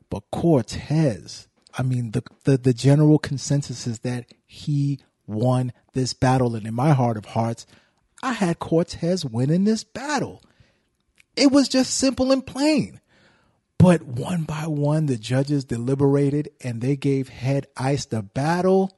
[0.09, 1.47] but Cortez,
[1.77, 6.55] I mean, the, the, the general consensus is that he won this battle.
[6.55, 7.65] And in my heart of hearts,
[8.21, 10.41] I had Cortez winning this battle.
[11.35, 13.01] It was just simple and plain.
[13.83, 18.97] But one by one, the judges deliberated and they gave Head Ice the battle.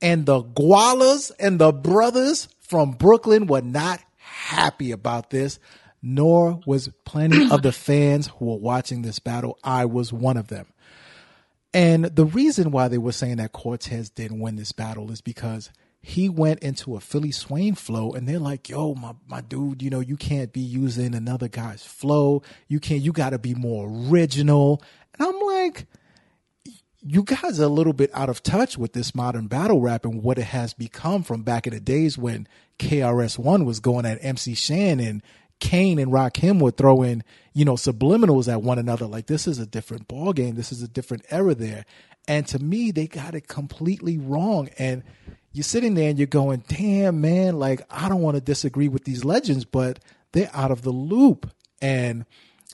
[0.00, 5.58] And the Gualas and the brothers from Brooklyn were not happy about this,
[6.00, 9.58] nor was plenty of the fans who were watching this battle.
[9.62, 10.72] I was one of them.
[11.74, 15.70] And the reason why they were saying that Cortez didn't win this battle is because
[16.06, 19.90] he went into a Philly Swain flow and they're like, yo, my, my dude, you
[19.90, 22.44] know, you can't be using another guy's flow.
[22.68, 24.80] You can't, you got to be more original.
[25.18, 25.88] And I'm like,
[27.02, 30.22] you guys are a little bit out of touch with this modern battle rap and
[30.22, 32.46] what it has become from back in the days when
[32.78, 35.24] KRS-One was going at MC Shan and
[35.58, 39.06] Kane and Rakim were throwing, you know, subliminals at one another.
[39.06, 40.54] Like this is a different ball game.
[40.54, 41.84] This is a different era there.
[42.28, 44.68] And to me, they got it completely wrong.
[44.78, 45.02] And
[45.52, 49.04] you're sitting there and you're going, damn, man, like I don't want to disagree with
[49.04, 50.00] these legends, but
[50.32, 51.50] they're out of the loop.
[51.80, 52.26] And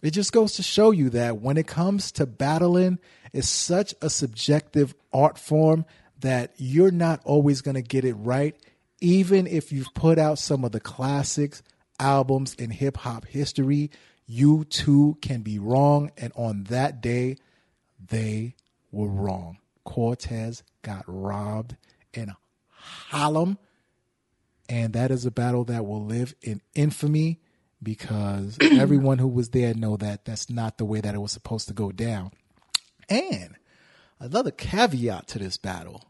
[0.03, 2.99] it just goes to show you that when it comes to battling,
[3.33, 5.85] it's such a subjective art form
[6.21, 8.57] that you're not always going to get it right.
[9.01, 11.63] Even if you've put out some of the classics
[12.01, 13.91] albums in hip hop history,
[14.27, 16.11] you too can be wrong.
[16.17, 17.37] And on that day,
[18.09, 18.55] they
[18.93, 19.59] were wrong.
[19.85, 21.77] Cortez got robbed
[22.15, 22.33] in
[22.69, 23.59] Harlem.
[24.69, 27.41] And that is a battle that will live in infamy
[27.83, 31.69] because everyone who was there know that that's not the way that it was supposed
[31.69, 32.31] to go down.
[33.09, 33.57] And
[34.21, 36.05] another caveat to this battle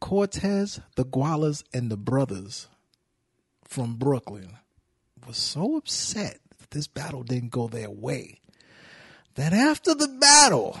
[0.00, 2.68] Cortez, the Gualas, and the brothers
[3.64, 4.56] from Brooklyn
[5.26, 8.40] was so upset that this battle didn't go their way
[9.38, 10.80] that after the battle,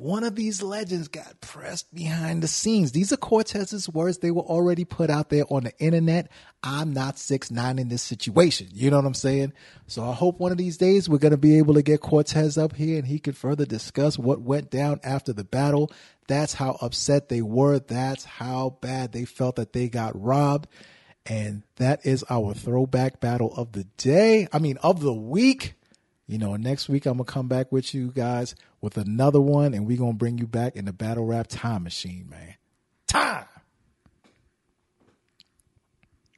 [0.00, 2.92] one of these legends got pressed behind the scenes.
[2.92, 4.18] These are Cortez's words.
[4.18, 6.30] They were already put out there on the internet.
[6.62, 8.68] I'm not six nine in this situation.
[8.72, 9.52] You know what I'm saying?
[9.86, 12.56] So I hope one of these days we're going to be able to get Cortez
[12.58, 15.90] up here and he can further discuss what went down after the battle.
[16.26, 17.78] That's how upset they were.
[17.78, 20.68] That's how bad they felt that they got robbed.
[21.26, 24.48] And that is our throwback battle of the day.
[24.52, 25.74] I mean, of the week.
[26.26, 28.54] You know, next week I'm gonna come back with you guys
[28.84, 32.28] with another one, and we're gonna bring you back in the battle rap time machine,
[32.28, 32.54] man.
[33.06, 33.46] Time.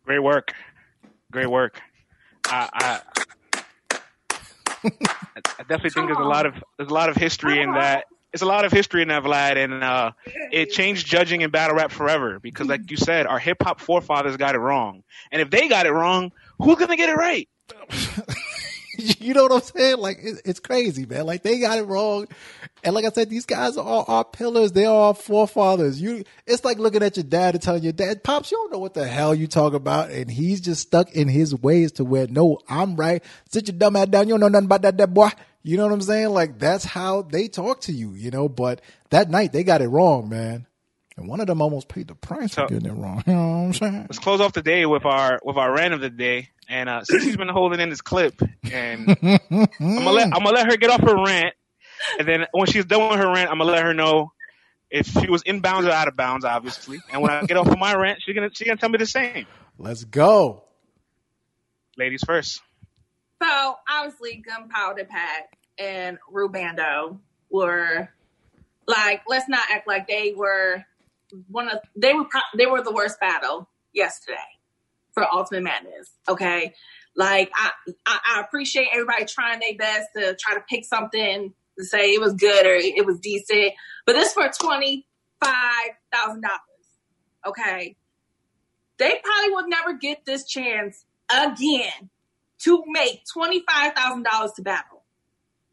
[0.05, 0.52] Great work.
[1.32, 1.81] Great work.
[2.47, 3.01] I, I,
[4.85, 8.05] I definitely think there's a lot of there's a lot of history in that.
[8.32, 10.12] It's a lot of history in that, Vlad, and uh,
[10.52, 14.36] it changed judging in battle rap forever because, like you said, our hip hop forefathers
[14.36, 15.02] got it wrong,
[15.32, 17.48] and if they got it wrong, who's gonna get it right?
[19.20, 19.98] you know what I'm saying?
[19.98, 21.27] Like it, it's crazy, man.
[21.27, 22.27] Like they got it wrong,
[22.82, 24.73] and like I said, these guys are all our pillars.
[24.73, 26.01] They are our forefathers.
[26.01, 28.78] You, it's like looking at your dad and telling your dad, "Pops, you don't know
[28.78, 32.27] what the hell you talk about," and he's just stuck in his ways to where,
[32.27, 33.23] no, I'm right.
[33.51, 34.28] Sit your dumb ass down.
[34.28, 35.31] You don't know nothing about that, that boy.
[35.62, 36.28] You know what I'm saying?
[36.28, 38.48] Like that's how they talk to you, you know.
[38.48, 40.66] But that night they got it wrong, man.
[41.16, 43.24] And one of them almost paid the price so, for getting it wrong.
[43.27, 44.02] You know what I'm saying?
[44.02, 46.51] Let's close off the day with our with our rant of the day.
[46.68, 48.40] And uh, since he's been holding in this clip,
[48.72, 49.38] and I'm
[49.78, 51.55] gonna let I'm gonna let her get off her rant,
[52.18, 54.32] and then when she's done with her rant, I'm gonna let her know
[54.90, 56.98] if she was in bounds or out of bounds, obviously.
[57.12, 59.06] And when I get off of my rant, she's gonna she's gonna tell me the
[59.06, 59.47] same.
[59.78, 60.64] Let's go.
[61.97, 62.60] Ladies first.
[63.43, 67.18] So obviously, Gunpowder Pack and Rubando
[67.51, 68.09] were
[68.86, 70.84] like, let's not act like they were
[71.48, 72.26] one of they were
[72.56, 74.38] they were the worst battle yesterday
[75.16, 76.10] for Ultimate Madness.
[76.28, 76.74] Okay,
[77.16, 77.70] like I,
[78.05, 82.20] I, I appreciate everybody trying their best to try to pick something to say it
[82.20, 83.72] was good or it was decent,
[84.05, 85.06] but this for twenty
[85.43, 86.60] five thousand dollars.
[87.47, 87.97] Okay,
[88.98, 92.10] they probably would never get this chance again
[92.59, 95.02] to make twenty five thousand dollars to battle.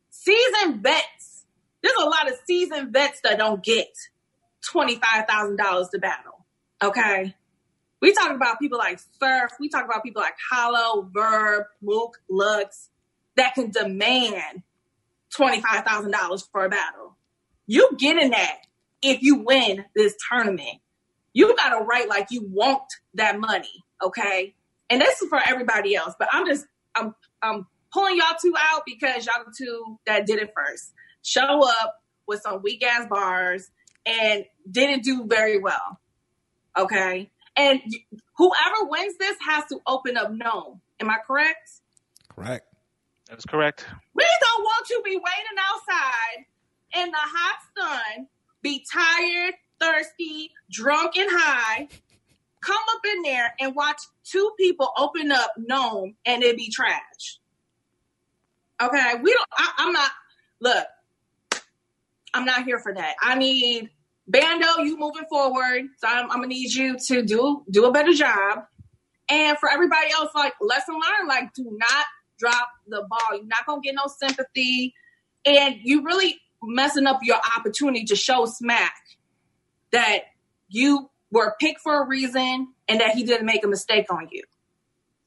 [0.10, 1.44] Season vets,
[1.82, 3.90] there's a lot of seasoned vets that don't get
[4.64, 6.46] $25,000 to battle.
[6.82, 7.36] Okay.
[8.04, 9.54] We talk about people like Surf.
[9.62, 12.90] We talk about people like Hollow, Verb, Mook, Lux
[13.38, 14.64] that can demand
[15.34, 17.16] $25,000 for a battle.
[17.66, 18.58] You getting that
[19.02, 20.82] if you win this tournament.
[21.32, 23.86] You got to write like you want that money.
[24.04, 24.54] Okay.
[24.90, 26.66] And this is for everybody else, but I'm just,
[26.96, 30.92] I'm, I'm pulling y'all two out because y'all two that did it first.
[31.22, 33.72] Show up with some weak ass bars
[34.06, 36.02] and didn't do very well.
[36.78, 37.30] Okay.
[37.56, 37.82] And
[38.38, 40.82] whoever wins this has to open up NOME.
[41.00, 41.72] Am I correct?
[42.30, 42.66] Correct.
[43.30, 43.86] That's correct.
[44.14, 46.46] We don't want you to be waiting outside
[46.96, 48.28] in the hot sun,
[48.62, 51.88] be tired, thirsty, drunk, and high.
[52.64, 57.40] Come up in there and watch two people open up NOME and it be trash.
[58.82, 59.48] Okay, we don't.
[59.52, 60.12] I, I'm not.
[60.60, 60.86] Look,
[62.34, 63.16] I'm not here for that.
[63.22, 63.90] I need
[64.28, 65.84] Bando, you moving forward.
[65.98, 68.66] So I'm, I'm, gonna need you to do do a better job.
[69.30, 72.06] And for everybody else, like lesson learned, like do not
[72.40, 73.38] drop the ball.
[73.38, 74.94] You're not gonna get no sympathy,
[75.46, 78.96] and you really messing up your opportunity to show Smack
[79.92, 80.20] that
[80.70, 84.44] you were picked for a reason and that he didn't make a mistake on you.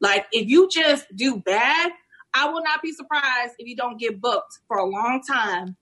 [0.01, 1.93] Like if you just do bad,
[2.32, 5.77] I will not be surprised if you don't get booked for a long time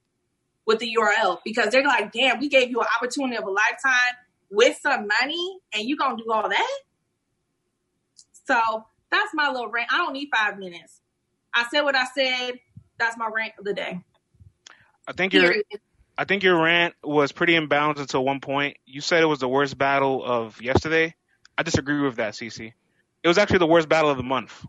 [0.65, 4.15] with the URL because they're like, damn, we gave you an opportunity of a lifetime
[4.49, 6.79] with some money and you gonna do all that?
[8.47, 9.91] So that's my little rant.
[9.91, 11.01] I don't need five minutes.
[11.53, 12.59] I said what I said.
[12.97, 14.01] That's my rant of the day.
[15.07, 15.53] I think your
[16.17, 18.77] I think your rant was pretty imbalanced until one point.
[18.85, 21.15] You said it was the worst battle of yesterday.
[21.57, 22.73] I disagree with that, CC.
[23.23, 24.65] It was actually the worst battle of the month.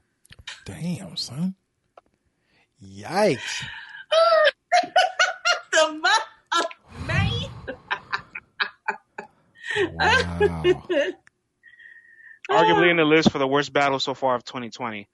[0.64, 1.54] Damn, son.
[2.82, 3.64] Yikes.
[5.76, 6.24] the month
[6.58, 6.64] of
[7.06, 7.48] May.
[9.92, 10.62] wow.
[12.50, 15.08] Arguably in the list for the worst battle so far of 2020.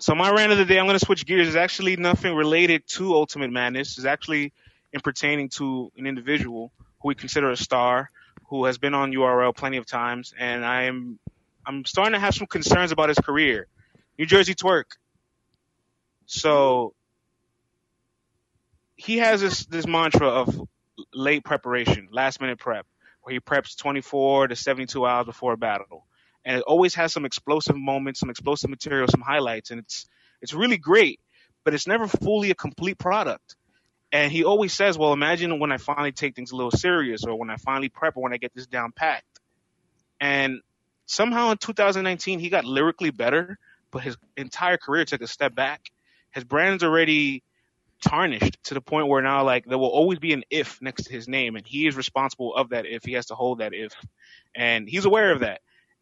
[0.00, 1.48] So my rant of the day, I'm going to switch gears.
[1.48, 3.96] Is actually nothing related to Ultimate Madness.
[3.96, 4.52] It's actually
[4.92, 8.10] in pertaining to an individual who we consider a star,
[8.48, 11.18] who has been on URL plenty of times, and I'm
[11.66, 13.66] I'm starting to have some concerns about his career.
[14.18, 14.96] New Jersey Twerk.
[16.26, 16.94] So
[18.98, 20.68] he has this this mantra of
[21.14, 22.84] late preparation, last minute prep,
[23.22, 26.04] where he preps 24 to 72 hours before a battle,
[26.44, 30.06] and it always has some explosive moments, some explosive material, some highlights, and it's
[30.42, 31.20] it's really great,
[31.64, 33.56] but it's never fully a complete product.
[34.10, 37.38] And he always says, "Well, imagine when I finally take things a little serious, or
[37.38, 39.38] when I finally prep, or when I get this down packed."
[40.20, 40.60] And
[41.06, 43.58] somehow in 2019, he got lyrically better,
[43.92, 45.92] but his entire career took a step back.
[46.32, 47.44] His brand's already
[48.04, 51.12] tarnished to the point where now like there will always be an if next to
[51.12, 53.92] his name and he is responsible of that if he has to hold that if
[54.54, 55.60] and he's aware of that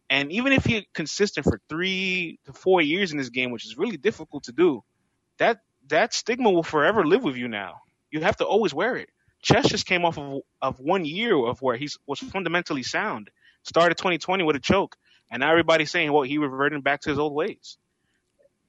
[0.09, 3.77] and even if he's consistent for three to four years in this game which is
[3.77, 4.83] really difficult to do
[5.39, 5.59] that
[5.89, 7.81] that stigma will forever live with you now.
[8.11, 9.09] You have to always wear it.
[9.41, 13.29] Chess just came off of, of one year of where he was fundamentally sound.
[13.63, 14.95] Started 2020 with a choke,
[15.29, 17.77] and now everybody's saying, well, he reverted back to his old ways.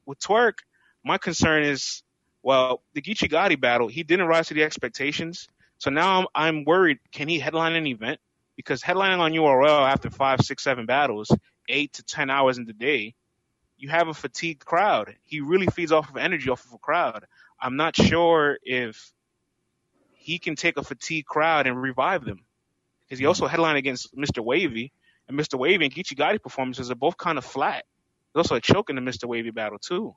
[0.06, 0.58] With Twerk,
[1.04, 2.02] my concern is,
[2.42, 5.48] well, the Gotti battle, he didn't rise to the expectations.
[5.78, 8.20] So now I'm, I'm worried, can he headline an event?
[8.56, 11.30] Because headlining on URL after five, six, seven battles,
[11.68, 13.14] eight to 10 hours in the day,
[13.76, 15.14] you have a fatigued crowd.
[15.24, 17.24] He really feeds off of energy off of a crowd.
[17.60, 19.12] I'm not sure if
[20.14, 22.44] he can take a fatigued crowd and revive them.
[23.02, 23.52] Because he also mm-hmm.
[23.52, 24.44] headlined against Mr.
[24.44, 24.92] Wavy,
[25.28, 25.58] and Mr.
[25.58, 27.84] Wavy and Geechee Gotti performances are both kind of flat.
[28.32, 29.26] There's also a choke in the Mr.
[29.26, 30.14] Wavy battle too.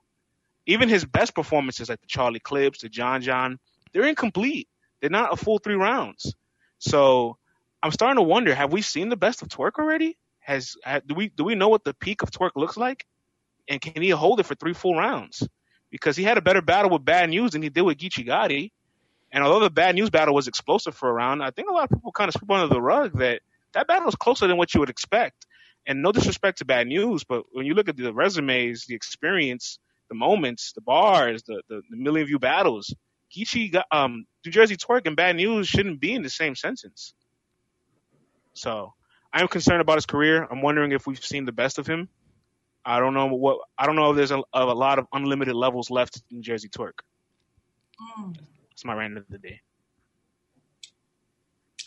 [0.66, 3.60] Even his best performances, like the Charlie Clips, the John John,
[3.94, 4.68] they're incomplete.
[5.00, 6.36] They're not a full three rounds.
[6.80, 7.38] So
[7.82, 10.18] I'm starting to wonder: Have we seen the best of Twerk already?
[10.40, 10.76] Has
[11.06, 13.06] do we do we know what the peak of Twerk looks like?
[13.68, 15.48] And can he hold it for three full rounds?
[15.90, 18.72] Because he had a better battle with Bad News than he did with Geechee Gotti.
[19.32, 21.86] And although the Bad News battle was explosive for a round, I think a lot
[21.86, 23.42] of people kind of sweep under the rug that
[23.74, 25.46] that battle was closer than what you would expect.
[25.86, 29.80] And no disrespect to Bad News, but when you look at the resumes, the experience,
[30.12, 32.94] the moments, the bars, the the, the million view battles,
[33.36, 37.14] Geechee, um, New Jersey Twerk and Bad News shouldn't be in the same sentence.
[38.54, 38.94] So
[39.32, 40.46] I'm concerned about his career.
[40.52, 42.10] I'm wondering if we've seen the best of him.
[42.84, 45.90] I don't know what I don't know if there's a, a lot of unlimited levels
[45.90, 47.00] left in Jersey Twerk.
[48.20, 48.38] Mm.
[48.70, 49.62] That's my rant of the day.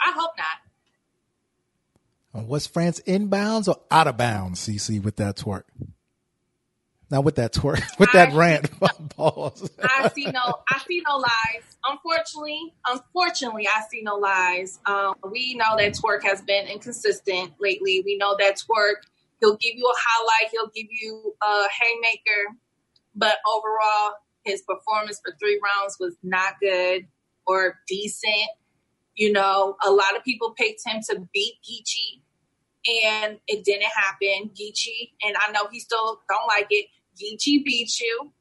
[0.00, 0.46] I hope not.
[2.42, 5.64] Uh, was France inbounds or out of bounds, CC, with that twerk?
[7.14, 8.68] Now with that twerk, with I, that rant,
[9.10, 9.70] pause.
[9.84, 11.76] I see no, I see no lies.
[11.84, 14.80] Unfortunately, unfortunately, I see no lies.
[14.84, 18.02] Um, we know that twerk has been inconsistent lately.
[18.04, 19.06] We know that twerk,
[19.38, 22.56] he'll give you a highlight, he'll give you a haymaker,
[23.14, 27.06] but overall, his performance for three rounds was not good
[27.46, 28.50] or decent.
[29.14, 32.22] You know, a lot of people picked him to beat Geechee
[33.06, 34.50] and it didn't happen.
[34.50, 36.86] Geechee, and I know he still don't like it.
[37.20, 38.32] Geechee beat you.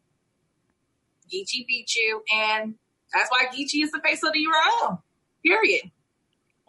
[1.31, 2.75] Geechee beat you, and
[3.13, 5.01] that's why Geechee is the face of the URL.
[5.43, 5.91] Period.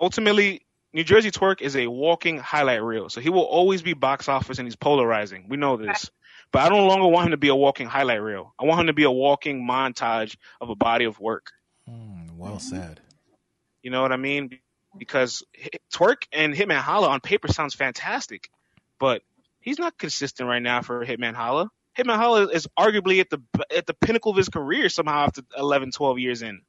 [0.00, 0.62] Ultimately,
[0.92, 4.58] New Jersey Twerk is a walking highlight reel, so he will always be box office
[4.58, 5.46] and he's polarizing.
[5.48, 6.10] We know this.
[6.52, 8.54] But I no longer want him to be a walking highlight reel.
[8.60, 11.50] I want him to be a walking montage of a body of work.
[11.88, 13.00] Mm, well said.
[13.82, 14.58] You know what I mean?
[14.98, 15.42] because
[15.92, 18.48] Twerk and Hitman Holla on paper sounds fantastic,
[18.98, 19.22] but
[19.60, 21.70] he's not consistent right now for Hitman Holla.
[21.96, 23.40] Hitman Holla is arguably at the
[23.74, 26.62] at the pinnacle of his career somehow after 11, 12 years in.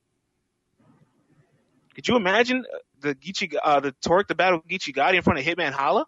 [1.95, 2.65] Could you imagine
[2.99, 6.05] the Geechee, uh, the Twerk, the battle of Geechee Gotti in front of Hitman Holla?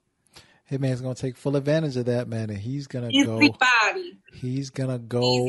[0.69, 3.39] Hitman's gonna take full advantage of that, man, and he's gonna Easy go.
[3.39, 4.19] Body.
[4.33, 5.47] He's gonna go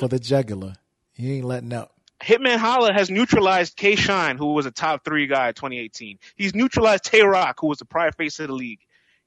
[0.00, 0.74] for the jugular.
[1.12, 1.92] He ain't letting up.
[2.20, 6.18] Hitman Holla has neutralized K Shine, who was a top three guy in 2018.
[6.36, 8.80] He's neutralized Tay Roc, who was the prior face of the league.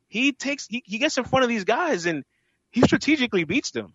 [0.08, 2.24] He takes he, he gets in front of these guys and
[2.78, 3.94] he strategically beats them.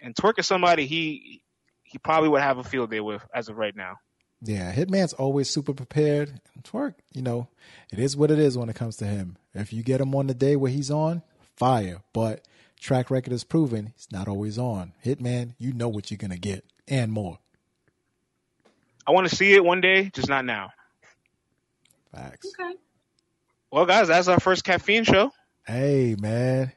[0.00, 1.42] And Twerk is somebody he
[1.82, 3.96] he probably would have a field day with as of right now.
[4.40, 6.40] Yeah, Hitman's always super prepared.
[6.62, 7.48] Twerk, you know,
[7.92, 9.36] it is what it is when it comes to him.
[9.52, 11.22] If you get him on the day where he's on,
[11.56, 12.02] fire.
[12.12, 12.46] But
[12.78, 14.92] track record is proven he's not always on.
[15.04, 17.38] Hitman, you know what you're gonna get and more.
[19.06, 20.70] I want to see it one day, just not now.
[22.14, 22.52] Facts.
[22.58, 22.74] Okay.
[23.72, 25.32] Well, guys, that's our first caffeine show.
[25.66, 26.72] Hey, man.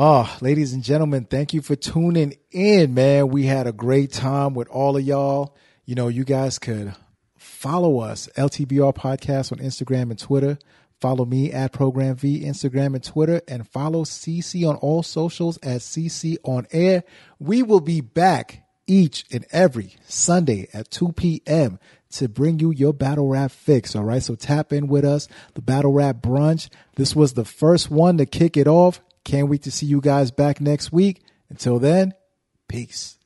[0.00, 3.30] Oh, ladies and gentlemen, thank you for tuning in, man.
[3.30, 5.56] We had a great time with all of y'all.
[5.86, 6.94] You know, you guys could
[7.36, 10.56] follow us, LTBR Podcast on Instagram and Twitter.
[11.00, 15.80] Follow me at Program V, Instagram and Twitter, and follow CC on all socials at
[15.80, 17.02] CC on air.
[17.40, 21.80] We will be back each and every Sunday at 2 p.m.
[22.12, 23.96] to bring you your battle rap fix.
[23.96, 24.22] All right.
[24.22, 26.68] So tap in with us, the battle rap brunch.
[26.94, 29.00] This was the first one to kick it off.
[29.24, 31.22] Can't wait to see you guys back next week.
[31.50, 32.14] Until then,
[32.68, 33.17] peace.